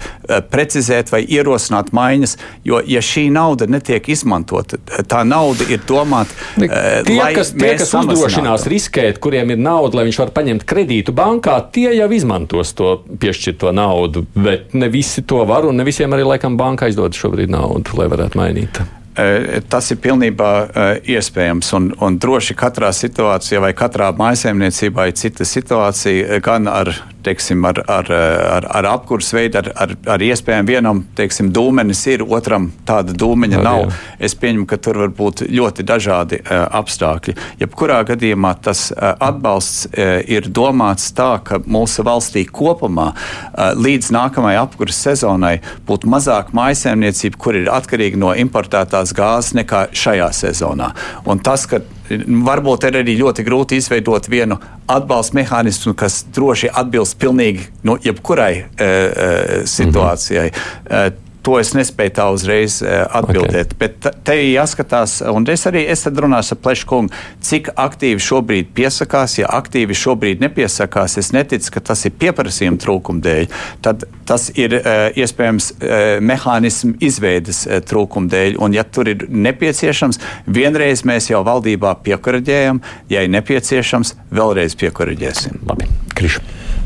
precizēt 0.54 1.12
vai 1.14 1.24
ierosināt 1.26 1.94
maiņas, 1.96 2.38
jo, 2.68 2.82
ja 2.88 3.02
šī 3.04 3.28
nauda 3.34 3.68
netiek 3.70 4.08
izmantota, 4.14 4.80
tā 5.10 5.24
nauda 5.28 5.68
ir 5.72 5.84
domāta, 5.88 6.34
tie, 6.58 7.20
kas, 7.36 7.54
tie, 7.56 7.74
kas 7.80 7.94
uzdrošinās 8.04 8.68
riskēt, 8.72 9.20
kuriem 9.24 9.56
ir 9.56 9.62
nauda, 9.62 10.00
lai 10.00 10.08
viņš 10.10 10.22
var 10.24 10.34
paņemt 10.36 10.68
kredītu 10.70 11.16
bankā, 11.16 11.58
tie 11.74 11.90
jau 11.98 12.10
izmantos 12.14 12.76
to 12.78 12.96
piešķirto 13.20 13.74
naudu, 13.76 14.26
bet 14.36 14.76
ne 14.78 14.90
visi 14.94 15.26
to 15.28 15.44
var, 15.50 15.68
un 15.70 15.80
ne 15.80 15.88
visiem 15.88 16.14
arī 16.14 16.28
laikam 16.34 16.58
banka 16.60 16.90
aizdod 16.90 17.18
šobrīd 17.18 17.54
naudu, 17.54 17.98
lai 18.00 18.10
varētu 18.12 18.40
mainīt. 18.40 18.83
Tas 19.70 19.92
ir 19.94 20.00
pilnībā 20.04 20.52
iespējams. 21.06 21.74
Un, 21.78 21.90
un 22.02 22.20
droši 22.22 22.56
katrā 22.58 22.90
situācijā 22.96 23.62
vai 23.64 23.74
katrā 23.78 24.12
maisaimniecībā 24.18 25.10
ir 25.10 25.18
cita 25.20 25.46
situācija, 25.48 26.40
gan 26.44 26.70
ar 26.72 26.94
teiksim, 27.24 27.66
ar, 27.66 27.80
ar, 27.88 28.12
ar, 28.12 28.68
ar 28.70 28.86
apkursu 28.86 29.38
veidu, 29.38 29.62
ar, 29.62 29.70
ar, 29.80 29.94
ar 30.16 30.24
iespējām 30.24 30.68
vienam 30.68 31.04
teiksim, 31.16 31.52
dūmenis 31.56 32.02
ir, 32.12 32.24
otram 32.28 32.70
tāda 32.88 33.16
dūmeņa 33.16 33.60
Ar, 33.60 33.64
nav. 33.64 33.84
Jā. 33.86 34.00
Es 34.28 34.36
pieņemu, 34.40 34.66
ka 34.70 34.80
tur 34.84 35.00
var 35.04 35.14
būt 35.16 35.46
ļoti 35.48 35.86
dažādi 35.88 36.42
apstākļi. 36.50 37.36
Jebkurā 37.62 38.02
gadījumā 38.10 38.54
tas 38.66 38.90
atbalsts 38.98 39.88
ir 39.94 40.50
domāts 40.52 41.12
tā, 41.16 41.38
ka 41.46 41.62
mūsu 41.64 42.06
valstī 42.08 42.46
kopumā 42.50 43.12
līdz 43.80 44.12
nākamajai 44.16 44.62
apkursu 44.64 45.00
sezonai 45.10 45.56
būtu 45.88 46.12
mazāk 46.12 46.52
mājasēmniecību, 46.56 47.40
kur 47.40 47.60
ir 47.60 47.72
atkarīgi 47.72 48.20
no 48.20 48.34
importētās 48.44 49.03
gāzes 49.12 49.54
nekā 49.58 49.88
šajā 49.92 50.30
sezonā. 50.32 50.94
Un 51.26 51.42
tas, 51.44 51.66
ka 51.68 51.82
varbūt 52.48 52.88
ir 52.88 53.00
arī 53.02 53.18
ļoti 53.20 53.44
grūti 53.44 53.80
izveidot 53.82 54.30
vienu 54.32 54.60
atbalsta 54.88 55.38
mehānismu, 55.40 55.96
kas 55.98 56.24
droši 56.36 56.72
atbilst 56.72 57.18
pilnīgi 57.20 57.68
nu, 57.84 57.98
jebkurai 58.04 58.54
e, 58.56 58.66
e, 58.86 59.62
situācijai. 59.68 60.50
Mm 60.50 60.96
-hmm. 60.96 61.23
To 61.44 61.58
es 61.60 61.74
nespēju 61.76 62.14
tā 62.16 62.26
uzreiz 62.32 62.78
uh, 62.84 63.04
atbildēt. 63.20 63.74
Okay. 63.74 63.80
Bet 63.82 64.08
te 64.24 64.36
jāskatās, 64.40 65.18
un 65.28 65.44
es 65.52 65.66
arī 65.68 65.84
es 65.92 66.06
runāšu 66.08 66.56
ar 66.56 66.62
Pleškungu, 66.64 67.24
cik 67.44 67.74
aktīvi 67.76 68.24
šobrīd 68.24 68.70
piesakās. 68.78 69.36
Ja 69.42 69.50
aktīvi 69.58 69.98
šobrīd 69.98 70.44
nepiesakās, 70.44 71.18
es 71.20 71.34
neticu, 71.36 71.74
ka 71.76 71.84
tas 71.92 72.06
ir 72.08 72.16
pieprasījuma 72.22 72.80
trūkuma 72.80 73.24
dēļ. 73.26 73.58
Tad 73.84 74.08
tas 74.30 74.48
ir 74.56 74.78
uh, 74.80 75.10
iespējams 75.20 75.72
uh, 75.74 76.06
mehānismu 76.24 76.96
izveidas 77.04 77.66
uh, 77.68 77.82
trūkuma 77.84 78.32
dēļ. 78.32 78.58
Un, 78.64 78.78
ja 78.78 78.88
tur 78.88 79.12
ir 79.12 79.28
nepieciešams, 79.28 80.22
vienreiz 80.48 81.04
mēs 81.08 81.28
jau 81.34 81.44
valdībā 81.44 81.98
piekuraģējam, 82.08 82.80
ja 83.12 83.28
ir 83.28 83.36
nepieciešams, 83.36 84.16
vēlreiz 84.32 84.80
piekuraģēsim. 84.80 85.60
Labi, 85.68 85.92
Krišs. 86.24 86.40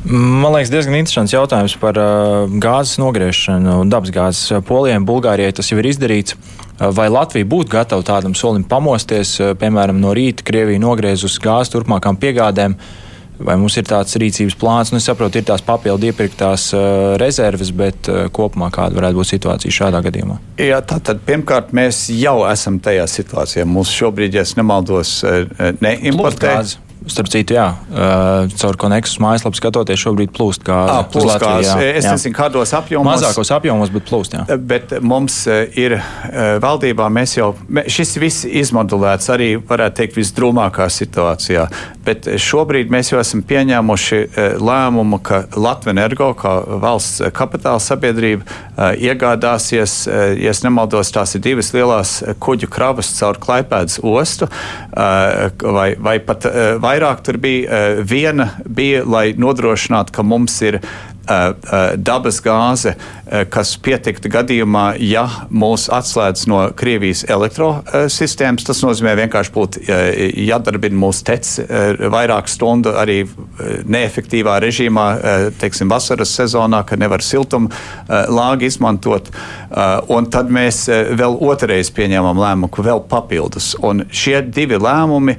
Man 0.08 0.54
liekas, 0.54 0.70
diezgan 0.72 0.96
interesants 0.96 1.34
jautājums 1.34 1.74
par 1.82 1.98
uh, 2.00 2.46
gāzes 2.64 3.00
nogriešanu 3.02 3.82
un 3.82 3.90
dabasgāzes 3.92 4.62
polijai 4.68 5.02
un 5.02 5.08
Bulgārijai. 5.08 5.56
Tas 5.58 5.68
jau 5.72 5.80
ir 5.82 5.90
izdarīts. 5.90 6.38
Uh, 6.38 6.94
vai 6.96 7.10
Latvija 7.12 7.48
būtu 7.50 7.74
gatava 7.74 8.06
tādam 8.08 8.38
solim 8.38 8.64
pamosties, 8.64 9.36
uh, 9.42 9.52
piemēram, 9.60 10.00
no 10.00 10.14
rīta 10.16 10.46
Krievija 10.48 10.80
nogriezus 10.82 11.36
gāzi 11.44 11.76
turpmākām 11.76 12.20
piegādēm? 12.22 12.78
Vai 13.38 13.54
mums 13.60 13.76
ir 13.78 13.86
tāds 13.86 14.16
rīcības 14.18 14.56
plāns? 14.58 14.94
Nu, 14.94 14.98
es 14.98 15.06
saprotu, 15.06 15.38
ir 15.38 15.46
tās 15.46 15.62
papildu 15.66 16.08
iepirktās 16.10 16.72
uh, 16.74 17.18
rezerves, 17.22 17.74
bet 17.76 18.10
uh, 18.10 18.24
kopumā 18.34 18.72
kāda 18.74 18.98
varētu 18.98 19.20
būt 19.20 19.34
situācija 19.36 19.78
šādā 19.82 20.02
gadījumā? 20.08 20.40
Jā, 20.62 20.80
tātad 20.88 21.22
pirmkārt 21.28 21.76
mēs 21.78 22.08
jau 22.16 22.40
esam 22.50 22.80
tajā 22.82 23.06
situācijā. 23.12 23.68
Mums 23.70 23.94
šobrīd, 23.94 24.40
ja 24.40 24.48
nemaldos, 24.58 25.20
uh, 25.28 25.74
neimportē. 25.84 26.56
Plūst 26.56 26.87
Starp 27.08 27.30
citu, 27.32 27.56
jā, 27.56 27.66
uh, 27.72 28.52
caur 28.60 28.78
koneksus 28.80 29.22
mājaslapu 29.24 29.58
skatoties, 29.60 30.02
šobrīd 30.02 30.34
plūst 30.36 30.66
gāze. 30.68 30.92
À, 30.92 31.06
plūst 31.08 31.30
Latviju, 31.32 31.64
gāze. 31.64 31.76
Jā, 31.80 31.94
es 31.98 32.08
jā. 32.08 32.16
nezinu, 32.18 32.36
kādos 32.38 32.74
apjomos. 32.78 33.10
Mazākos 33.14 33.52
apjomos, 33.56 33.92
bet 33.94 34.08
plūst. 34.10 34.36
Jā. 34.36 34.58
Bet 34.60 34.98
mums 35.02 35.40
ir 35.80 35.98
valdībā, 36.64 37.08
mēs 37.14 37.38
jau, 37.40 37.54
šis 37.88 38.16
viss 38.22 38.48
izmodulēts 38.48 39.32
arī, 39.34 39.54
varētu 39.70 40.02
teikt, 40.02 40.20
visdrūmākā 40.20 40.90
situācijā. 40.92 41.68
Bet 42.08 42.28
šobrīd 42.40 42.92
mēs 42.94 43.12
jau 43.12 43.22
esam 43.22 43.42
pieņēmuši 43.48 44.22
lēmumu, 44.64 45.22
ka 45.24 45.44
Latvija 45.56 45.96
Energo, 45.96 46.30
kā 46.38 46.54
valsts 46.84 47.24
kapitāla 47.36 47.82
sabiedrība, 47.84 48.48
iegādāsies, 49.00 50.00
ja 50.40 50.56
nemaldos, 50.64 51.12
tās 51.16 51.36
ir 51.38 51.44
divas 51.46 51.74
lielās 51.76 52.20
kuģu 52.44 52.70
kravas 52.72 53.12
caur 53.18 53.40
Klaipēdas 53.42 54.00
ostu 54.04 54.48
vai, 54.94 55.90
vai 56.00 56.18
pat 56.24 56.48
vai 56.82 56.97
vairāk 56.98 57.22
tur 57.26 57.38
bija 57.42 57.70
eh, 57.70 58.00
viena, 58.02 58.52
bija, 58.66 59.04
lai 59.06 59.34
nodrošinātu, 59.38 60.16
ka 60.16 60.26
mums 60.26 60.56
ir 60.66 60.80
dabas 61.98 62.42
gāze, 62.44 62.96
uh, 62.96 63.18
kas 63.52 63.74
pietiktu 63.84 64.30
gadījumā, 64.32 64.86
ja 65.04 65.26
mūs 65.52 65.88
atslēdz 65.94 66.46
no 66.48 66.60
Krievijas 66.78 67.26
elektrosistēmas. 67.28 68.66
Tas 68.68 68.82
nozīmē 68.86 69.16
vienkārši 69.20 69.54
būtu 69.54 69.84
jādarbina 70.48 71.00
mūsu 71.02 71.26
tecis 71.28 71.66
vairāk 72.14 72.48
stundu 72.52 72.94
arī 72.98 73.20
neefektīvā 73.88 74.58
režīmā, 74.64 75.08
teiksim, 75.60 75.92
vasaras 75.92 76.32
sezonā, 76.40 76.84
kad 76.88 77.02
nevar 77.02 77.24
siltumu 77.26 77.72
lāgi 78.08 78.72
izmantot. 78.72 79.32
Un 80.14 80.30
tad 80.32 80.52
mēs 80.54 80.86
vēl 80.88 81.38
otrreiz 81.44 81.92
pieņēmām 81.96 82.40
lēmumu, 82.40 82.72
ka 82.72 82.86
vēl 82.88 83.04
papildus. 83.12 83.74
Un 83.84 84.06
šie 84.12 84.40
divi 84.46 84.80
lēmumi 84.80 85.38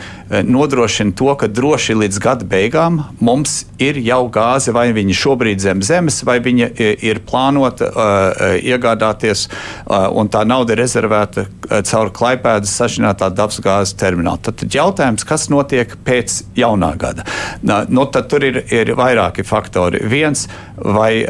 nodrošina 0.49 1.16
to, 1.16 1.32
ka 1.41 1.49
droši 1.49 1.97
līdz 2.03 2.20
gada 2.22 2.49
beigām 2.49 3.01
mums 3.24 3.62
ir 3.80 4.01
jau 4.05 4.26
gāze 4.32 4.74
vai 4.76 4.91
viņi 4.97 5.16
šobrīd 5.16 5.64
zem 5.64 5.78
zem 5.85 6.09
zemes, 6.09 6.22
vai 6.24 6.39
viņa 6.43 6.70
ir 7.05 7.20
plānota 7.26 7.89
uh, 7.89 8.57
iegādāties, 8.62 9.49
uh, 9.49 10.09
un 10.14 10.31
tā 10.31 10.45
nauda 10.47 10.74
ir 10.74 10.83
rezervēta 10.83 11.47
caur 11.89 12.11
klaipēdas 12.14 12.72
sašķinātā 12.79 13.29
dabasgāzes 13.37 13.97
terminālu. 13.99 14.41
Tad, 14.47 14.64
jautājums, 14.72 15.26
kas 15.29 15.49
notiek 15.53 15.93
pēc 16.07 16.41
jaunā 16.57 16.95
gada? 17.01 17.26
Nu, 17.62 18.07
tad 18.12 18.31
tur 18.33 18.47
ir, 18.47 18.62
ir 18.72 18.95
vairāki 18.97 19.45
faktori. 19.47 20.01
Viens, 20.09 20.47
vai 20.79 21.26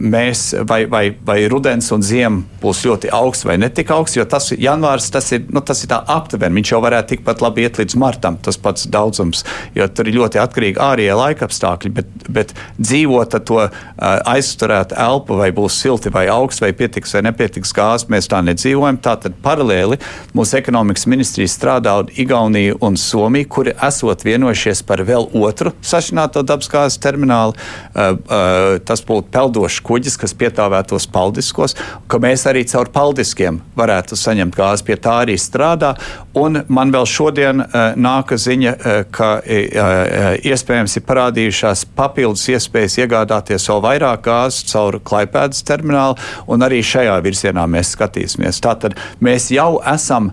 mēs, 0.00 0.46
vai, 0.64 0.84
vai, 0.90 1.04
vai 1.26 1.36
rudens 1.52 1.90
un 1.92 2.04
ziema 2.04 2.40
būs 2.62 2.84
ļoti 2.88 3.10
augsts 3.12 3.44
vai 3.44 3.58
netik 3.60 3.92
augsts, 3.92 4.16
jo 4.16 4.24
tas 4.28 4.48
janvārs, 4.56 5.10
tas 5.12 5.28
ir, 5.36 5.44
nu, 5.52 5.60
tas 5.60 5.84
ir 5.84 5.92
tā 5.92 6.00
aptuveni. 6.16 6.62
Viņš 6.62 6.72
jau 6.72 6.80
varētu 6.84 7.14
tikpat 7.14 7.44
labi 7.44 7.66
iet 7.66 7.82
līdz 7.82 7.98
martam, 8.00 8.38
tas 8.40 8.56
pats 8.60 8.88
daudzums, 8.88 9.44
jo 9.76 9.88
tur 9.92 10.08
ir 10.08 10.18
ļoti 10.22 10.40
atkarīgi 10.40 10.80
ārējie 10.80 11.18
laikapstākļi, 11.20 11.94
bet, 12.00 12.14
bet 12.32 12.56
dzīvot 12.80 13.36
to 13.46 13.60
aizturēt 13.98 14.94
elpu, 14.96 15.36
vai 15.38 15.50
būs 15.54 15.76
silti 15.84 16.12
vai 16.14 16.26
augsts, 16.32 16.62
vai 16.64 16.72
pietiks 16.76 17.14
vai 17.14 17.22
nepietiks 17.28 17.72
gāzes, 17.76 18.08
mēs 18.12 18.28
tā 18.30 18.40
nedzīvojam. 18.44 18.98
Tātad 19.04 19.36
paralēli 19.44 19.98
mūsu 20.34 20.58
ekonomikas 20.60 21.06
ministrija 21.10 21.50
strādā 21.50 21.96
Igaunija 22.18 22.78
un 22.84 22.96
Somija, 23.00 23.48
kuri 23.50 23.74
esot 23.84 24.24
vienojušies 24.24 24.82
par 24.88 25.02
vēl 25.06 25.28
otru 25.36 25.74
sašķināto 25.84 26.42
dabasgāzes 26.46 27.00
terminālu. 27.02 27.54
Tas 27.94 29.04
būtu 29.04 29.30
peldošs 29.34 29.80
kuģis, 29.84 30.18
kas 30.20 30.34
pietāvētos 30.38 31.06
paldiskos, 31.12 31.76
ka 32.08 32.18
mēs 32.22 32.46
arī 32.50 32.64
caur 32.70 32.88
paldiskiem 32.94 33.60
varētu 33.76 34.16
saņemt 34.18 34.56
gāzi. 34.56 34.86
Pie 34.88 34.96
tā 34.96 35.20
arī 35.24 35.36
strādā. 35.40 35.94
Un 36.34 36.62
man 36.68 36.90
vēl 36.94 37.06
šodien 37.06 37.62
nāka 38.00 38.38
ziņa, 38.40 38.74
ka 39.14 39.30
iespējams 39.44 40.96
ir 40.98 41.04
parādījušās 41.08 41.84
papildus 41.94 42.48
iespējas 42.54 42.98
iegādāties 43.04 43.33
vēl 43.42 43.82
vairāk 43.84 44.24
gāzes 44.28 44.64
caur 44.70 45.00
Klaipēdas 45.02 45.64
terminālu, 45.66 46.18
un 46.46 46.64
arī 46.66 46.82
šajā 46.84 47.18
virzienā 47.24 47.66
mēs 47.70 47.94
skatīsimies. 47.96 48.60
Tātad 48.64 48.98
mēs 49.24 49.50
jau 49.54 49.80
esam 49.94 50.32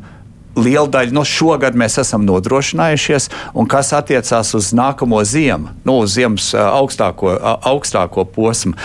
liela 0.55 0.87
daļa 0.91 1.15
no 1.15 1.23
šogad 1.27 1.77
mēs 1.79 1.97
esam 2.01 2.25
nodrošinājušies, 2.27 3.29
un 3.55 3.69
kas 3.71 3.93
attiecās 3.95 4.53
uz 4.57 4.73
nākamo 4.75 5.21
ziemu, 5.23 5.71
nu, 5.87 6.01
uz 6.03 6.17
ziemas 6.17 6.51
augstāko, 6.55 7.37
augstāko 7.71 8.25
posmu, 8.27 8.75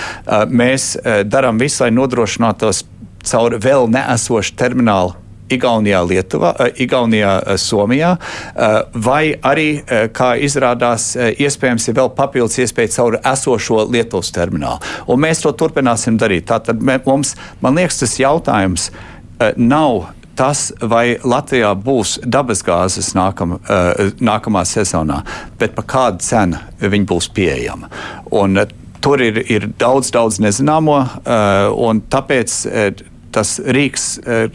mēs 0.47 0.95
darām 1.27 1.59
visu, 1.59 1.83
lai 1.85 1.93
nodrošinātos 1.95 2.85
caur 3.27 3.59
vēl 3.59 3.91
neesošu 3.91 4.55
terminālu 4.59 5.26
Igaunijā, 5.49 6.01
Lietuvā, 6.09 6.55
eh, 6.59 6.73
Igaunijā, 6.87 7.43
eh, 7.47 7.55
Somijā, 7.55 8.17
eh, 8.57 8.83
vai 8.95 9.35
arī, 9.35 9.85
kā 10.13 10.35
izrādās, 10.41 11.17
iespējams 11.17 11.89
ir 11.89 11.95
vēl 11.95 12.15
papildus 12.15 12.59
iespēja 12.59 12.95
caur 12.97 13.19
esošo 13.25 13.89
Lietuvas 13.91 14.31
terminālu. 14.33 14.81
Un 15.09 15.21
mēs 15.21 15.43
to 15.43 15.53
turpināsim 15.53 16.19
darīt. 16.19 16.45
Tātad 16.45 16.81
mums, 17.07 17.35
man 17.63 17.75
liekas, 17.77 17.99
tas 18.01 18.17
jautājums 18.19 18.91
nav 19.57 20.07
tas, 20.35 20.73
vai 20.81 21.17
Latvijā 21.17 21.75
būs 21.81 22.19
dabasgāzes 22.21 23.15
nākam, 23.15 23.59
nākamā 24.21 24.65
sezonā, 24.65 25.25
bet 25.59 25.75
par 25.75 25.85
kādu 25.85 26.19
cenu 26.19 26.59
viņi 26.81 27.07
būs 27.07 27.29
pieejama. 27.29 27.89
Un, 28.33 28.67
tur 29.01 29.23
ir, 29.23 29.39
ir 29.51 29.69
daudz, 29.79 30.11
daudz 30.11 30.39
nezināmo, 30.39 31.01
un 31.77 32.01
tāpēc 32.01 33.03
tas 33.37 33.57
rīks, 33.61 34.07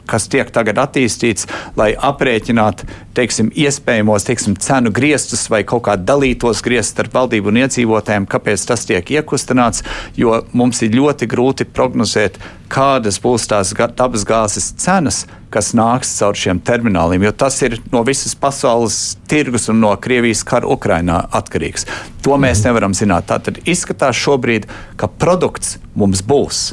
kas 0.09 0.27
tiek 0.31 0.49
tagad 0.53 0.81
attīstīts, 0.81 1.47
lai 1.79 1.91
aprēķinātu 1.95 2.89
teiksim, 3.17 3.51
iespējamos 3.55 4.25
teiksim, 4.27 4.55
cenu 4.61 4.91
griestus 4.95 5.47
vai 5.51 5.63
kaut 5.67 5.85
kādu 5.87 6.07
dalītos 6.07 6.63
griestus 6.65 6.95
starp 6.95 7.15
valdību 7.15 7.51
un 7.51 7.61
iedzīvotājiem, 7.63 8.27
kāpēc 8.31 8.65
tas 8.67 8.87
tiek 8.89 9.13
iekustināts, 9.17 9.85
jo 10.19 10.41
mums 10.57 10.81
ir 10.85 10.95
ļoti 10.95 11.27
grūti 11.31 11.67
prognozēt, 11.67 12.39
kādas 12.71 13.19
būs 13.21 13.49
tās 13.51 13.73
dabas 13.75 14.25
gāzes 14.27 14.71
cenas, 14.79 15.25
kas 15.51 15.73
nāks 15.75 16.13
caur 16.19 16.37
šiem 16.37 16.61
termināliem, 16.63 17.25
jo 17.27 17.33
tas 17.35 17.57
ir 17.65 17.77
no 17.91 18.03
visas 18.07 18.35
pasaules 18.39 19.17
tirgus 19.27 19.67
un 19.71 19.81
no 19.83 19.91
Krievijas 19.99 20.45
kara 20.47 20.69
Ukrainā 20.71 21.25
atkarīgs. 21.41 21.87
To 22.23 22.37
mēs 22.39 22.61
mhm. 22.61 22.69
nevaram 22.69 22.95
zināt. 22.95 23.27
Tātad 23.31 23.59
izskatās 23.67 24.19
šobrīd, 24.19 24.69
ka 24.95 25.11
produkts 25.11 25.77
mums 25.95 26.23
būs 26.23 26.71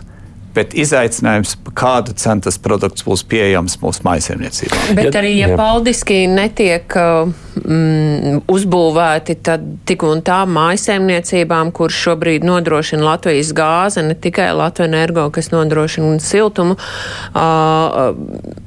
bet 0.56 0.74
izaicinājums, 0.78 1.56
kādu 1.78 2.14
cenu 2.18 2.44
tas 2.46 2.58
produkts 2.62 3.04
būs 3.06 3.24
pieejams 3.28 3.78
mūsu 3.82 4.04
maisaimniecībā. 4.06 4.80
Bet 4.98 5.18
arī, 5.18 5.34
ja 5.38 5.52
paldiski 5.58 6.22
netiek 6.30 6.96
uh, 6.98 7.30
mm, 7.60 8.42
uzbūvēti, 8.50 9.38
tad 9.46 9.64
tik 9.88 10.04
un 10.08 10.22
tā 10.26 10.40
maisaimniecībām, 10.48 11.72
kur 11.76 11.94
šobrīd 11.94 12.46
nodrošina 12.48 13.04
Latvijas 13.04 13.52
gāze, 13.56 14.04
ne 14.06 14.16
tikai 14.18 14.50
Latvijas 14.56 14.88
energo, 14.88 15.26
kas 15.34 15.50
nodrošina 15.52 16.18
siltumu, 16.22 16.76
uh, 16.78 18.14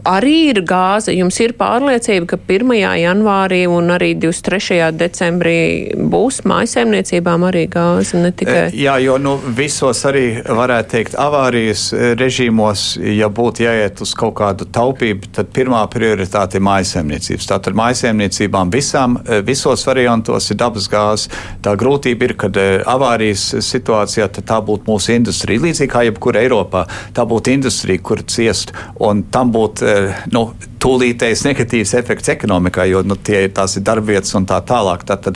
arī 0.08 0.52
ir 0.52 0.62
gāze. 0.68 1.14
Jums 1.16 1.38
ir 1.44 1.54
pārliecība, 1.60 2.34
ka 2.34 2.40
1. 2.40 2.74
janvārī 3.02 3.62
un 3.70 3.92
arī 3.94 4.14
23. 4.20 4.92
decembrī 4.98 5.58
būs 5.96 6.42
maisaimniecībām 6.50 7.46
arī 7.50 7.66
gāze, 7.72 8.18
ne 8.22 8.32
tikai. 8.36 8.70
Jā, 8.78 8.98
jo 9.04 9.18
nu, 9.22 9.36
visos 9.58 10.04
arī 10.10 10.26
varētu 10.46 10.96
teikt 10.96 11.18
avārijas 11.20 11.88
eh, 11.94 12.14
režīmos, 12.20 12.86
ja 13.02 13.30
būtu 13.32 13.66
jāiet 13.66 14.02
uz 14.04 14.14
kaut 14.18 14.36
kādu 14.42 14.68
taupību, 14.68 15.32
tad 15.36 15.52
pirmā 15.56 15.84
prioritāte 15.92 16.60
ir 16.60 16.66
mājasēmniecības. 16.68 17.50
Tātad 17.52 17.78
mājasēmniecībām 17.78 18.74
visām, 18.74 19.20
eh, 19.26 19.44
visos 19.46 19.86
variantos 19.88 20.50
ir 20.52 20.60
dabas 20.62 20.90
gāze. 20.92 21.32
Tā 21.62 21.76
grūtība 21.80 22.30
ir, 22.30 22.36
kad 22.46 22.58
eh, 22.58 22.80
avārijas 22.90 23.48
situācijā 23.66 24.30
tā 24.42 24.60
būtu 24.66 24.90
mūsu 24.90 25.16
industrija. 25.16 25.62
Līdzīgi 25.62 25.92
kā 25.92 26.06
jebkur 26.08 26.40
Eiropā, 26.42 26.86
tā 27.16 27.26
būtu 27.28 27.54
industrija, 27.54 28.02
kur 28.02 28.24
ciest, 28.26 28.74
un 29.00 29.24
tam 29.32 29.52
būtu 29.54 29.91
nu, 30.34 30.44
tūlītējs 30.82 31.46
negatīvs 31.48 31.96
efekts 32.00 32.32
ekonomikā, 32.34 32.86
jo 32.90 33.04
nu, 33.06 33.18
tie, 33.18 33.44
tās 33.54 33.78
ir 33.78 33.86
darbvietas 33.88 34.36
un 34.40 34.48
tā 34.50 34.62
tālāk. 34.68 35.06
Tad, 35.08 35.28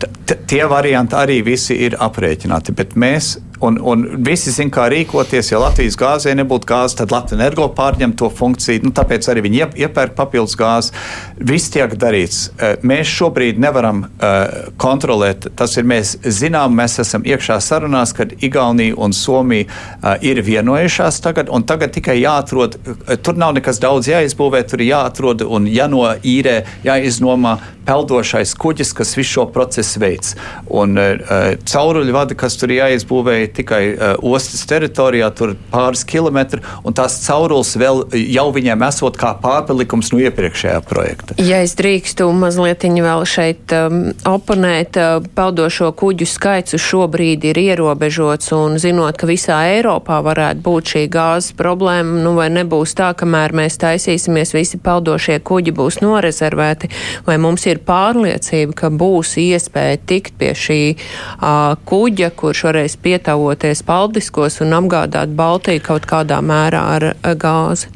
tad 0.00 0.34
tie 0.50 0.64
varianti 0.70 1.18
arī 1.18 1.40
visi 1.46 1.78
ir 1.86 1.96
aprēķināti. 2.00 2.76
Bet 2.76 2.96
mēs 3.00 3.36
Un, 3.60 3.76
un 3.84 4.06
visi 4.24 4.52
zina, 4.54 4.72
kā 4.72 4.86
rīkoties. 4.88 5.50
Ja 5.52 5.58
Latvijas 5.60 5.98
gāzē 6.00 6.32
nebūtu 6.38 6.68
gāzes, 6.70 6.96
tad 6.96 7.12
Latvijas 7.12 7.36
energo 7.36 7.66
pārņem 7.76 8.14
to 8.16 8.30
funkciju. 8.32 8.86
Nu, 8.86 8.92
tāpēc 8.96 9.26
arī 9.28 9.44
viņi 9.44 9.60
iepērk 9.84 10.14
papildus 10.16 10.56
gāzi. 10.56 10.94
Viss 11.36 11.68
tiek 11.72 11.92
darīts. 12.00 12.46
Eh, 12.56 12.78
mēs 12.80 13.10
šobrīd 13.12 13.60
nevaram 13.60 14.06
uh, 14.06 14.70
kontrolēt. 14.80 15.50
Tas 15.60 15.76
ir 15.76 15.84
mēs 15.88 16.14
zinām, 16.24 16.72
mēs 16.78 16.96
esam 17.04 17.26
iekšā 17.28 17.58
sarunās, 17.60 18.14
kad 18.16 18.32
Igaunija 18.40 18.96
un 18.96 19.12
Somija 19.16 19.66
uh, 19.68 20.14
ir 20.24 20.40
vienojušās 20.46 21.20
tagad, 21.20 21.52
tagad 21.68 21.92
tikai 21.92 22.16
jāatrod. 22.22 22.78
Tur 23.20 23.36
nav 23.36 23.58
nekas 23.58 23.82
daudz 23.82 24.08
jāizbūvē, 24.08 24.62
tur 24.72 24.80
ir 24.80 24.94
jāatrod 24.94 25.44
un 25.44 25.68
jānoīrē, 25.68 26.56
jāiznomā 26.88 27.58
peldošais 27.84 28.54
kuģis, 28.60 28.94
kas 28.96 29.12
visu 29.18 29.34
šo 29.34 29.46
procesu 29.52 30.00
veids. 30.00 30.34
Un 30.72 30.96
uh, 30.96 31.52
cauruļu 31.68 32.16
vadi, 32.16 32.40
kas 32.40 32.56
tur 32.60 32.72
jāizbūvē 32.72 33.49
tikai 33.56 33.82
uh, 33.92 34.14
ostas 34.32 34.62
teritorijā, 34.70 35.30
tur 35.36 35.54
pāris 35.72 36.04
kilometri, 36.08 36.62
un 36.84 36.96
tās 36.96 37.18
caurules 37.24 37.72
vēl 37.80 38.04
jau 38.20 38.46
viņiem 38.54 38.86
esot 38.88 39.18
kā 39.20 39.34
pārpalikums 39.42 40.12
no 40.14 40.20
iepriekšējā 40.22 40.80
projekta. 40.88 41.36
Ja 41.42 41.62
es 41.64 41.76
drīkstu 41.78 42.30
mazliet 42.36 42.80
vēl 42.80 43.24
šeit 43.28 43.72
um, 43.76 44.00
oponēt, 44.28 44.96
uh, 44.96 45.24
peldošo 45.36 45.90
kuģu 45.96 46.26
skaits 46.28 46.76
šobrīd 46.80 47.44
ir 47.50 47.60
ierobežots, 47.60 48.52
un 48.56 48.78
zinot, 48.80 49.18
ka 49.20 49.28
visā 49.28 49.58
Eiropā 49.74 50.20
varētu 50.24 50.64
būt 50.64 50.94
šī 50.94 51.04
gāzes 51.12 51.54
problēma, 51.58 52.22
nu 52.24 52.34
vai 52.38 52.48
nebūs 52.52 52.94
tā, 52.98 53.10
kamēr 53.18 53.54
mēs 53.56 53.78
taisīsimies, 53.82 54.54
visi 54.56 54.80
peldošie 54.82 55.40
kuģi 55.46 55.74
būs 55.76 56.00
norezervēti, 56.04 56.90
vai 57.26 57.36
mums 57.42 57.66
ir 57.68 57.82
pārliecība, 57.86 58.76
ka 58.82 58.92
būs 58.92 59.36
iespēja 59.42 60.00
tikt 60.10 60.36
pie 60.40 60.52
šī 60.56 60.80
uh, 60.94 61.76
kuģa, 61.88 62.32
kurš 62.40 62.64
varēs 62.70 62.96
pietavoties 63.40 63.82
paldiskos 63.86 64.60
un 64.60 64.74
apgādāt 64.76 65.32
Baltiju 65.36 65.80
kaut 65.82 66.06
kādā 66.06 66.40
mērā 66.42 66.82
ar 66.96 67.06
gāzi? 67.36 67.88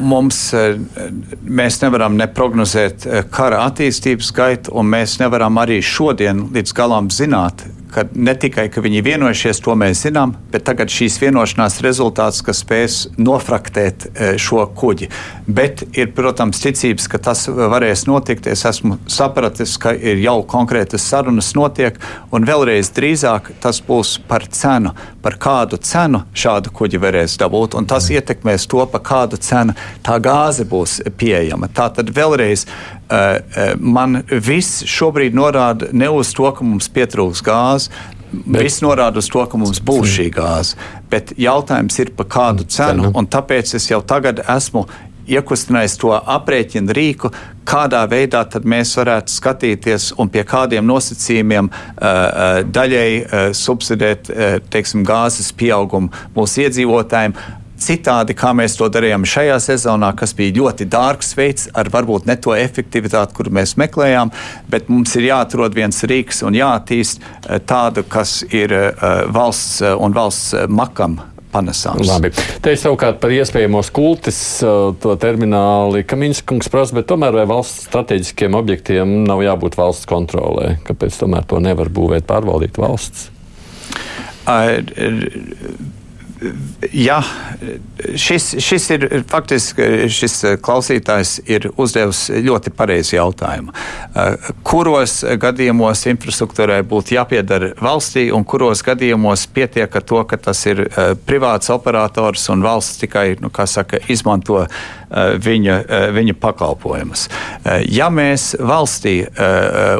Mums, 0.00 0.52
mēs 1.40 1.80
nevaram 1.80 2.18
neprognozēt 2.20 3.06
kara 3.32 3.62
attīstības 3.68 4.32
gaitu, 4.32 4.74
un 4.76 4.90
mēs 4.92 5.18
nevaram 5.20 5.56
arī 5.58 5.80
šodien 5.80 6.50
līdz 6.52 6.74
galam 6.76 7.08
zināt, 7.10 7.64
ka 7.92 8.04
ne 8.14 8.34
tikai 8.38 8.68
ka 8.72 8.82
viņi 8.84 9.02
vienojušies, 9.04 9.60
to 9.64 9.74
mēs 9.78 10.04
zinām, 10.06 10.34
bet 10.52 10.64
tagad 10.68 10.92
šīs 10.92 11.18
vienošanās 11.22 11.80
rezultāts, 11.84 12.42
kas 12.46 12.62
spēs 12.64 12.98
nofraktēt 13.18 14.06
e, 14.10 14.30
šo 14.40 14.64
kuģi. 14.76 15.10
Bet 15.50 15.84
ir, 15.98 16.12
protams, 16.16 16.62
ticības, 16.62 17.08
ka 17.10 17.20
tas 17.30 17.46
varēs 17.50 18.06
notikt. 18.08 18.48
Es 18.50 18.64
esmu 18.68 18.98
sapratis, 19.10 19.76
ka 19.80 19.94
ir 19.94 20.20
jau 20.22 20.38
konkrētas 20.46 21.06
sarunas 21.10 21.52
notiek, 21.58 21.98
un 22.34 22.46
vēlreiz 22.48 22.92
drīzāk 22.96 23.52
tas 23.62 23.82
būs 23.86 24.16
par 24.28 24.46
cenu, 24.46 24.94
par 25.24 25.38
kādu 25.42 25.80
cenu 25.82 26.22
šādu 26.34 26.72
kuģi 26.76 27.02
varēs 27.02 27.36
dabūt, 27.40 27.76
un 27.78 27.88
tas 27.90 28.10
ietekmēs 28.12 28.68
to, 28.70 28.84
pa 28.90 29.02
kādu 29.02 29.40
cenu 29.40 29.76
tā 30.06 30.20
gāze 30.22 30.66
būs 30.68 31.00
pieejama. 31.18 31.70
Tā 31.74 31.90
tad 31.96 32.14
vēlreiz 32.14 32.66
man 33.80 34.22
viss 34.30 34.84
šobrīd 34.86 35.34
norāda 35.36 35.90
ne 35.92 36.08
uz 36.14 36.32
to, 36.36 36.48
ka 36.54 36.64
mums 36.64 36.90
pietrūks 36.92 37.44
gāzes. 37.46 37.90
Viss 38.30 38.78
norāda 38.84 39.18
uz 39.18 39.26
to, 39.26 39.42
ka 39.50 39.58
mums 39.58 39.80
būs 39.82 40.12
šī 40.14 40.28
gāze. 40.34 40.78
Bet 41.10 41.32
jautājums 41.38 41.98
ir 41.98 42.12
par 42.14 42.28
kādu 42.30 42.66
cenu, 42.70 43.10
un 43.10 43.26
tāpēc 43.26 43.74
es 43.74 43.90
jau 43.90 43.98
tagad 44.06 44.44
esmu 44.46 44.86
iekustinājis 45.30 45.96
to 46.00 46.12
aprēķinu 46.14 46.94
rīku, 46.96 47.30
kādā 47.68 48.02
veidā 48.10 48.42
mēs 48.66 48.96
varētu 48.98 49.34
skatīties 49.34 50.10
un 50.18 50.30
pie 50.32 50.42
kādiem 50.48 50.86
nosacījumiem 50.88 51.70
uh, 51.70 52.62
daļēji 52.66 53.52
subsidēt 53.56 54.30
teiksim, 54.72 55.04
gāzes 55.06 55.52
pieaugumu 55.54 56.10
mūsu 56.34 56.64
iedzīvotājiem 56.66 57.36
citādi, 57.80 58.36
kā 58.38 58.52
mēs 58.56 58.76
to 58.78 58.88
darījām 58.92 59.24
šajā 59.28 59.56
sezonā, 59.62 60.12
kas 60.18 60.34
bija 60.36 60.56
ļoti 60.60 60.86
dārgs 60.90 61.34
veids, 61.38 61.68
ar 61.74 61.90
varbūt 61.92 62.28
ne 62.30 62.36
to 62.40 62.54
efektivitāti, 62.56 63.36
kuru 63.36 63.54
mēs 63.60 63.76
meklējām, 63.80 64.32
bet 64.70 64.90
mums 64.92 65.16
ir 65.18 65.30
jāatrod 65.30 65.74
viens 65.76 66.04
rīks 66.04 66.44
un 66.46 66.58
jāattīst 66.58 67.20
eh, 67.24 67.58
tādu, 67.60 68.04
kas 68.08 68.40
ir 68.50 68.74
eh, 68.76 69.10
valsts 69.32 69.82
eh, 69.84 69.96
un 69.96 70.16
valsts 70.16 70.68
makam 70.68 71.18
panesāms. 71.50 72.06
Labi. 72.06 72.30
Te 72.62 72.76
savukārt 72.78 73.18
par 73.22 73.32
iespējamo 73.34 73.80
skultis 73.82 74.38
to 74.62 75.14
termināli 75.18 76.04
Kaminskungs 76.06 76.70
prasa, 76.70 76.94
bet 77.00 77.08
tomēr 77.10 77.34
vai 77.40 77.46
valsts 77.50 77.88
strateģiskiem 77.88 78.54
objektiem 78.54 79.16
nav 79.26 79.42
jābūt 79.42 79.74
valsts 79.80 80.06
kontrolē? 80.10 80.76
Kāpēc 80.86 81.18
tomēr 81.24 81.48
to 81.50 81.58
nevar 81.64 81.90
būvēt 81.90 82.28
pārvaldīt 82.30 82.78
valsts? 82.78 83.32
Jā, 86.96 87.18
šis, 88.16 88.54
šis 88.64 88.86
ir 88.94 89.02
faktiski 89.28 90.08
šis 90.08 90.36
klausītājs 90.64 91.34
ir 91.44 91.66
uzdevis 91.76 92.22
ļoti 92.32 92.72
pareizu 92.72 93.18
jautājumu. 93.18 93.74
Kuros 94.64 95.18
gadījumos 95.42 96.06
infrastruktūrai 96.14 96.80
būtu 96.88 97.18
jāpiedara 97.18 97.74
valstī 97.84 98.30
un 98.32 98.46
kuros 98.48 98.80
gadījumos 98.86 99.44
pietiek 99.52 100.00
ar 100.00 100.06
to, 100.08 100.22
ka 100.30 100.40
tas 100.48 100.64
ir 100.70 100.86
privāts 101.28 101.68
operators 101.74 102.48
un 102.54 102.64
valsts 102.64 103.02
tikai, 103.04 103.34
nu, 103.44 103.52
saka, 103.52 104.00
izmanto 104.08 104.64
viņa, 105.10 105.76
viņa 106.14 106.36
pakalpojumus. 106.40 107.26
Ja 107.90 108.08
mēs 108.14 108.52
valstī 108.56 109.14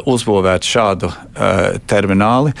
uzbūvētu 0.07 0.71
šādu 0.71 1.11
termināli, 1.89 2.53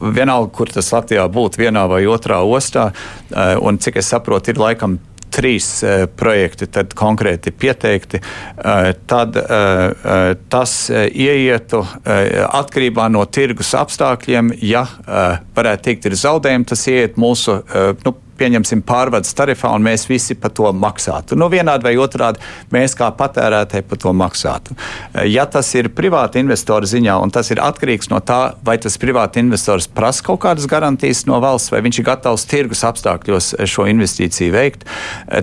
vienalga, 0.00 0.52
kur 0.54 0.70
tas 0.70 0.92
Latvijā 0.94 1.26
būtu, 1.32 1.62
vienā 1.64 1.86
vai 1.90 2.04
otrā 2.10 2.40
ostā, 2.46 2.92
Eh, 3.34 3.56
un 3.60 3.78
cik 3.78 3.98
es 3.98 4.12
saprotu, 4.12 4.52
ir 4.52 4.60
laikam 4.62 4.98
trīs 5.34 5.66
uh, 5.82 6.04
projekti 6.14 6.68
konkrēti 6.94 7.50
pieteikti, 7.50 8.20
uh, 8.22 8.92
tad 9.10 9.34
uh, 9.34 10.36
tas 10.46 10.74
ieietu 10.94 11.80
atkarībā 12.04 13.08
no 13.10 13.24
tirgus 13.26 13.72
apstākļiem. 13.74 14.52
Ja 14.62 14.84
varētu 15.56 15.88
teikt, 15.88 16.06
ir 16.06 16.14
zaudējumi, 16.20 16.68
tas 16.70 16.86
ieiet 16.86 17.18
mūsu 17.18 17.56
nu, 18.04 18.14
pieņemsim 18.38 18.82
pārvades 18.86 19.34
tarifā, 19.36 19.72
un 19.74 19.84
mēs 19.86 20.08
visi 20.10 20.36
par 20.38 20.52
to 20.56 20.70
maksātu. 20.72 21.38
Nu, 21.38 21.48
vienādi 21.52 21.86
vai 21.86 21.94
otrādi 22.00 22.42
mēs 22.74 22.96
kā 22.98 23.10
patērētāji 23.14 23.86
par 23.88 24.00
to 24.00 24.14
maksātu. 24.16 24.76
Ja 25.28 25.46
tas 25.50 25.70
ir 25.78 25.90
privāta 25.94 26.40
investora 26.42 26.88
ziņā, 26.88 27.16
un 27.22 27.32
tas 27.34 27.50
ir 27.54 27.62
atkarīgs 27.62 28.10
no 28.12 28.20
tā, 28.24 28.54
vai 28.64 28.76
tas 28.82 28.98
privāta 29.00 29.42
investors 29.42 29.88
prasa 29.90 30.24
kaut 30.26 30.42
kādas 30.44 30.68
garantijas 30.70 31.24
no 31.28 31.40
valsts, 31.42 31.72
vai 31.72 31.82
viņš 31.84 32.00
ir 32.00 32.08
gatavs 32.08 32.46
tirgus 32.50 32.84
apstākļos 32.86 33.52
šo 33.70 33.86
investīciju 33.90 34.54
veikt, 34.54 34.86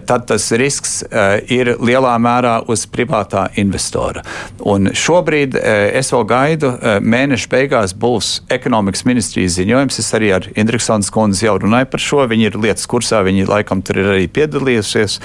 tad 0.08 0.28
tas 0.30 0.50
risks 0.60 1.02
uh, 1.04 1.38
ir 1.52 1.76
lielā 1.82 2.14
mērā 2.22 2.58
uz 2.72 2.86
privātā 2.92 3.48
investora. 3.62 4.24
Un 4.68 4.92
šobrīd 4.98 5.58
uh, 5.58 5.66
es 6.00 6.12
vēl 6.14 6.26
gaidu, 6.30 6.74
uh, 6.74 7.00
mēneša 7.02 7.52
beigās 7.52 7.96
būs 7.98 8.34
ekonomikas 8.52 9.06
ministrijas 9.08 9.58
ziņojums. 9.60 10.00
Es 10.02 10.12
arī 10.18 10.32
ar 10.38 10.48
Indriksons 10.56 11.12
kundzi 11.14 11.48
jau 11.48 11.58
runāju 11.62 11.90
par 11.92 12.04
šo. 12.04 12.24
Viņi 12.32 12.50
ir 12.52 12.60
lietas 12.62 12.81
kursā, 12.90 13.22
viņi 13.26 13.48
laikam 13.50 13.84
tur 13.86 14.02
ir 14.02 14.12
arī 14.16 14.28
piedalījušies 14.32 15.18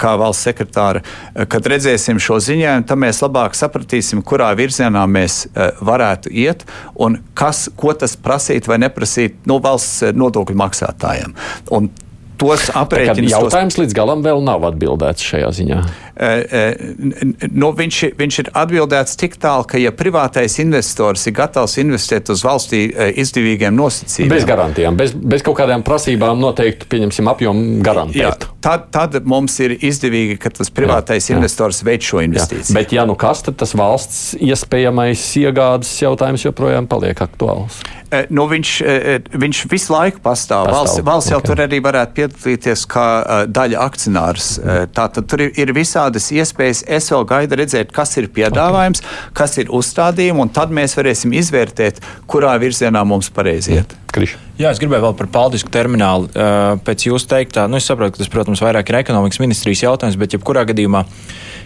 kā 0.00 0.14
valsts 0.20 0.48
sekretāra. 0.48 1.02
Kad 1.50 1.68
redzēsim 1.72 2.20
šo 2.22 2.38
ziņojumu, 2.42 2.86
tad 2.88 3.02
mēs 3.02 3.22
labāk 3.24 3.56
sapratīsim, 3.58 4.22
kurā 4.26 4.52
virzienā 4.58 5.04
mēs 5.10 5.44
varētu 5.84 6.32
iet 6.32 6.66
un 6.94 7.20
kas, 7.38 7.66
ko 7.76 7.94
tas 7.98 8.16
prasīt 8.16 8.68
vai 8.70 8.80
neprasīt 8.82 9.44
no 9.44 9.56
nu, 9.56 9.62
valsts 9.64 10.12
nodokļu 10.16 10.58
maksātājiem. 10.60 11.36
Un 11.76 11.90
tos 12.40 12.68
aprēķinus. 12.76 13.32
Jautājums 13.32 13.76
tos... 13.76 13.82
līdz 13.82 13.96
galam 13.96 14.24
vēl 14.24 14.42
nav 14.44 14.64
atbildēts 14.70 15.24
šajā 15.26 15.50
ziņā. 15.58 15.80
Nu, 17.52 17.70
viņš, 17.76 17.98
viņš 18.16 18.38
ir 18.42 18.50
atbildēts 18.56 19.18
tik 19.20 19.36
tālu, 19.42 19.66
ka, 19.68 19.80
ja 19.80 19.92
privātais 19.92 20.56
investors 20.62 21.26
ir 21.28 21.36
gatavs 21.36 21.76
investēt 21.82 22.30
uz 22.32 22.44
valstī 22.46 22.86
izdevīgiem 23.20 23.76
nosacījumiem, 23.76 24.32
bez 24.32 24.48
garantijām, 24.48 24.96
bez, 24.96 25.12
bez 25.16 25.44
kaut 25.44 25.58
kādām 25.60 25.84
prasībām 25.86 26.40
noteikti, 26.40 26.88
pieņemsim, 26.92 27.28
apjomu 27.32 27.82
garantēt. 27.84 28.22
Jā, 28.22 28.32
tad, 28.64 28.88
tad 28.94 29.28
mums 29.28 29.58
ir 29.64 29.76
izdevīgi, 29.76 30.38
ka 30.40 30.54
tas 30.56 30.72
privātais 30.72 31.26
jā, 31.26 31.34
jā. 31.34 31.40
investors 31.40 31.82
veic 31.86 32.06
šo 32.06 32.24
investīciju. 32.24 32.72
Jā. 32.72 32.78
Bet, 32.80 32.96
ja 32.96 33.04
nu 33.08 33.18
kas, 33.20 33.44
tad 33.46 33.60
tas 33.60 33.76
valsts 33.76 34.36
iespējamais 34.40 35.28
iegādes 35.42 35.92
jautājums 36.00 36.48
joprojām 36.48 36.88
paliek 36.88 37.20
aktuāls. 37.26 37.82
Nu, 38.30 38.46
viņš, 38.46 38.72
viņš 39.34 39.62
visu 39.70 39.92
laiku 39.92 40.20
pastāv. 40.22 40.68
pastāv. 40.68 40.76
Valsts, 40.76 41.02
valsts 41.06 41.32
jau 41.32 41.40
okay. 41.40 41.50
tur 41.50 41.62
arī 41.64 41.80
varētu 41.82 42.14
piedalīties 42.32 42.86
kā 42.90 43.06
daļa 43.52 43.84
akcionārs. 43.84 44.50
Tātad 44.96 45.28
tur 45.30 45.46
ir, 45.46 45.54
ir 45.60 45.74
visā 45.76 46.06
dažādas 46.06 46.30
iespējas. 46.32 46.84
Es 46.86 47.10
vēl 47.10 47.24
gaidu 47.26 47.58
redzēt, 47.58 47.92
kas 47.92 48.16
ir 48.16 48.28
piedāvājums, 48.28 49.02
kas 49.36 49.58
ir 49.58 49.70
uzstādījumi, 49.70 50.44
un 50.44 50.52
tad 50.54 50.70
mēs 50.74 50.96
varēsim 50.96 51.34
izvērtēt, 51.36 52.00
kurā 52.26 52.56
virzienā 52.60 53.04
mums 53.04 53.30
pareizi 53.30 53.78
iet. 53.78 53.96
Kriš. 54.12 54.36
Jā, 54.56 54.70
es 54.70 54.80
gribēju 54.80 55.04
vēl 55.04 55.16
par 55.18 55.28
Paldiskā 55.28 55.70
terminālu. 55.72 56.30
Pēc 56.86 57.08
jūsu 57.08 57.28
teiktā, 57.28 57.66
nu, 57.68 57.76
es 57.76 57.88
saprotu, 57.88 58.16
ka 58.16 58.22
tas, 58.22 58.32
protams, 58.32 58.62
vairāk 58.64 58.88
ir 58.88 59.00
ekonomikas 59.02 59.42
ministrijas 59.42 59.84
jautājums, 59.84 60.16
bet 60.20 60.36
jebkurā 60.38 60.64
gadījumā 60.70 61.04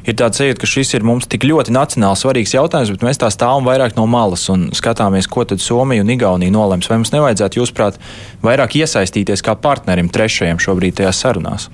ir 0.07 0.17
tāds 0.19 0.41
sajūta, 0.41 0.61
ka 0.63 0.71
šis 0.71 0.95
ir 0.97 1.07
mums 1.07 1.29
tik 1.31 1.45
ļoti 1.49 1.75
nacionāli 1.75 2.21
svarīgs 2.21 2.55
jautājums, 2.57 2.93
bet 2.95 3.05
mēs 3.07 3.21
tā 3.21 3.31
stāvam 3.33 3.69
vairāk 3.69 3.97
no 3.99 4.07
malas 4.11 4.47
un 4.53 4.69
skatāmies, 4.77 5.29
ko 5.31 5.45
tad 5.49 5.63
Somija 5.65 6.05
un 6.05 6.15
Igaunija 6.15 6.55
nolems. 6.55 6.89
Vai 6.91 7.01
mums 7.01 7.13
nevajadzētu, 7.15 7.61
jūsuprāt, 7.61 8.01
vairāk 8.45 8.79
iesaistīties 8.81 9.45
kā 9.47 9.57
partnerim 9.61 10.11
trešajam 10.13 10.63
šobrīd 10.63 11.01
tajās 11.01 11.23
sarunās? 11.25 11.69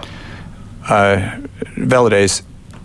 Uh, 0.86 1.24
vēlreiz 1.76 2.42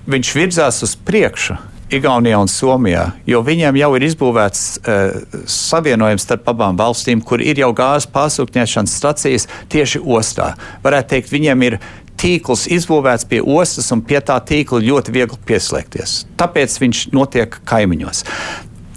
viņš 0.09 0.37
virzās 0.37 0.81
uz 0.85 0.95
priekšu. 1.05 1.59
Igaunijā 1.91 2.37
un 2.39 2.47
Somijā, 2.47 3.01
jo 3.27 3.41
viņiem 3.43 3.75
jau 3.75 3.89
ir 3.97 4.05
izbūvēts 4.07 4.61
uh, 4.79 5.17
savienojums 5.43 6.23
starp 6.23 6.47
abām 6.47 6.77
valstīm, 6.79 7.19
kur 7.19 7.43
ir 7.43 7.59
jau 7.59 7.73
gāzes 7.75 8.07
pārsūkņošanas 8.13 8.93
stacijas 8.95 9.47
tieši 9.71 9.99
ostā. 9.99 10.53
Varētu 10.85 11.11
teikt, 11.11 11.33
viņiem 11.35 11.65
ir 11.67 11.77
tīkls 12.21 12.67
izbūvēts 12.71 13.25
pie 13.29 13.41
ostas, 13.41 13.89
un 13.93 14.03
pie 14.05 14.21
tā 14.23 14.37
tīkla 14.45 14.81
ļoti 14.85 15.13
viegli 15.15 15.39
pieslēgties. 15.49 16.21
Tāpēc 16.39 16.77
viņš 16.83 17.07
notiek 17.15 17.57
kaimiņos. 17.67 18.23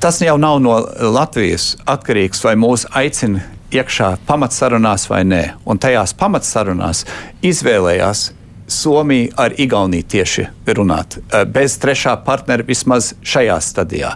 Tas 0.05 0.20
jau 0.20 0.37
nav 0.37 0.59
no 0.61 0.77
Latvijas 1.16 1.75
atkarīgs, 1.89 2.43
vai 2.45 2.55
mūs 2.61 2.85
aicina 2.93 3.41
iekšā 3.75 4.11
pamatsarunās 4.29 5.09
vai 5.09 5.22
nē. 5.25 5.43
Un 5.64 5.81
tajās 5.81 6.12
pamatsarunās 6.20 7.05
izvēlējās 7.45 8.29
Somija 8.69 9.29
ar 9.37 9.53
Igauniju 9.59 10.03
tieši 10.03 10.47
runāt, 10.67 11.19
eh, 11.19 11.45
bez 11.45 11.79
trešā 11.79 12.17
partnera 12.25 12.65
vismaz 12.67 13.12
šajā 13.23 13.59
stadijā. 13.61 14.15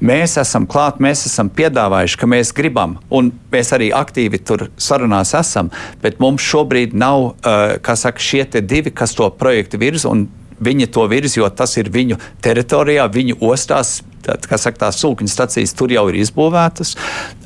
Mēs 0.00 0.38
esam 0.40 0.66
klāt, 0.66 0.98
mēs 0.98 1.26
esam 1.26 1.50
piedāvājuši, 1.50 2.16
ka 2.16 2.26
mēs 2.26 2.52
gribam, 2.54 2.98
un 3.10 3.32
mēs 3.52 3.72
arī 3.76 3.90
aktīvi 3.92 4.44
tur 4.44 4.68
sarunās 4.78 5.34
esam, 5.38 5.70
bet 6.02 6.18
mums 6.20 6.42
šobrīd 6.42 6.94
nav, 6.94 7.34
eh, 7.44 7.78
kā 7.78 7.96
saka, 7.96 8.18
šie 8.18 8.44
divi, 8.66 8.90
kas 8.90 9.14
to 9.14 9.30
projektu 9.30 9.78
virza, 9.78 10.08
un 10.08 10.28
viņi 10.60 10.90
to 10.92 11.06
virza, 11.08 11.36
jo 11.40 11.48
tas 11.48 11.76
ir 11.76 11.84
viņu 11.84 12.18
teritorijā, 12.42 13.08
viņu 13.12 13.38
ostās, 13.40 14.02
Tad, 14.24 14.44
saka, 14.60 14.76
tās 14.84 14.98
sūkņu 15.00 15.30
stacijas 15.30 15.72
tur 15.76 15.92
jau 15.92 16.04
ir 16.10 16.18
izbūvētas. 16.20 16.92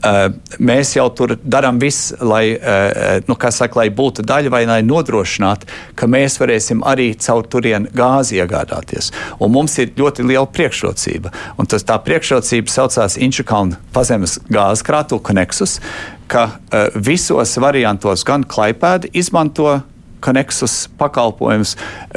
Uh, 0.04 0.34
mēs 0.58 0.94
jau 0.96 1.06
tur 1.14 1.36
darām 1.38 1.78
visu, 1.82 2.16
lai, 2.26 2.56
uh, 2.56 3.22
nu, 3.28 3.36
saka, 3.38 3.78
lai 3.78 3.88
būtu 3.94 4.24
daļa 4.26 4.52
vai 4.52 4.64
lai 4.68 4.80
nodrošinātu, 4.86 5.70
ka 5.94 6.08
mēs 6.10 6.40
varēsim 6.42 6.82
arī 6.86 7.12
caur 7.22 7.46
turieni 7.46 7.92
gāzi 7.94 8.40
iegādāties. 8.40 9.12
Un 9.38 9.54
mums 9.54 9.78
ir 9.78 9.94
ļoti 9.98 10.26
liela 10.26 10.50
priekšrocība. 10.50 11.32
Un 11.58 11.70
tas, 11.70 11.86
tā 11.86 12.00
priekšrocība 12.02 12.72
saucās 12.72 13.18
Inčukalna 13.22 13.78
pazemes 13.94 14.40
gāzes 14.50 14.84
krātu 14.84 15.22
Koneksus, 15.22 15.78
ka 16.26 16.48
uh, 16.50 16.86
visos 16.94 17.54
variantos 17.62 18.26
gan 18.26 18.44
Klaipēda 18.44 19.12
izmanto 19.14 19.78
Koneksus 20.24 20.86
pakalpojums, 20.98 21.74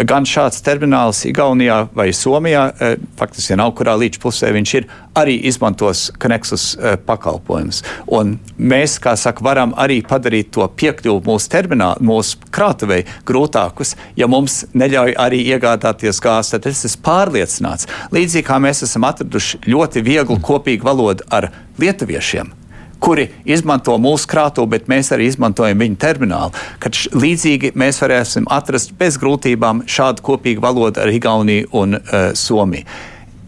gan 0.08 0.26
šāds 0.28 0.62
termināls 0.64 1.26
Igaunijā 1.28 1.82
vai 1.96 2.10
Somijā, 2.16 2.70
eh, 2.80 2.96
faktiski 3.20 3.58
nav 3.60 3.74
kurā 3.76 3.98
līdz 4.00 4.22
pusē 4.24 4.52
viņš 4.56 4.74
ir, 4.80 4.88
arī 5.16 5.38
izmantos 5.50 6.08
Koneksus 6.20 6.76
eh, 6.78 6.98
pakalpojumus. 6.98 7.82
Un 8.08 8.38
mēs, 8.58 8.98
kā 9.04 9.16
saka, 9.20 9.44
varam 9.44 9.74
arī 9.78 10.00
padarīt 10.08 10.52
to 10.56 10.68
piekļuvu 10.68 11.24
mūsu 11.28 11.52
terminālu, 11.52 12.06
mūsu 12.08 12.38
krātuvei 12.54 13.04
grūtākus, 13.28 13.96
ja 14.16 14.30
mums 14.32 14.64
neļauj 14.74 15.18
arī 15.20 15.42
iegādāties 15.56 16.22
gāzi. 16.24 16.56
Tad 16.56 16.70
es 16.72 16.86
esmu 16.88 17.04
pārliecināts, 17.08 17.90
līdzīgi 18.16 18.48
kā 18.48 18.62
mēs 18.64 18.86
esam 18.88 19.08
atraduši 19.10 19.66
ļoti 19.68 20.06
vieglu 20.06 20.40
kopīgu 20.44 20.88
valodu 20.88 21.28
ar 21.34 21.52
lietuviešiem 21.82 22.56
kuri 23.04 23.28
izmanto 23.46 23.96
mūsu 24.02 24.30
krātuvi, 24.32 24.72
bet 24.76 24.88
mēs 24.92 25.12
arī 25.16 25.30
izmantojam 25.32 25.82
viņu 25.84 26.00
terminālu. 26.02 26.54
Kad 26.84 26.98
līdzīgi 27.14 27.74
mēs 27.78 28.02
varēsim 28.04 28.48
atrast 28.54 28.94
bez 29.00 29.20
grūtībām 29.22 29.86
šādu 29.90 30.26
kopīgu 30.26 30.64
valodu 30.64 31.04
ar 31.04 31.12
Igauniju 31.14 31.70
un 31.78 32.00
uh, 32.00 32.18
Somiju. 32.38 32.88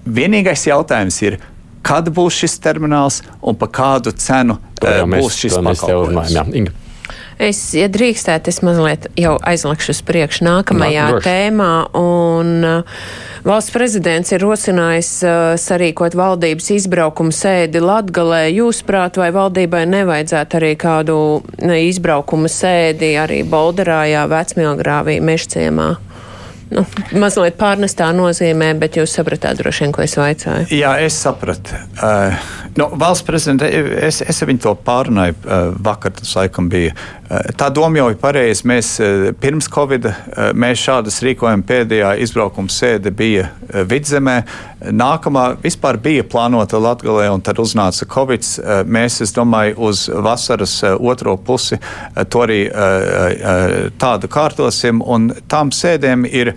Vienīgais 0.09 0.67
jautājums 0.69 1.21
ir, 1.25 1.39
kad 1.85 2.09
būs 2.13 2.41
šis 2.43 2.59
termināls 2.63 3.21
un 3.41 3.57
pa 3.59 3.69
kādu 3.79 4.13
cenu 4.17 4.57
uh, 4.59 5.01
būs 5.09 5.41
šis 5.43 5.57
pakalpojums. 5.59 6.85
Es, 7.39 7.59
ja 7.71 7.87
drīkstētu, 7.87 8.51
es 8.51 8.59
mazliet 8.67 9.05
jau 9.15 9.37
aizlikšu 9.47 9.93
uz 9.93 9.99
priekšu 10.03 10.43
nākamajā 10.43 11.05
Nā, 11.07 11.19
tēmā. 11.23 11.71
Un, 11.95 12.49
uh, 12.67 13.05
valsts 13.47 13.71
prezidents 13.71 14.33
ir 14.35 14.43
rosinājis 14.43 15.11
uh, 15.23 15.53
sarīkot 15.55 16.17
valdības 16.19 16.67
izbraukumu 16.75 17.31
sēdi 17.31 17.79
Latgalē. 17.79 18.41
Jūsuprāt, 18.51 19.21
vai 19.21 19.31
valdībai 19.31 19.85
nevajadzētu 19.87 20.59
arī 20.59 20.73
kādu 20.83 21.17
ne, 21.63 21.79
izbraukumu 21.87 22.51
sēdi 22.51 23.13
arī 23.23 23.45
Bolderājā, 23.47 24.27
Vecmilgrāvī, 24.35 25.21
Mešciemā? 25.23 25.93
Nu, 26.73 26.85
mazliet 27.19 27.57
pārnestā 27.59 28.09
nozīmē, 28.15 28.71
bet 28.79 28.99
jūs 28.99 29.13
sapratāt 29.17 29.59
droši 29.61 29.85
vien, 29.85 29.93
ko 29.95 30.03
es 30.05 30.15
vaicāju. 30.19 30.69
Jā, 30.75 30.95
es 31.03 31.17
sapratu. 31.23 31.77
Uh, 31.97 32.35
nu, 32.77 32.89
valsts 32.99 33.25
prezidenta, 33.27 33.69
es, 33.69 34.21
es 34.21 34.43
viņu 34.45 34.63
to 34.67 34.75
pārunāju 34.85 35.37
uh, 35.39 35.71
vakar, 35.85 36.13
tas 36.19 36.35
laikam 36.37 36.69
bija. 36.71 36.93
Uh, 37.29 37.49
tā 37.57 37.69
doma 37.73 38.01
jau 38.01 38.09
ir 38.13 38.19
pareiza. 38.21 38.65
Mēs 38.69 38.95
uh, 39.01 39.29
pirms 39.41 39.69
Covid 39.73 40.09
uh, 40.09 40.15
mēs 40.57 40.83
šādas 40.85 41.21
rīkojam 41.25 41.63
pēdējā 41.67 42.15
izbraukuma 42.25 42.71
sēde 42.73 43.13
bija 43.13 43.49
uh, 43.49 43.81
vidzemē. 43.89 44.39
Nākamā 44.95 45.45
vispār 45.59 45.97
bija 45.99 46.23
plānota 46.23 46.79
Latgalē 46.79 47.27
un 47.33 47.43
tad 47.43 47.59
uznāca 47.61 48.07
Covid. 48.09 48.45
Uh, 48.45 48.81
mēs, 48.85 49.19
es 49.25 49.33
domāju, 49.35 49.75
uz 49.89 50.05
vasaras 50.09 50.77
uh, 50.85 50.95
otro 50.99 51.35
pusi 51.37 51.79
uh, 51.79 52.23
to 52.29 52.45
arī 52.45 52.61
uh, 52.69 52.77
uh, 52.77 53.77
tādu 53.99 54.29
kārtosim 54.31 55.01
un 55.05 55.31
tām 55.51 55.73
sēdēm 55.75 56.29
ir 56.29 56.53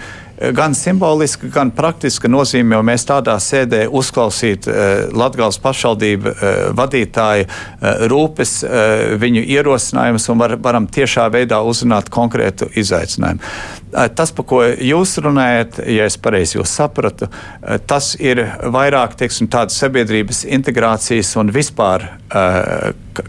gan 0.57 0.75
simboliska, 0.75 1.47
gan 1.53 1.71
praktiska 1.75 2.29
nozīme, 2.31 2.75
jo 2.77 2.83
mēs 2.87 3.07
tādā 3.09 3.37
sēdē 3.43 3.85
uzklausīt 3.91 4.67
Latgales 5.15 5.59
pašvaldību 5.63 6.33
vadītāju 6.79 7.47
rūpes, 8.11 8.55
viņu 9.23 9.45
ierosinājumus 9.57 10.29
un 10.33 10.43
var, 10.43 10.57
varam 10.65 10.89
tiešā 10.91 11.29
veidā 11.35 11.61
uzrunāt 11.67 12.11
konkrētu 12.13 12.71
izaicinājumu. 12.75 13.41
Tas, 14.17 14.33
par 14.33 14.47
ko 14.49 14.63
jūs 14.65 15.19
runājat, 15.21 15.83
ja 15.93 16.07
es 16.09 16.17
pareizi 16.17 16.57
jūs 16.57 16.73
sapratu, 16.79 17.29
tas 17.87 18.15
ir 18.21 18.41
vairāk 18.73 19.19
teiksim, 19.21 19.51
tādas 19.53 19.77
sabiedrības 19.83 20.47
integrācijas 20.49 21.35
un 21.41 21.53
vispār, 21.53 22.09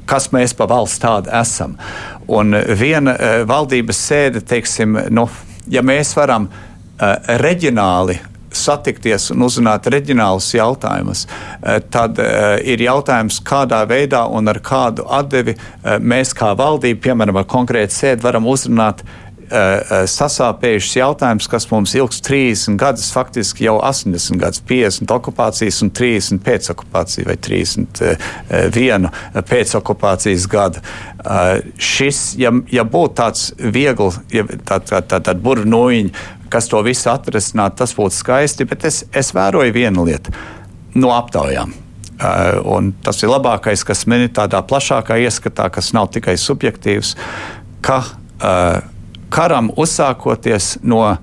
kas 0.07 0.29
mēs 0.31 0.55
pa 0.55 0.69
valsts 0.71 1.03
tādi 1.03 1.33
esam. 1.35 1.75
Un 2.31 2.55
viena 2.79 3.17
valdības 3.49 4.05
sēde, 4.07 4.43
teiksim, 4.47 4.95
nu, 5.11 5.27
ja 5.67 5.83
mēs 5.83 6.15
varam 6.15 6.47
reģionāli 7.43 8.19
satikties 8.53 9.31
un 9.33 9.47
uzrunāt 9.47 9.87
reģionālus 9.89 10.51
jautājumus, 10.53 11.25
tad 11.93 12.21
ir 12.61 12.85
jautājums, 12.85 13.41
kādā 13.45 13.81
veidā 13.89 14.27
un 14.29 14.51
ar 14.51 14.61
kādu 14.63 15.07
atdevi 15.09 15.57
mēs 15.99 16.35
kā 16.37 16.53
valdība, 16.57 17.01
piemēram, 17.09 17.41
ar 17.41 17.49
konkrētu 17.49 17.97
sēdi 17.97 18.25
varam 18.25 18.45
uzrunāt 18.49 19.01
sasāpējušas 20.09 20.95
jautājums, 20.97 21.47
kas 21.51 21.67
mums 21.69 21.93
ilgs 21.97 22.21
30 22.25 22.77
gadus, 22.79 23.11
faktiski 23.13 23.67
jau 23.67 23.75
80 23.83 24.39
gadus, 24.41 24.61
50 24.69 25.13
okupācijas 25.13 25.81
un 25.85 25.91
30 25.93 26.41
pēcokupācijas 26.45 27.27
vai 27.27 27.35
31 27.37 29.09
pēcokupācijas 29.49 30.47
gadu. 30.49 30.81
Šis, 31.77 32.23
ja, 32.39 32.53
ja 32.73 32.87
būtu 32.87 33.17
tāds 33.19 33.51
viegli, 33.57 34.09
ja, 34.33 34.47
tā, 34.65 34.79
tā, 34.81 35.03
tā, 35.05 35.21
tā 35.21 35.35
burbuļnojiņa, 35.37 36.25
kas 36.53 36.69
to 36.69 36.81
visu 36.85 37.09
atrisināt, 37.13 37.77
tas 37.79 37.95
būtu 37.97 38.19
skaisti, 38.19 38.67
bet 38.69 38.85
es, 38.89 39.03
es 39.13 39.33
vēroju 39.35 39.73
vienu 39.73 40.05
lietu 40.09 40.33
no 40.93 41.13
aptaujām. 41.15 41.73
Uh, 42.23 42.61
un 42.69 42.91
tas 43.03 43.17
ir 43.25 43.31
labākais, 43.33 43.81
kas 43.83 44.05
man 44.07 44.27
ir 44.27 44.33
tādā 44.37 44.61
plašākā 44.63 45.17
ieskatā, 45.25 45.65
kas 45.73 45.91
nav 45.97 46.11
tikai 46.13 46.37
subjektīvs, 46.39 47.15
ka 47.83 47.97
uh, 48.05 48.83
karam 49.33 49.71
uzsākoties 49.81 50.77
no 50.85 51.01
uh, 51.09 51.17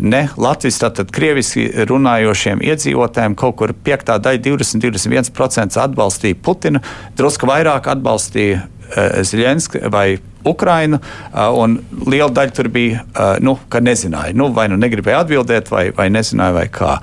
ne 0.00 0.22
Latvijas, 0.38 0.78
tātad 0.84 1.10
krieviski 1.12 1.66
runājošiem 1.90 2.62
iedzīvotājiem, 2.62 3.34
kaut 3.38 3.58
kur 3.58 3.74
piektā 3.74 4.20
daļa, 4.22 4.44
20-21% 4.46 5.80
atbalstīja 5.82 6.38
Putinu, 6.46 6.82
drusku 7.18 7.50
vairāk 7.50 7.90
atbalstīja 7.96 8.62
uh, 8.92 9.22
Zelenski 9.26 9.82
vai 9.92 10.18
Ukrainu, 10.44 10.98
uh, 10.98 11.48
un 11.58 11.78
liela 12.06 12.30
daļa 12.34 12.56
tur 12.56 12.68
bija, 12.72 13.04
uh, 13.12 13.36
nu, 13.44 13.56
ka 13.68 13.80
nezināja, 13.80 14.36
nu, 14.36 14.50
vai 14.54 14.68
nu 14.72 14.78
negribēja 14.80 15.24
atbildēt, 15.24 15.70
vai, 15.72 15.88
vai 15.96 16.08
nezināja, 16.12 16.56
vai 16.56 16.66
kā. 16.72 16.96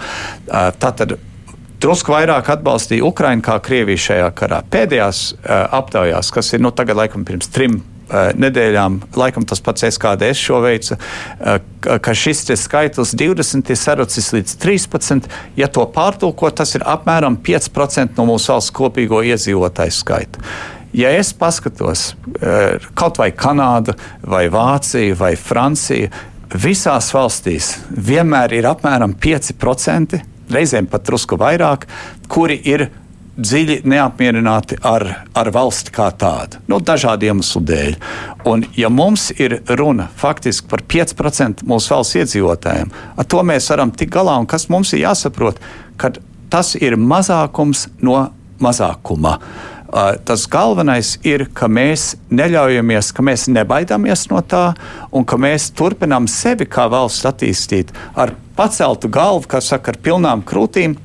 Tātad 0.50 1.16
drusku 1.80 2.12
vairāk 2.12 2.50
atbalstīja 2.56 3.06
Ukrainu 3.08 3.46
kā 3.46 3.60
Krieviju 3.64 4.02
šajā 4.10 4.34
karā. 4.36 4.64
Pēdējās 4.72 5.24
aptaujās, 5.48 6.34
kas 6.36 6.52
ir 6.54 6.64
nu, 6.66 6.74
tagad 6.76 7.00
laikam 7.00 7.24
pirms 7.28 7.52
trim 7.54 7.80
Eh, 8.10 8.32
nedēļām, 8.42 8.96
laikam 9.22 9.46
tas 9.46 9.60
pats 9.62 9.84
SKDS 9.86 10.40
šo 10.42 10.64
veica, 10.64 10.96
eh, 10.98 11.60
ka 12.02 12.14
šis 12.18 12.42
skaitlis 12.58 13.14
20 13.14 13.70
ir 13.70 13.78
sarucis 13.78 14.32
līdz 14.34 14.56
13. 14.58 15.28
Ja 15.56 15.68
to 15.68 15.86
pārtulko, 15.86 16.50
tas 16.50 16.74
ir 16.74 16.82
apmēram 16.82 17.38
5% 17.38 18.18
no 18.18 18.26
mūsu 18.26 18.50
valsts 18.50 18.74
kopīgo 18.74 19.22
iedzīvotāju 19.22 19.94
skaita. 19.94 20.42
Ja 20.94 21.12
es 21.14 21.34
paskatos 21.38 22.16
eh, 22.42 22.80
kaut 22.98 23.20
vai 23.22 23.30
Kanādu, 23.32 23.94
vai 24.26 24.48
Vāciju, 24.50 25.18
vai 25.20 25.36
Franciju, 25.38 26.10
visās 26.50 27.12
valstīs 27.14 27.76
vienmēr 27.94 28.56
ir 28.58 28.68
apmēram 28.70 29.14
5%, 29.22 30.18
reizēm 30.50 30.90
pat 30.90 31.06
drusku 31.06 31.38
vairāk, 31.38 31.86
kuri 32.28 32.58
ir 32.66 32.88
dziļi 33.40 33.84
neapmierināti 33.88 34.80
ar, 34.84 35.06
ar 35.38 35.52
valsti 35.54 35.94
kā 35.96 36.10
tādu, 36.20 36.60
nu, 36.68 36.82
dažādu 36.84 37.30
iemeslu 37.30 37.62
dēļ. 37.70 37.96
Un, 38.50 38.66
ja 38.76 38.90
mums 38.90 39.30
ir 39.38 39.60
runa 39.70 40.10
faktiski 40.20 40.68
par 40.74 40.84
5% 40.90 41.64
mūsu 41.70 41.94
valsts 41.94 42.18
iedzīvotājiem, 42.20 42.92
ar 43.16 43.30
to 43.30 43.46
mēs 43.46 43.70
varam 43.72 43.94
tikt 43.94 44.18
galā. 44.18 44.36
Un 44.42 44.50
kas 44.50 44.68
mums 44.74 44.92
ir 44.98 45.06
jāsaprot, 45.06 45.62
ka 46.02 46.16
tas 46.50 46.74
ir 46.82 46.98
mazākums 46.98 47.88
no 48.02 48.26
mazākuma. 48.60 49.38
Uh, 49.38 49.79
tas 50.26 50.46
galvenais 50.50 51.16
ir, 51.26 51.48
ka 51.54 51.70
mēs 51.72 52.14
neļaujamies, 52.30 53.12
ka 53.16 53.26
mēs 53.26 53.48
nebaidāmies 53.50 54.28
no 54.32 54.42
tā, 54.46 54.74
un 55.12 55.26
ka 55.26 55.40
mēs 55.42 55.70
turpinām 55.78 56.28
sevi 56.30 56.68
kā 56.70 56.88
valsts 56.92 57.28
attīstīt 57.30 57.94
ar 58.16 58.36
paceltu 58.58 59.10
galvu, 59.10 59.48
kā 59.50 59.62
saka, 59.64 59.94
ar 59.94 60.02
pilnām 60.04 60.44
krūtīm, 60.46 60.98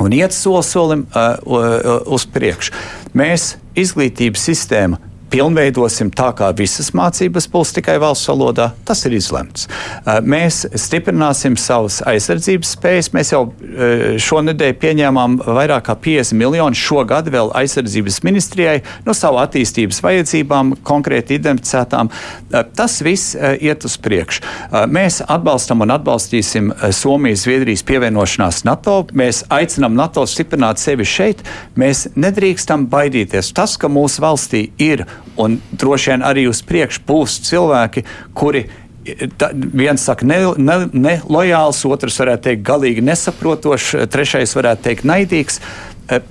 un 0.00 0.14
iet 0.16 0.34
soli 0.34 0.64
solim 0.66 1.06
uh, 1.10 1.36
uh, 1.44 2.00
uz 2.14 2.26
priekšu. 2.26 2.74
Mēs 3.14 3.54
izglītības 3.78 4.48
sistēmu 4.50 5.00
pilnveidosim 5.34 6.12
tā, 6.14 6.28
kā 6.36 6.50
visas 6.56 6.92
mācības 6.94 7.48
būs 7.50 7.74
tikai 7.74 7.96
valsts 8.02 8.28
valodā, 8.30 8.68
tas 8.86 9.02
ir 9.08 9.16
izlemts. 9.18 9.66
Uh, 9.66 10.20
mēs 10.22 10.62
stiprināsim 10.78 11.56
savas 11.58 12.00
aizsardzības 12.06 12.74
spējas. 12.76 13.10
Mēs 13.16 13.32
jau 13.34 13.42
uh, 13.48 14.04
šonadēļ 14.22 14.76
pieņēmām 14.82 15.40
vairāk 15.44 15.88
kā 15.88 15.96
50 16.06 16.38
miljonus 16.38 16.82
šogad 16.84 17.30
vēl 17.34 17.50
aizsardzības 17.58 18.20
ministrijai 18.26 18.76
no 19.06 19.16
savu 19.16 19.40
attīstības 19.42 20.00
vajadzībām, 20.04 20.76
konkrēti 20.86 21.40
identificētām. 21.40 22.12
Uh, 22.12 22.62
tas 22.76 23.00
viss 23.04 23.34
iet 23.34 23.84
uz 23.86 23.96
priekšu. 24.00 24.42
Mēs 24.90 25.20
atbalstam 25.30 25.82
un 25.84 25.92
atbalstīsim 25.94 26.70
Somijas, 26.94 27.44
Zviedrijas 27.44 27.82
pievienošanās 27.86 28.62
NATO. 28.68 29.00
Mēs 29.16 29.42
aicinām 29.52 29.96
NATO 29.98 30.24
stiprināt 30.30 30.82
sevi 30.82 31.06
šeit. 31.08 31.42
Mēs 31.80 32.06
nedrīkstam 32.14 32.86
baidīties. 32.92 33.52
Tas, 33.56 33.76
ka 33.80 33.90
mūsu 33.92 34.22
valstī 34.24 34.66
ir 34.82 35.04
Un 35.40 35.58
droši 35.72 36.12
vien 36.12 36.24
arī 36.26 36.46
uz 36.50 36.62
priekšu 36.62 37.02
būs 37.08 37.40
cilvēki, 37.48 38.04
kuri 38.38 38.66
Ta, 39.36 39.50
viens 39.52 40.00
saka, 40.00 40.24
nelojāls, 40.24 41.82
ne, 41.84 41.90
ne 41.90 41.92
otrs 41.92 42.14
varētu 42.22 42.46
teikt, 42.46 42.62
galīgi 42.64 43.02
nesaprotošs, 43.04 43.90
trešais 44.08 44.54
varētu 44.56 44.86
teikt, 44.86 45.04
naidīgs. 45.04 45.58
Eh, 46.08 46.24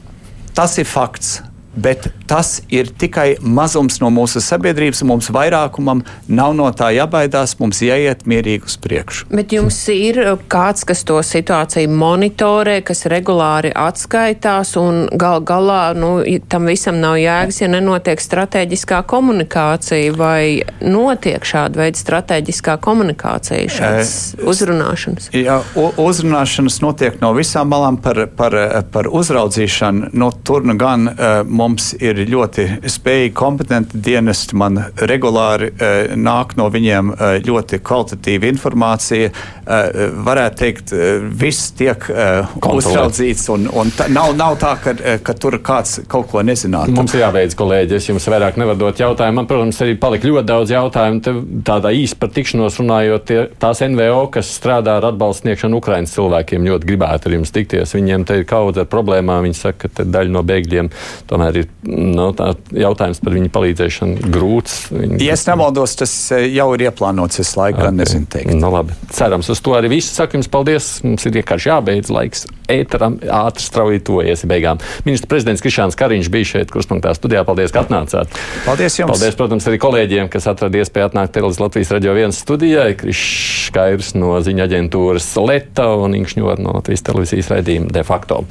tas 0.58 0.74
ir 0.82 0.89
fakts. 0.89 1.36
Bet 1.76 2.08
tas 2.30 2.62
ir 2.70 2.90
tikai 2.98 3.36
mazums 3.42 4.00
no 4.02 4.12
mūsu 4.14 4.42
sabiedrības. 4.44 5.04
Mums 5.10 5.30
vairākumam 5.34 6.04
nav 6.28 6.54
no 6.58 6.70
tā 6.76 6.92
jābaidās. 6.94 7.56
Mums 7.60 7.82
jāiet 7.86 8.28
mierīgi 8.30 8.70
uz 8.70 8.78
priekšu. 8.82 9.28
Bet 9.34 9.54
jums 9.56 9.78
ir 9.94 10.20
kāds, 10.52 10.86
kas 10.88 11.04
to 11.08 11.18
situāciju 11.26 11.90
monitorē, 11.90 12.80
kas 12.86 13.06
regulāri 13.12 13.74
atskaitās, 13.74 14.76
un 14.80 15.08
gal 15.20 15.42
galā 15.46 15.82
nu, 15.98 16.16
tam 16.50 16.70
visam 16.70 17.00
nav 17.02 17.18
jēgas, 17.22 17.62
ja 17.64 17.70
nenotiek 17.72 18.22
strateģiskā 18.22 19.02
komunikācija 19.10 20.14
vai 20.18 20.62
notiek 20.82 21.46
šāda 21.46 21.84
veida 21.84 22.00
strateģiskā 22.00 22.78
komunikācija, 22.84 23.70
šādas 23.74 24.14
e, 24.38 24.44
uzrunāšanas. 24.50 25.30
Jā, 25.36 25.60
uzrunāšanas 26.02 26.80
notiek 26.84 27.20
no 27.24 27.34
visām 27.38 27.72
malām 27.74 27.98
par, 28.04 28.26
par, 28.38 28.58
par 28.94 29.10
uzraudzīšanu. 29.10 30.14
No, 30.14 30.30
tur 30.46 30.66
nu 30.68 30.78
gan 30.80 31.10
uh, 31.10 31.42
mums 31.64 31.93
ir 32.03 32.20
ļoti 32.28 32.68
spējīgi, 32.91 33.34
kompetenti 33.38 34.01
dienesti. 34.03 34.57
Man 34.59 34.80
regulāri 35.09 35.72
uh, 35.74 36.14
nāk 36.20 36.57
no 36.59 36.68
viņiem 36.74 37.14
uh, 37.14 37.24
ļoti 37.43 37.80
kvalitatīva 37.86 38.49
informācija. 38.51 39.32
Uh, 39.64 40.18
varētu 40.28 40.59
teikt, 40.59 40.93
uh, 40.93 41.24
viss 41.39 41.72
tiek 41.78 42.07
uh, 42.11 42.51
uzraudzīts. 42.74 43.47
Un, 43.53 43.68
un 43.72 43.91
tā, 43.95 44.09
nav, 44.11 44.34
nav 44.39 44.57
tā, 44.61 44.76
ka, 44.84 44.95
ka 45.24 45.36
tur 45.39 45.57
kāds 45.64 46.01
kaut 46.11 46.30
ko 46.32 46.43
nezinātu. 46.45 46.93
Mums 46.95 47.16
jābeidz, 47.18 47.55
kolēģi. 47.59 47.97
Es 47.99 48.09
jums 48.09 48.28
vairāk 48.32 48.59
nevaru 48.59 48.82
dot 48.86 49.01
jautājumu. 49.01 49.39
Man, 49.41 49.49
protams, 49.49 49.80
arī 49.86 49.95
palika 49.99 50.30
ļoti 50.30 50.49
daudz 50.49 50.74
jautājumu. 50.74 51.36
Tādā 51.66 51.93
īsi 51.95 52.18
par 52.20 52.34
tikšanos 52.36 52.80
runājot, 52.82 53.28
tie, 53.30 53.39
tās 53.61 53.84
NVO, 53.86 54.26
kas 54.34 54.51
strādā 54.57 54.97
ar 54.99 55.09
atbalstu 55.11 55.47
sniegšanu 55.47 55.80
Ukraiņas 55.80 56.16
cilvēkiem, 56.18 56.68
ļoti 56.70 56.89
gribētu 56.91 57.30
ar 57.30 57.38
jums 57.38 57.53
tikties. 57.55 57.95
Viņiem 57.97 58.28
te 58.28 58.41
ir 58.41 58.47
kaudze 58.49 58.84
ar 58.84 58.91
problēmām. 58.91 59.47
Viņi 59.47 59.59
saka, 59.59 59.89
ka 59.89 60.07
daļa 60.07 60.34
no 60.34 60.43
bēgļiem 60.47 60.91
tomēr 61.30 61.53
tomēr 61.54 61.62
ir 61.62 61.68
nu, 61.84 62.30
jautājums 62.74 63.22
par 63.24 63.36
viņu 63.36 63.51
palīdzēšanu 63.54 64.32
grūts. 64.34 64.76
Viņi... 64.93 65.20
Ja 65.24 65.36
es 65.38 65.45
nemaldos, 65.47 65.95
tas 65.99 66.14
eh, 66.34 66.47
jau 66.54 66.72
ir 66.76 66.88
ieplānots. 66.88 67.39
Es 67.43 67.54
laiku 67.60 67.82
okay. 67.82 67.95
nezinu 67.95 68.28
teikt. 68.30 68.54
Nu, 68.58 68.72
labi. 68.74 68.95
Cerams, 69.14 69.49
uz 69.49 69.62
to 69.64 69.76
arī 69.78 69.91
viss. 69.93 70.14
Saku 70.14 70.38
jums 70.39 70.49
paldies. 70.51 70.89
Mums 71.06 71.26
ir 71.28 71.36
vienkārši 71.38 71.70
jābeidz 71.70 72.12
laiks. 72.14 72.45
Ēteram 72.72 73.20
ātri 73.28 73.66
strauji 73.66 74.01
tojies 74.08 74.45
beigām. 74.49 74.82
Ministra 75.08 75.30
prezidents 75.32 75.64
Krišāns 75.64 75.97
Kariņš 75.99 76.30
bija 76.34 76.49
šeit, 76.54 76.72
kurspunktā 76.74 77.14
studijā. 77.18 77.43
Paldies, 77.47 77.74
ka 77.76 77.84
atnācāt. 77.84 78.32
Paldies 78.68 78.97
jums. 78.99 79.14
Paldies, 79.14 79.38
protams, 79.39 79.68
arī 79.70 79.80
kolēģiem, 79.84 80.32
kas 80.34 80.47
atrada 80.51 80.80
iespēju 80.82 81.10
atnākt 81.12 81.36
Televīzijas 81.36 81.64
Latvijas 81.66 81.93
radio 81.97 82.16
vienas 82.18 82.39
studijai. 82.43 82.93
Krišs 82.99 83.74
Kairs 83.76 84.14
no 84.16 84.38
ziņa 84.43 84.68
aģentūras 84.70 85.28
Leta 85.43 85.89
un 85.99 86.16
Inkšņor 86.18 86.62
no 86.64 86.78
Latvijas 86.78 87.04
televīzijas 87.10 87.51
raidījuma 87.51 87.91
de 87.93 88.06
facto. 88.08 88.43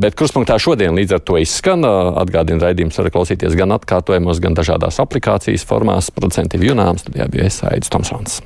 Bet 0.00 0.16
kurspunktā 0.18 0.58
šodien 0.62 0.94
līdz 0.98 1.18
ar 1.18 1.24
to 1.26 1.40
izskan. 1.40 1.84
Atgādina 2.30 2.68
raidījums 2.68 2.98
var 3.00 3.10
klausīties 3.10 3.56
gan 3.58 3.74
atkārtojumos, 3.74 4.38
gan 4.42 4.54
dažādās 4.54 5.00
aplikācijas 5.02 5.66
formās. 5.66 6.12
Producenti 6.14 6.60
Junāms, 6.62 7.02
studijā 7.02 7.26
bija 7.32 7.48
Aizsaids 7.48 7.90
Tomsons. 7.90 8.38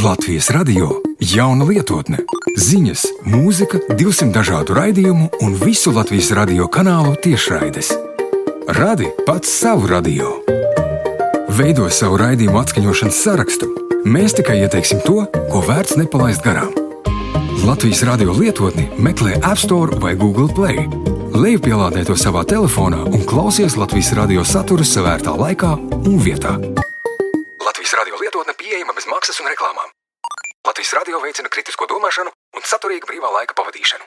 Latvijas 0.00 0.48
radio 0.52 0.88
jauna 1.20 1.64
lietotne, 1.68 2.22
ziņas, 2.60 3.04
mūzika, 3.28 3.80
200 3.96 4.32
dažādu 4.32 4.76
raidījumu 4.76 5.28
un 5.44 5.56
visu 5.60 5.92
Latvijas 5.92 6.32
radio 6.36 6.68
kanālu 6.72 7.14
tiešraides. 7.24 7.92
Radi 8.76 9.12
pats 9.28 9.52
savu 9.60 9.88
radio. 9.92 10.32
Veido 11.52 11.88
savu 11.92 12.20
raidījumu 12.20 12.60
atskaņošanas 12.64 13.22
sarakstu. 13.28 13.70
Mēs 14.08 14.36
tikai 14.40 14.62
ieteiksim 14.64 15.04
to, 15.04 15.24
ko 15.52 15.64
vērts 15.68 15.96
nepalaist 16.00 16.44
garām. 16.44 16.85
Latvijas 17.66 18.02
radio 18.06 18.30
lietotni 18.30 18.84
meklē 19.02 19.32
App 19.42 19.58
Store 19.58 19.96
vai 19.98 20.12
Google 20.14 20.46
Play. 20.54 20.84
Lejupielādē 21.34 22.04
to 22.06 22.14
savā 22.14 22.44
telefonā 22.46 23.00
un 23.10 23.24
klausies 23.26 23.74
Latvijas 23.74 24.12
radio 24.14 24.44
saturu 24.46 24.86
savērtā 24.86 25.34
laikā 25.34 25.72
un 25.74 26.20
vietā. 26.22 26.52
Latvijas 27.66 27.96
radio 27.98 28.22
lietotne 28.22 28.54
pieejama 28.54 28.94
bez 28.94 29.10
maksas 29.10 29.42
un 29.42 29.50
reklāmām. 29.50 29.90
Latvijas 30.62 30.94
radio 30.94 31.18
veicina 31.24 31.50
kritisko 31.50 31.90
domāšanu 31.90 32.30
un 32.30 32.62
saturīgu 32.62 33.10
brīvā 33.10 33.34
laika 33.34 33.58
pavadīšanu. 33.58 34.06